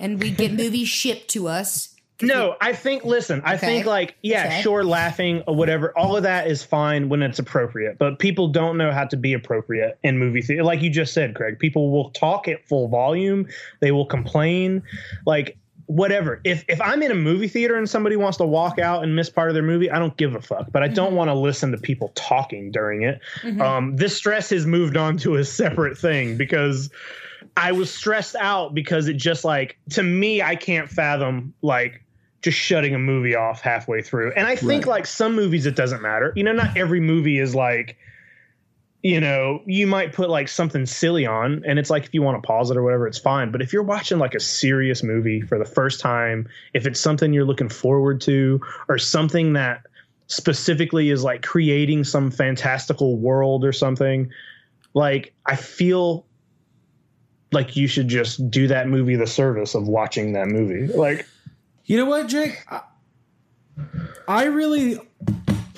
[0.00, 1.94] and we get movies shipped to us.
[2.20, 3.04] No, I think.
[3.04, 3.66] Listen, I Okay.
[3.66, 4.60] think like yeah, Okay.
[4.62, 5.96] sure, laughing or whatever.
[5.96, 9.34] All of that is fine when it's appropriate, but people don't know how to be
[9.34, 10.64] appropriate in movie theater.
[10.64, 13.46] Like you just said, Craig, people will talk at full volume.
[13.78, 14.82] They will complain,
[15.26, 15.56] like
[15.86, 16.40] whatever.
[16.42, 19.30] If if I'm in a movie theater and somebody wants to walk out and miss
[19.30, 20.72] part of their movie, I don't give a fuck.
[20.72, 23.20] But I don't want to listen to people talking during it.
[23.60, 26.90] Um, this stress has moved on to a separate thing because.
[27.56, 32.04] I was stressed out because it just like to me I can't fathom like
[32.42, 34.32] just shutting a movie off halfway through.
[34.36, 34.98] And I think Right.
[34.98, 36.32] like some movies it doesn't matter.
[36.36, 37.96] You know, not every movie is like
[39.02, 42.42] you know, you might put like something silly on and it's like if you want
[42.42, 45.40] to pause it or whatever it's fine, but if you're watching like a serious movie
[45.40, 49.82] for the first time, if it's something you're looking forward to or something that
[50.26, 54.30] specifically is like creating some fantastical world or something,
[54.94, 56.26] like I feel
[57.52, 60.92] like you should just do that movie the service of watching that movie.
[60.92, 61.26] Like
[61.84, 62.62] You know what, Jake?
[62.68, 62.82] I,
[64.26, 64.98] I really,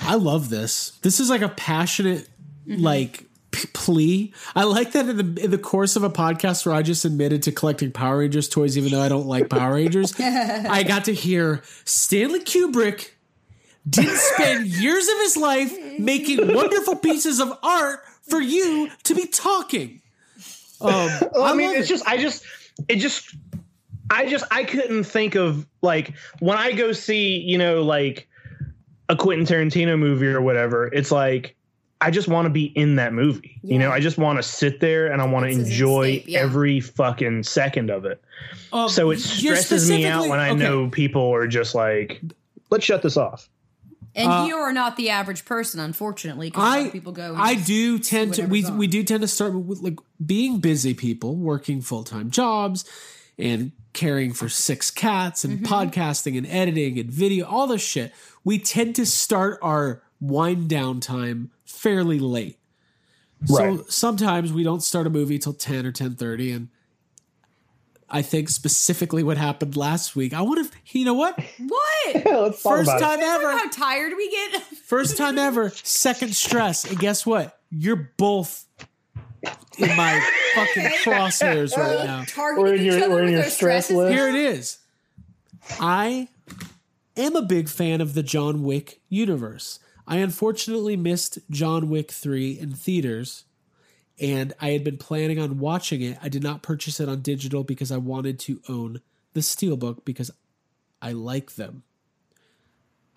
[0.02, 0.98] I love this.
[1.02, 2.28] This is like a passionate,
[2.66, 2.82] mm-hmm.
[2.82, 4.34] like p- plea.
[4.54, 7.42] I like that in the in the course of a podcast where I just admitted
[7.44, 10.14] to collecting Power Rangers toys, even though I don't like Power Rangers.
[10.18, 13.10] I got to hear Stanley Kubrick
[13.88, 19.26] didn't spend years of his life making wonderful pieces of art for you to be
[19.26, 19.99] talking.
[20.90, 21.92] Um, Well, I, mean, it's it.
[21.92, 22.44] just I just
[22.88, 23.34] it just
[24.10, 28.28] I just I couldn't think of like when I go see you know like
[29.08, 30.86] a Quentin Tarantino movie or whatever.
[30.86, 31.56] It's like
[32.00, 33.58] I just want to be in that movie.
[33.62, 36.38] You know, I just want to sit there and I want to enjoy escape, yeah.
[36.38, 38.22] every fucking second of it.
[38.72, 40.58] Um, So it stresses me out when I okay.
[40.58, 42.22] know people are just like,
[42.70, 43.50] let's shut this off.
[44.14, 47.12] And Uh, you are not the average person, unfortunately, because a lot I of people
[47.12, 47.32] go.
[47.32, 48.76] and I do tend to we on.
[48.76, 52.84] we do tend to start with like being busy people working full time jobs
[53.38, 55.72] and caring for six cats and Mm-hmm.
[55.72, 58.12] podcasting and editing and video all this shit.
[58.44, 62.58] We tend to start our wind down time fairly late.
[63.46, 66.68] So sometimes we don't start a movie till ten or ten thirty, and
[68.10, 70.32] I think specifically what happened last week.
[70.34, 71.38] I would have, you know what?
[71.58, 72.14] What?
[72.26, 73.04] let's talk First about it.
[73.04, 73.50] time ever.
[73.52, 74.62] How tired we get?
[74.86, 76.84] First time ever, second stress.
[76.84, 77.60] And guess what?
[77.70, 78.66] You're both
[79.78, 80.20] in my
[80.54, 82.24] fucking crosshairs right now.
[82.56, 83.96] We're in your- each other we're in your stress stresses.
[83.96, 84.12] list.
[84.12, 84.78] Here it is.
[85.78, 86.28] I
[87.16, 89.78] am a big fan of the John Wick universe.
[90.08, 93.44] I unfortunately missed John Wick 3 in theaters,
[94.20, 96.18] and I had been planning on watching it.
[96.22, 99.00] I did not purchase it on digital because I wanted to own
[99.32, 100.30] the Steelbook because
[101.00, 101.82] I like them.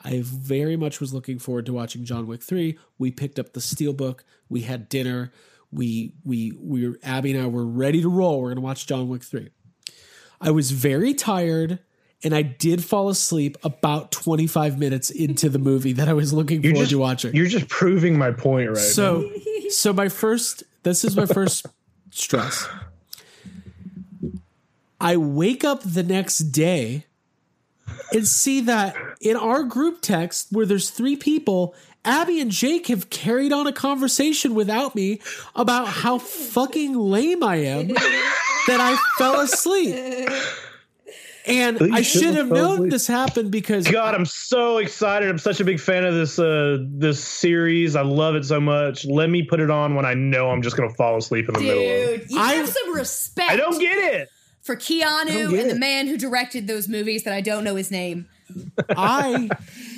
[0.01, 2.77] I very much was looking forward to watching John Wick 3.
[2.97, 5.31] We picked up the Steelbook, we had dinner,
[5.71, 8.41] we we we were Abby and I were ready to roll.
[8.41, 9.49] We're gonna watch John Wick 3.
[10.39, 11.79] I was very tired
[12.23, 16.63] and I did fall asleep about 25 minutes into the movie that I was looking
[16.63, 17.35] You're forward just, to watching.
[17.35, 18.81] you're just proving my point right now.
[18.81, 19.29] So,
[19.73, 21.65] so my first, this is my first
[22.11, 22.67] stress.
[24.99, 27.05] I wake up the next day
[28.13, 31.75] and see that in our group text where there's three people,
[32.05, 35.19] Abby and Jake have carried on a conversation without me
[35.55, 37.87] about how fucking lame I am
[38.67, 40.29] that I fell asleep.
[41.45, 42.91] And you I shouldn't have have known asleep.
[42.91, 45.27] this happened because God, I'm so excited.
[45.29, 47.95] I'm such a big fan of this uh this series.
[47.97, 49.05] I love it so much.
[49.05, 51.59] Let me put it on when I know I'm just gonna fall asleep in the
[51.61, 51.83] middle.
[51.83, 54.29] Dude, you I- have some respect I don't get it.
[54.61, 57.91] for Keanu get and the man who directed those movies that I don't know his
[57.91, 58.27] name.
[58.89, 59.49] I,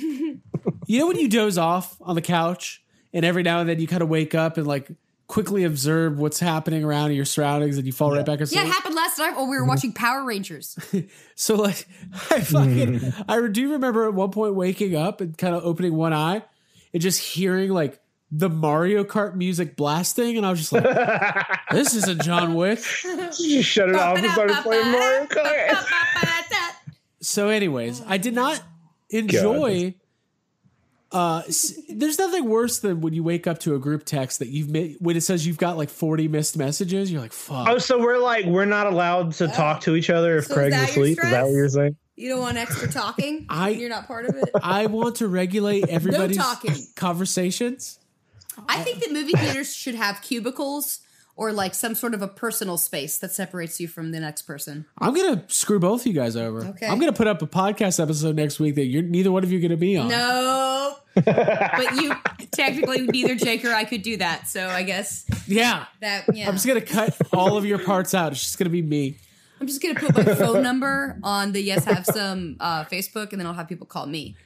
[0.86, 2.82] you know, when you doze off on the couch
[3.12, 4.88] and every now and then you kind of wake up and like
[5.28, 8.62] quickly observe what's happening around your surroundings and you fall right back asleep.
[8.62, 9.68] Yeah, it happened last night while we were mm-hmm.
[9.68, 10.78] watching Power Rangers.
[11.38, 11.86] So like,
[12.30, 16.14] I fucking, I do remember at one point waking up and kind of opening one
[16.14, 16.42] eye
[16.94, 18.00] and just hearing like
[18.30, 20.82] the Mario Kart music blasting, and I was just like,
[21.70, 25.86] "This isn't John Wick." Just shut it off and started playing Mario Kart.
[27.20, 28.62] So, anyways, I did not
[29.10, 29.94] enjoy.
[31.16, 31.42] Uh,
[31.88, 34.96] there's nothing worse than when you wake up to a group text that you've made
[35.00, 37.10] when it says you've got like 40 missed messages.
[37.10, 40.36] You're like, "Fuck." Oh, so we're like we're not allowed to talk to each other
[40.38, 41.18] if So is Craig's that asleep.
[41.22, 41.96] Is that what you're saying?
[42.16, 43.46] You don't want extra talking?
[43.50, 44.48] I- You're not part of it?
[44.62, 46.74] I want to regulate everybody's talking.
[46.96, 47.98] conversations.
[48.68, 51.00] I think that movie theaters should have cubicles
[51.36, 54.86] or like some sort of a personal space that separates you from the next person.
[54.98, 56.64] I'm gonna screw both of you guys over.
[56.64, 56.86] Okay.
[56.86, 59.58] I'm gonna put up a podcast episode next week that you're neither one of you
[59.58, 60.08] are gonna be on.
[60.08, 60.96] No.
[61.24, 62.12] But you
[62.52, 64.46] technically neither Jake or I could do that.
[64.48, 65.86] So I guess Yeah.
[66.00, 66.46] that yeah.
[66.48, 68.32] I'm just gonna cut all of your parts out.
[68.32, 69.16] It's just gonna be me.
[69.60, 73.40] I'm just gonna put my phone number on the Yes Have Some uh, Facebook, and
[73.40, 74.36] then I'll have people call me.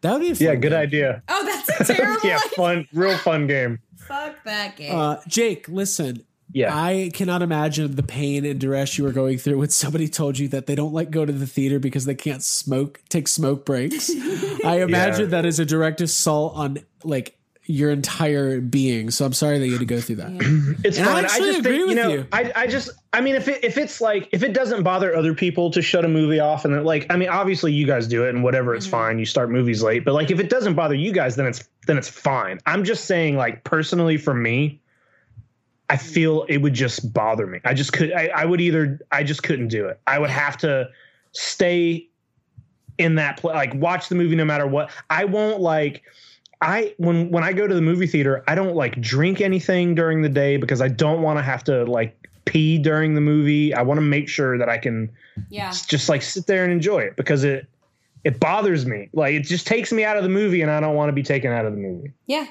[0.00, 0.78] That would be a fun Yeah, good game.
[0.80, 1.22] idea.
[1.28, 2.20] Oh, that's a terrible.
[2.28, 3.78] Yeah, fun, real fun game.
[3.96, 4.94] Fuck that game.
[4.98, 6.24] Uh, Jake, listen.
[6.54, 6.70] Yeah.
[6.72, 10.46] I cannot imagine the pain and duress you were going through when somebody told you
[10.48, 14.08] that they don't like go to the theater because they can't smoke, take smoke breaks.
[14.64, 17.36] I imagine that is a direct assault on like
[17.66, 19.10] your entire being.
[19.10, 20.76] So I'm sorry that you had to go through that.
[20.84, 21.24] It's And fine.
[21.24, 22.26] I, actually just agree think, with you know, you.
[22.30, 25.34] I, I just, I mean, if it, if it's like, if it doesn't bother other
[25.34, 28.24] people to shut a movie off and then like, I mean, obviously you guys do
[28.24, 28.92] it and whatever, it's mm-hmm.
[28.92, 29.18] fine.
[29.18, 31.98] You start movies late, but like, if it doesn't bother you guys, then it's, then
[31.98, 32.60] it's fine.
[32.66, 34.80] I'm just saying like personally for me,
[35.90, 37.60] I feel it would just bother me.
[37.64, 40.00] I just could, I, I would either, I just couldn't do it.
[40.06, 40.88] I would have to
[41.32, 42.08] stay
[42.98, 44.90] in that play, like watch the movie no matter what.
[45.10, 46.02] I won't like,
[46.60, 50.22] I when when I go to the movie theater, I don't like drink anything during
[50.22, 52.16] the day because I don't want to have to like
[52.46, 53.74] pee during the movie.
[53.74, 55.10] I want to make sure that I can
[55.50, 55.70] yeah.
[55.70, 57.66] just like sit there and enjoy it because it
[58.24, 59.10] it bothers me.
[59.12, 61.22] Like it just takes me out of the movie and I don't want to be
[61.22, 62.12] taken out of the movie.
[62.26, 62.46] Yeah.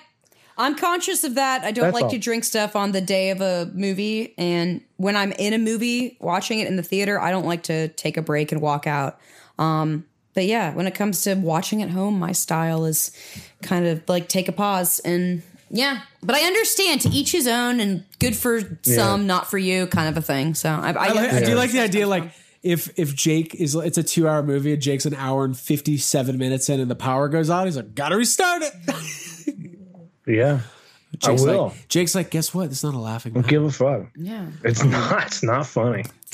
[0.57, 1.63] I'm conscious of that.
[1.63, 2.09] I don't That's like all.
[2.11, 4.33] to drink stuff on the day of a movie.
[4.37, 7.87] And when I'm in a movie watching it in the theater, I don't like to
[7.89, 9.19] take a break and walk out.
[9.57, 13.11] Um, but yeah, when it comes to watching at home, my style is
[13.61, 16.01] kind of like take a pause and yeah.
[16.21, 20.07] But I understand to each his own and good for some, not for you kind
[20.07, 20.53] of a thing.
[20.53, 22.31] So I, I, I, like, I do understand like the idea like
[22.61, 25.97] if if Jake is it's a two hour movie and Jake's an hour and fifty
[25.97, 28.73] seven minutes in and the power goes on, he's like, gotta restart it.
[30.25, 30.59] Yeah.
[31.19, 31.63] Jake's I will.
[31.67, 32.65] like Jake's like, guess what?
[32.71, 33.47] It's not a laughing matter.
[33.47, 34.07] Give a fuck.
[34.15, 34.47] yeah.
[34.63, 35.27] It's not.
[35.27, 36.05] It's not funny.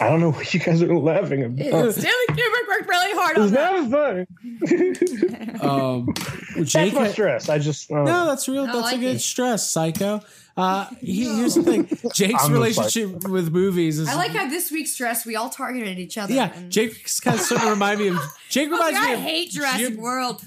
[0.00, 1.92] I don't know what you guys are laughing about.
[1.92, 3.88] Stanley Kubrick worked really hard on It's that.
[3.88, 5.60] not funny.
[5.64, 6.12] Um
[6.56, 7.48] That's Jake my had- stress.
[7.48, 8.66] I just uh, No, that's real.
[8.66, 9.20] That's like a good it.
[9.20, 10.20] stress, psycho.
[10.56, 14.70] Uh, he, here's the thing: Jake's I'm relationship with movies is I like how this
[14.70, 16.32] week's stress, we all targeted each other.
[16.34, 16.52] yeah.
[16.54, 18.18] and- Jake's kind of starting to remind me of
[18.50, 20.42] Jake Oh, reminds God, me I of hate Jurassic Jim, World,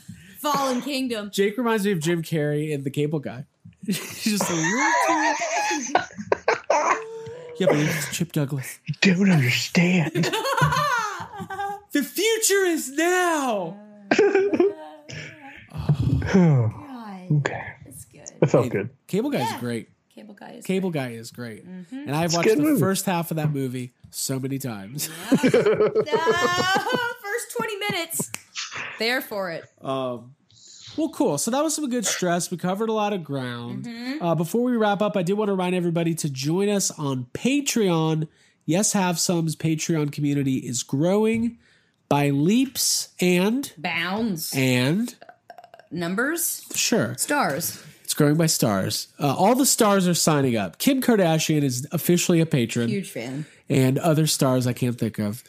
[0.54, 1.30] Fallen Kingdom.
[1.34, 3.46] Jake reminds me of Jim Carrey in The Cable Guy.
[3.86, 5.94] He's just a little too.
[7.60, 8.80] yeah, but it's Chip Douglas.
[8.86, 10.14] You don't understand.
[11.92, 13.78] The future is now.
[17.32, 17.64] okay.
[17.86, 18.30] It's good.
[18.42, 18.90] It felt good.
[19.08, 19.60] Cable Guy's Yeah.
[19.60, 19.90] great.
[20.16, 21.96] Cable guy is Cable Guy is great, Mm-hmm.
[22.08, 22.80] and I've watched good the movie.
[22.80, 25.06] first half of that movie so many times.
[25.30, 25.52] First
[27.56, 28.32] 20 minutes.
[28.98, 29.66] There for it.
[29.80, 30.34] Um,
[30.98, 31.38] well, cool.
[31.38, 32.50] So that was some good stress.
[32.52, 33.86] We covered a lot of ground.
[33.86, 34.24] Mm-hmm.
[34.26, 37.28] Uh, before we wrap up, I did want to remind everybody to join us on
[37.34, 38.28] Patreon.
[38.66, 41.58] Yes, Have Some's Patreon community is growing
[42.10, 44.54] by leaps and Bounds.
[44.56, 45.16] and
[45.92, 46.66] Numbers.
[46.76, 47.82] sure, Stars.
[48.04, 49.08] it's growing by stars.
[49.20, 50.78] Uh, all the stars are signing up.
[50.80, 52.90] Kim Kardashian is officially a patron.
[52.90, 53.46] Huge fan.
[53.70, 55.44] and other stars I can't think of.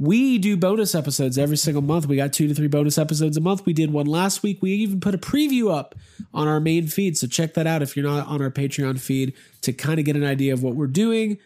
[0.00, 2.06] We do bonus episodes every single month.
[2.06, 3.66] We got two to three bonus episodes a month.
[3.66, 4.62] We did one last week.
[4.62, 5.96] We even put a preview up
[6.32, 7.18] on our main feed.
[7.18, 10.14] So check that out if you're not on our Patreon feed to kind of get
[10.14, 11.38] an idea of what we're doing.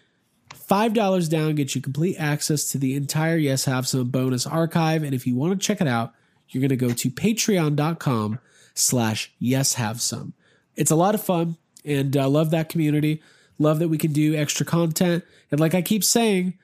[0.55, 5.03] $5 down gets you complete access to the entire Yes Have Some bonus archive.
[5.03, 6.13] And if you want to check it out,
[6.49, 8.39] you're going to go to patreon.com
[8.75, 10.35] slash yes have some.
[10.77, 13.23] It's a lot of fun and I love that community.
[13.59, 15.25] Love that we can do extra content.
[15.51, 16.55] And like I keep saying,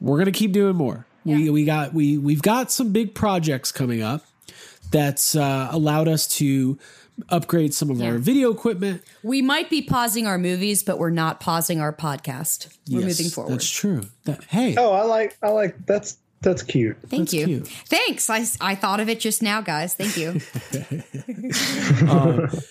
[0.00, 1.06] we're going to keep doing more.
[1.24, 4.24] We, we got, we, we've got some big projects coming up
[4.90, 6.78] that's uh, allowed us to
[7.28, 9.02] upgrade some of our video equipment.
[9.22, 12.74] We might be pausing our movies, but we're not pausing our podcast.
[12.90, 13.52] We're Yes, moving forward.
[13.52, 14.04] That's true.
[14.24, 15.36] That, hey, Oh, I like.
[15.42, 15.84] I like.
[15.86, 16.96] That's that's cute.
[17.08, 17.46] Thank that's you.
[17.46, 17.68] cute.
[17.68, 18.30] Thanks.
[18.30, 19.94] I, I thought of it just now, guys.
[19.94, 20.40] Thank you.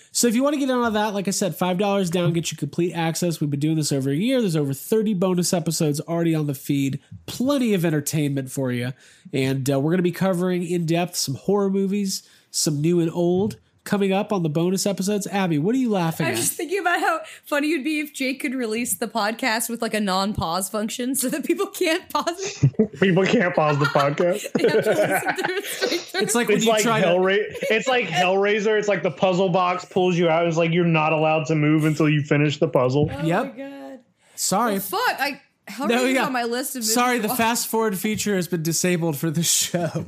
[0.12, 2.32] So if you want to get in on that, like I said, five dollars down
[2.32, 3.40] gets you complete access.
[3.40, 4.40] We've been doing this over a year.
[4.40, 7.00] There's over 30 bonus episodes already on the feed.
[7.26, 8.92] Plenty of entertainment for you,
[9.32, 13.10] and uh, we're going to be covering in depth some horror movies, some new and
[13.10, 15.26] old coming up on the bonus episodes.
[15.26, 16.30] Abby, what are you laughing at?
[16.30, 16.38] I'm at?
[16.40, 19.80] just thinking about how funny it would be if Jake could release the podcast with
[19.82, 22.90] like a non-pause function so that people can't pause it.
[23.00, 24.46] People can't pause the podcast.
[24.54, 26.20] They have to to it straight through.
[26.20, 27.06] It's like when It's you like try to.
[27.06, 27.54] Hellraiser.
[27.70, 28.78] It's like Hellraiser.
[28.78, 30.46] It's like the puzzle box pulls you out.
[30.46, 33.10] It's like you're not allowed to move until you finish the puzzle.
[33.24, 33.56] Yep.
[33.56, 33.98] God.
[34.34, 34.78] Sorry.
[34.78, 35.00] Fuck.
[35.18, 36.26] I Hellraiser's No, yeah.
[36.26, 37.38] on my list of Sorry, the watch.
[37.38, 40.06] fast forward feature has been disabled for the show.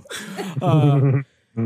[0.60, 1.22] Uh,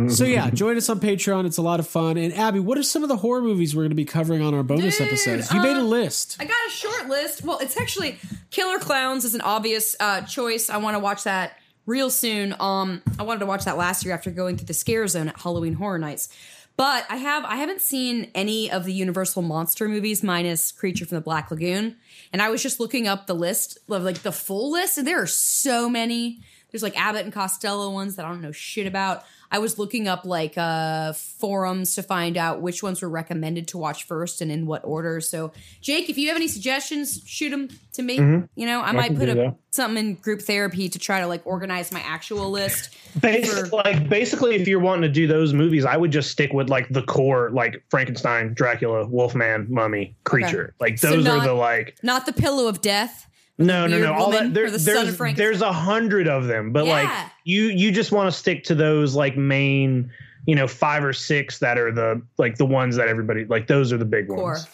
[0.09, 1.47] so yeah, join us on Patreon.
[1.47, 2.17] It's a lot of fun.
[2.17, 4.53] And Abby, what are some of the horror movies we're going to be covering on
[4.53, 5.53] our bonus Dude, episodes?
[5.53, 6.37] You made a list.
[6.41, 7.45] I got a short list.
[7.45, 8.19] Well, it's actually
[8.51, 10.71] Killer Clowns is an obvious uh, choice.
[10.71, 12.55] I want to watch that real soon.
[12.59, 15.41] Um, I wanted to watch that last year after going through the scare zone at
[15.41, 16.31] Halloween Horror Nights.
[16.77, 21.15] But I have I haven't seen any of the Universal monster movies minus Creature from
[21.15, 21.97] the Black Lagoon.
[22.33, 25.23] And I was just looking up the list of like the full list, and there
[25.23, 26.41] are so many.
[26.71, 29.25] There's like Abbott and Costello ones that I don't know shit about.
[29.51, 33.79] I was looking up like uh forums to find out which ones were recommended to
[33.79, 35.21] watch first and in what order.
[35.21, 38.17] So, Jake, if you have any suggestions, shoot them to me.
[38.17, 41.93] You know, I, might put a, something in group therapy to try to like organize
[41.93, 42.95] my actual list.
[43.21, 46.53] Bas- for- like basically, if you're wanting to do those movies, I would just stick
[46.53, 50.75] with like the core, like Frankenstein, Dracula, Wolfman, Mummy, Creature.
[50.81, 51.97] Like So those not- are the like.
[52.03, 53.26] Not the pillow of death.
[53.59, 54.13] No, no, no.
[54.13, 57.09] All that there, the there's there's a hundred of them, but like
[57.45, 60.11] you you just want to stick to those like main,
[60.47, 63.67] you know, five or six that are the like the ones that everybody like.
[63.67, 64.43] Those are the big Core.
[64.43, 64.67] ones.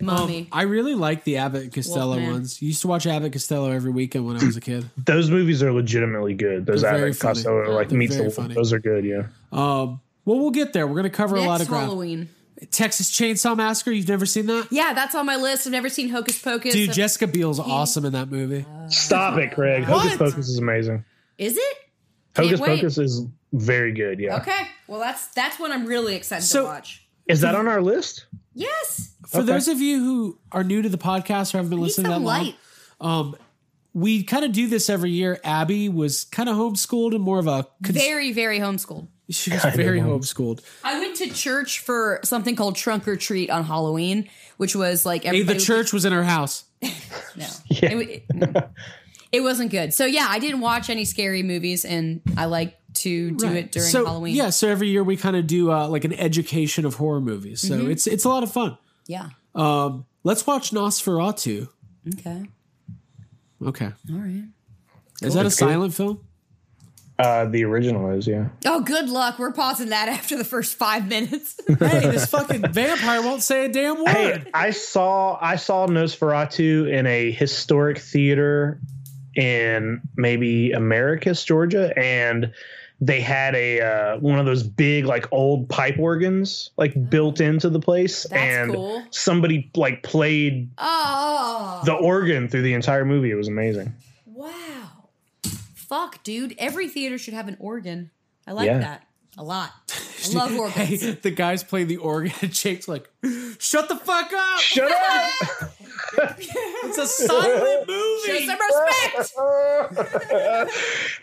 [0.00, 0.40] Mummy.
[0.40, 2.32] Um, I really like the Abbott and Costello Wolfman.
[2.32, 2.62] ones.
[2.62, 4.88] Used to watch Abbott and Costello every weekend when I was a kid.
[5.04, 6.66] Those movies are legitimately good.
[6.66, 7.34] Those They're Abbott funny.
[7.34, 8.54] Costello like They're meets the very funny.
[8.54, 9.04] Those are good.
[9.04, 9.24] Yeah.
[9.52, 10.86] Um, well, we'll get there.
[10.86, 11.84] We're going to cover a lot Next of ground.
[11.86, 12.28] Halloween.
[12.70, 13.90] Texas Chainsaw Massacre.
[13.90, 15.66] You've never seen that, Yeah, that's on my list.
[15.66, 16.72] I've never seen Hocus Pocus.
[16.74, 16.90] dude?
[16.90, 18.64] I've- Jessica Biel's awesome in that movie.
[18.88, 19.84] Stop it, Craig.
[19.84, 21.04] Hocus Pocus is amazing.
[21.38, 21.76] Is it?
[22.34, 22.76] Can't Hocus wait.
[22.80, 23.22] Pocus is
[23.52, 24.20] very good.
[24.20, 24.36] Yeah.
[24.36, 24.68] Okay.
[24.86, 27.06] Well, that's that's what I'm really excited So- to watch.
[27.26, 28.26] Is that on our list?
[28.54, 29.10] Yes.
[29.28, 29.46] For Okay.
[29.46, 32.16] those of you who are new to the podcast or haven't been Need listening that
[32.16, 32.54] some long, light.
[33.00, 33.36] Um,
[33.94, 35.38] we kind of do this every year.
[35.44, 39.06] Abby was kind of homeschooled and more of a cons- Very, very homeschooled.
[39.30, 40.60] She was very homeschooled.
[40.84, 45.24] I went to church for something called trunk or treat on Halloween, which was like
[45.24, 46.64] Hey, the church was in her house.
[47.36, 48.68] No, it, it- no.
[49.32, 49.94] It wasn't good.
[49.94, 53.88] So yeah, I didn't watch any scary movies, and I like to do it during
[53.88, 54.34] so, Halloween.
[54.34, 57.60] Yeah, so every year we kind of do uh, like an education of horror movies.
[57.60, 57.90] So Mm-hmm.
[57.92, 58.76] it's it's a lot of fun.
[59.06, 59.28] Yeah.
[59.54, 61.68] Um, let's watch Nosferatu.
[62.18, 62.46] Okay.
[63.64, 64.44] Okay, All right.
[65.22, 65.52] is that a good.
[65.52, 66.24] silent film?
[67.20, 68.48] Uh, the original is yeah.
[68.64, 69.38] Oh, good luck.
[69.38, 71.60] We're pausing that after the first five minutes.
[71.66, 74.08] hey, this fucking vampire won't say a damn word.
[74.08, 78.80] Hey, I saw I saw Nosferatu in a historic theater
[79.36, 82.52] in maybe Americus, Georgia, and
[83.02, 87.68] they had a uh, one of those big like old pipe organs like built into
[87.68, 89.02] the place, That's and cool.
[89.10, 93.30] somebody like played oh, the organ through the entire movie.
[93.30, 93.92] It was amazing.
[95.90, 95.96] Wow.
[96.10, 96.54] Fuck, dude.
[96.58, 98.10] Every theater should have an organ.
[98.46, 98.78] I like Yeah.
[98.78, 99.06] that
[99.38, 99.70] a lot.
[100.24, 100.74] I love organs.
[101.02, 103.08] Hey, the guys play the organ, and Jake's like,
[103.58, 104.60] "Shut the fuck up!
[104.60, 105.30] Shut up!
[106.82, 109.32] It's a silent movie." Show some respect.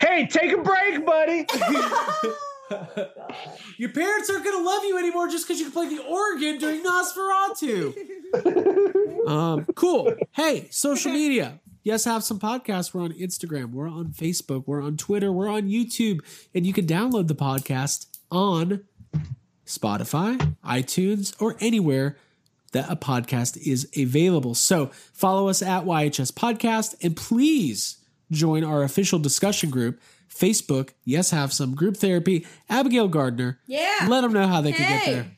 [0.02, 1.46] hey, take a break, buddy.
[3.76, 6.82] Your parents aren't gonna love you anymore just because you can play the organ during
[6.82, 7.94] Nosferatu.
[9.28, 10.14] um, cool.
[10.32, 11.60] Hey, social media.
[11.88, 12.92] Yes, have some podcasts.
[12.92, 13.70] We're on Instagram.
[13.70, 14.64] We're on Facebook.
[14.66, 15.32] We're on Twitter.
[15.32, 16.20] We're on YouTube,
[16.54, 18.84] and you can download the podcast on
[19.64, 22.18] Spotify, iTunes, or anywhere
[22.72, 24.54] that a podcast is available.
[24.54, 27.96] So follow us at YHS Podcast and please
[28.30, 29.98] join our official discussion group,
[30.28, 33.60] Facebook, Yes Have Some Group Therapy, Abigail Gardner.
[33.66, 34.06] Yeah.
[34.06, 35.37] Let them know how they can get there.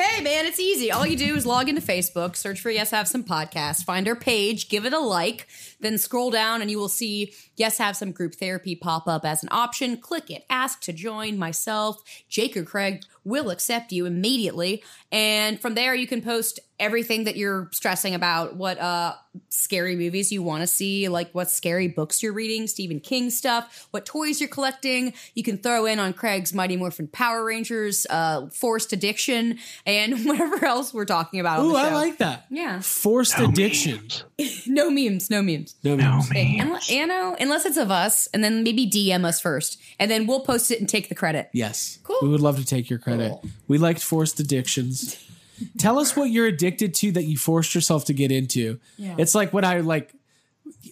[0.00, 0.92] Hey man, it's easy.
[0.92, 4.14] All you do is log into Facebook, search for Yes Have Some Podcast, find our
[4.14, 5.48] page, give it a like,
[5.80, 9.42] then scroll down and you will see Yes Have Some Group Therapy pop up as
[9.42, 9.96] an option.
[9.96, 14.84] Click it, ask to join myself, Jake or Craig will accept you immediately.
[15.10, 19.14] And from there you can post everything that you're stressing about, what uh
[19.48, 23.88] scary movies you want to see, like what scary books you're reading, Stephen King stuff,
[23.90, 25.12] what toys you're collecting.
[25.34, 30.64] You can throw in on Craig's Mighty Morphin Power Rangers, uh, Forced Addiction, and whatever
[30.64, 31.76] else we're talking about on Ooh.
[31.76, 32.46] I like that.
[32.50, 32.80] Yeah.
[32.80, 34.08] Forced addiction.
[34.68, 35.74] No memes, no memes.
[35.82, 36.20] No, no.
[36.32, 40.28] Unless, you know, unless it's of us, and then maybe DM us first, and then
[40.28, 41.48] we'll post it and take the credit.
[41.52, 41.98] Yes.
[42.04, 42.18] Cool.
[42.22, 43.30] We would love to take your credit.
[43.30, 43.44] Cool.
[43.66, 44.97] We liked forced addictions.
[45.76, 48.78] Tell us what you're addicted to that you forced yourself to get into.
[48.96, 49.16] Yeah.
[49.18, 50.12] It's like when I like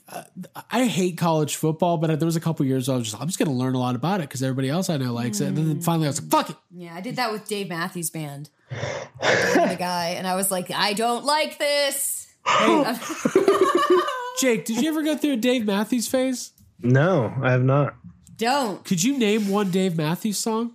[0.08, 0.22] uh,
[0.70, 3.38] I hate college football, but there was a couple years I was just I'm just
[3.38, 5.48] going to learn a lot about it because everybody else I know likes it.
[5.48, 6.56] And then finally I was like, fuck it.
[6.70, 8.50] Yeah, I did that with Dave Matthews Band.
[8.70, 12.26] the guy, and I was like, I don't like this.
[14.40, 16.52] Jake, did you ever go through a Dave Matthews phase?
[16.80, 17.94] No, I have not.
[18.36, 18.84] don't.
[18.84, 20.72] Could you name one Dave Matthews song?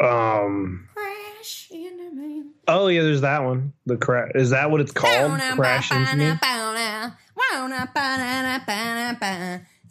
[0.00, 0.88] Um.
[0.94, 1.15] Crash into me.
[2.68, 3.72] Oh yeah, there's that one.
[3.86, 4.32] The crash.
[4.34, 5.40] Is that what it's called?
[5.40, 6.24] Crash into me.
[6.26, 6.38] Is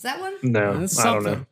[0.04, 0.36] that one?
[0.44, 1.40] No, That's I don't something.
[1.40, 1.46] know.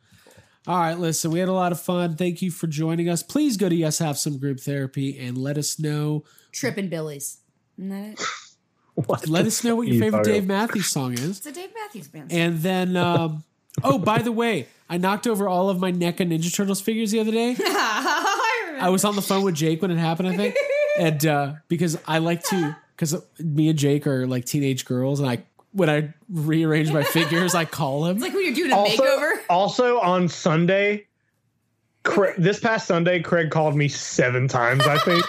[0.66, 2.16] All right, listen, we had a lot of fun.
[2.16, 3.22] Thank you for joining us.
[3.22, 7.38] Please go to Yes Have Some Group Therapy and let us know Trippin' Billies.
[7.78, 8.26] Isn't that it?
[8.94, 10.46] What let us know what your favorite Dave?
[10.46, 11.38] Matthews song is.
[11.38, 12.30] It's a Dave Matthews Band.
[12.32, 13.42] And then, um,
[13.82, 17.18] oh, by the way, I knocked over all of my NECA Ninja Turtles figures the
[17.18, 17.56] other day.
[17.60, 20.54] I was on the phone with Jake when it happened, I think,
[20.98, 25.28] and uh, because I like to, because me and Jake are like teenage girls, and
[25.28, 28.16] I when I rearrange my figures, I call him.
[28.16, 29.32] It's like when you're doing a also, makeover.
[29.50, 31.06] also on Sunday,
[32.04, 35.24] Craig, this past Sunday, Craig called me seven times, I think,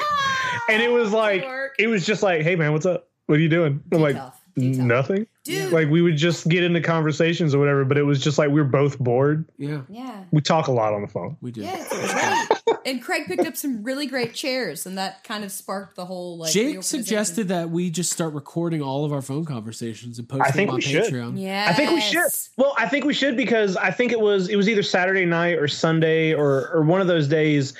[0.69, 1.45] and it was like
[1.79, 3.09] it was just like, "Hey man, what's up?
[3.25, 4.39] What are you doing?" I'm like, tough.
[4.55, 5.71] Too "Nothing." Dude.
[5.71, 8.55] Like we would just get into conversations or whatever, but it was just like we
[8.59, 9.45] were both bored.
[9.57, 10.23] yeah, Yeah.
[10.31, 11.37] We talk a lot on the phone.
[11.39, 11.61] we do.
[11.61, 12.77] Yeah, great.
[12.85, 16.37] and Craig picked up some really great chairs, and that kind of sparked the whole
[16.37, 16.51] like.
[16.51, 20.69] Jake suggested that we just start recording all of our phone conversations and post them
[20.69, 20.81] on.
[20.81, 21.39] Patreon.
[21.39, 22.25] Yeah, I think we should.
[22.57, 25.59] Well, I think we should because I think it was it was either Saturday night
[25.59, 27.73] or Sunday or or one of those days,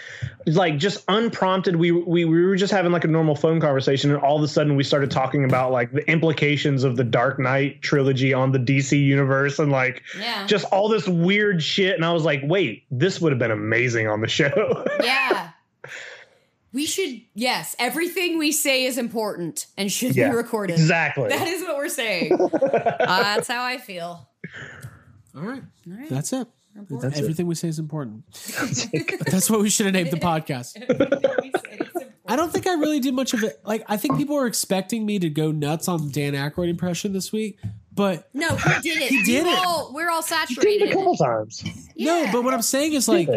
[0.46, 1.76] like just unprompted.
[1.76, 4.48] We we we were just having like a normal phone conversation, and all of a
[4.48, 8.60] sudden we started talking about like the implications of the Dark Knight trilogy on the
[8.60, 10.45] DC universe and like Yeah.
[10.45, 11.95] just all this weird shit.
[11.95, 14.86] And I was like, wait, this would have been amazing on the show.
[15.03, 15.52] Yeah.
[16.73, 20.73] We should, yes, everything we say is important and should Yeah, be recorded.
[20.73, 21.30] exactly.
[21.30, 22.34] That is what we're saying.
[22.41, 22.49] uh,
[22.99, 24.27] that's how I feel.
[25.34, 26.10] All right, All right.
[26.10, 26.48] that's it.
[26.90, 27.22] That's it.
[27.23, 28.26] Everything we say is important.
[29.32, 30.76] That's what we should have named the podcast.
[32.27, 33.60] I don't think I really did much of it.
[33.65, 37.31] Like, I think people were expecting me to go nuts on Dan Aykroyd impression this
[37.31, 37.60] week,
[37.93, 39.10] but No, he did it.
[39.10, 39.60] He did we're it.
[39.65, 40.89] All, we're all Did saturated.
[40.89, 41.18] it a couple it.
[41.19, 41.64] times.
[41.97, 42.27] no.
[42.31, 43.27] But what I'm saying is like.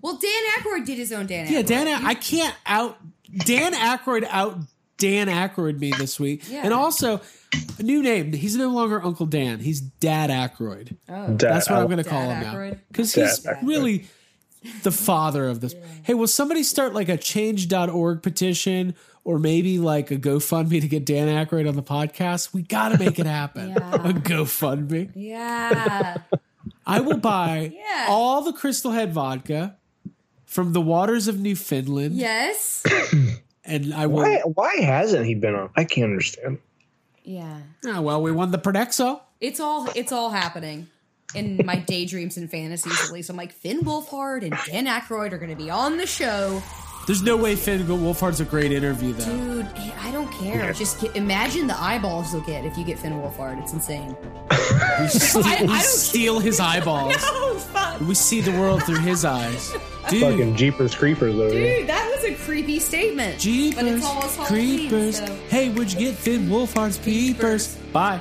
[0.00, 1.50] Well, Dan Aykroyd did his own Dan Aykroyd.
[1.50, 1.88] yeah, Dan.
[2.06, 2.98] I can't out
[3.44, 4.58] Dan Aykroyd out
[4.96, 6.62] Dan Aykroyd me this week, Yeah.
[6.64, 7.20] and also
[7.78, 8.32] a new name.
[8.32, 9.58] He's no longer Uncle Dan.
[9.58, 10.96] He's Dad Aykroyd.
[11.08, 11.34] Oh.
[11.34, 12.70] That's what I'm going to Dad call him Aykroyd?
[12.72, 13.66] now because he's Aykroyd.
[13.66, 14.06] really
[14.82, 15.74] the father of this.
[16.02, 18.94] Hey, will somebody start like a change.org petition
[19.24, 22.52] or maybe like a GoFundMe to get Dan Aykroyd on the podcast?
[22.54, 23.68] We got to make it happen.
[23.78, 23.94] Yeah.
[23.94, 25.10] A GoFundMe.
[25.14, 26.16] Yeah.
[26.86, 28.06] I will buy Yeah.
[28.08, 29.76] all the Crystal Head vodka
[30.46, 32.82] from the waters of Newfoundland, yes.
[33.64, 34.22] and I will.
[34.22, 35.70] Why why hasn't he been on?
[35.76, 36.58] I can't understand.
[37.22, 37.60] Yeah.
[37.86, 39.20] Ah, well, we won the Prodexo.
[39.40, 40.88] It's all it's all happening
[41.34, 43.04] in my daydreams and fantasies.
[43.04, 46.06] At least I'm like Finn Wolfhard and Dan Aykroyd are going to be on the
[46.06, 46.62] show,
[47.06, 49.24] There's no way Finn Wolfhard's a great interview though.
[49.62, 49.66] dude.
[50.00, 50.72] I don't care.
[50.72, 53.60] Just get, imagine the eyeballs you'll get if you get Finn Wolfhard.
[53.62, 54.16] It's insane.
[55.00, 57.14] We steal, I- I we don't- steal his eyeballs.
[57.50, 59.72] Oh fuck, We see the world through his eyes.
[60.08, 61.80] Dude, Fucking Jeepers Creepers over here.
[61.80, 63.34] dude, that was a creepy statement.
[63.34, 65.16] but Jeepers, it's almost Halloween, creepers.
[65.18, 67.76] so- Hey, where'd you get Finn Wolfhard's peepers?
[67.92, 68.18] Bye.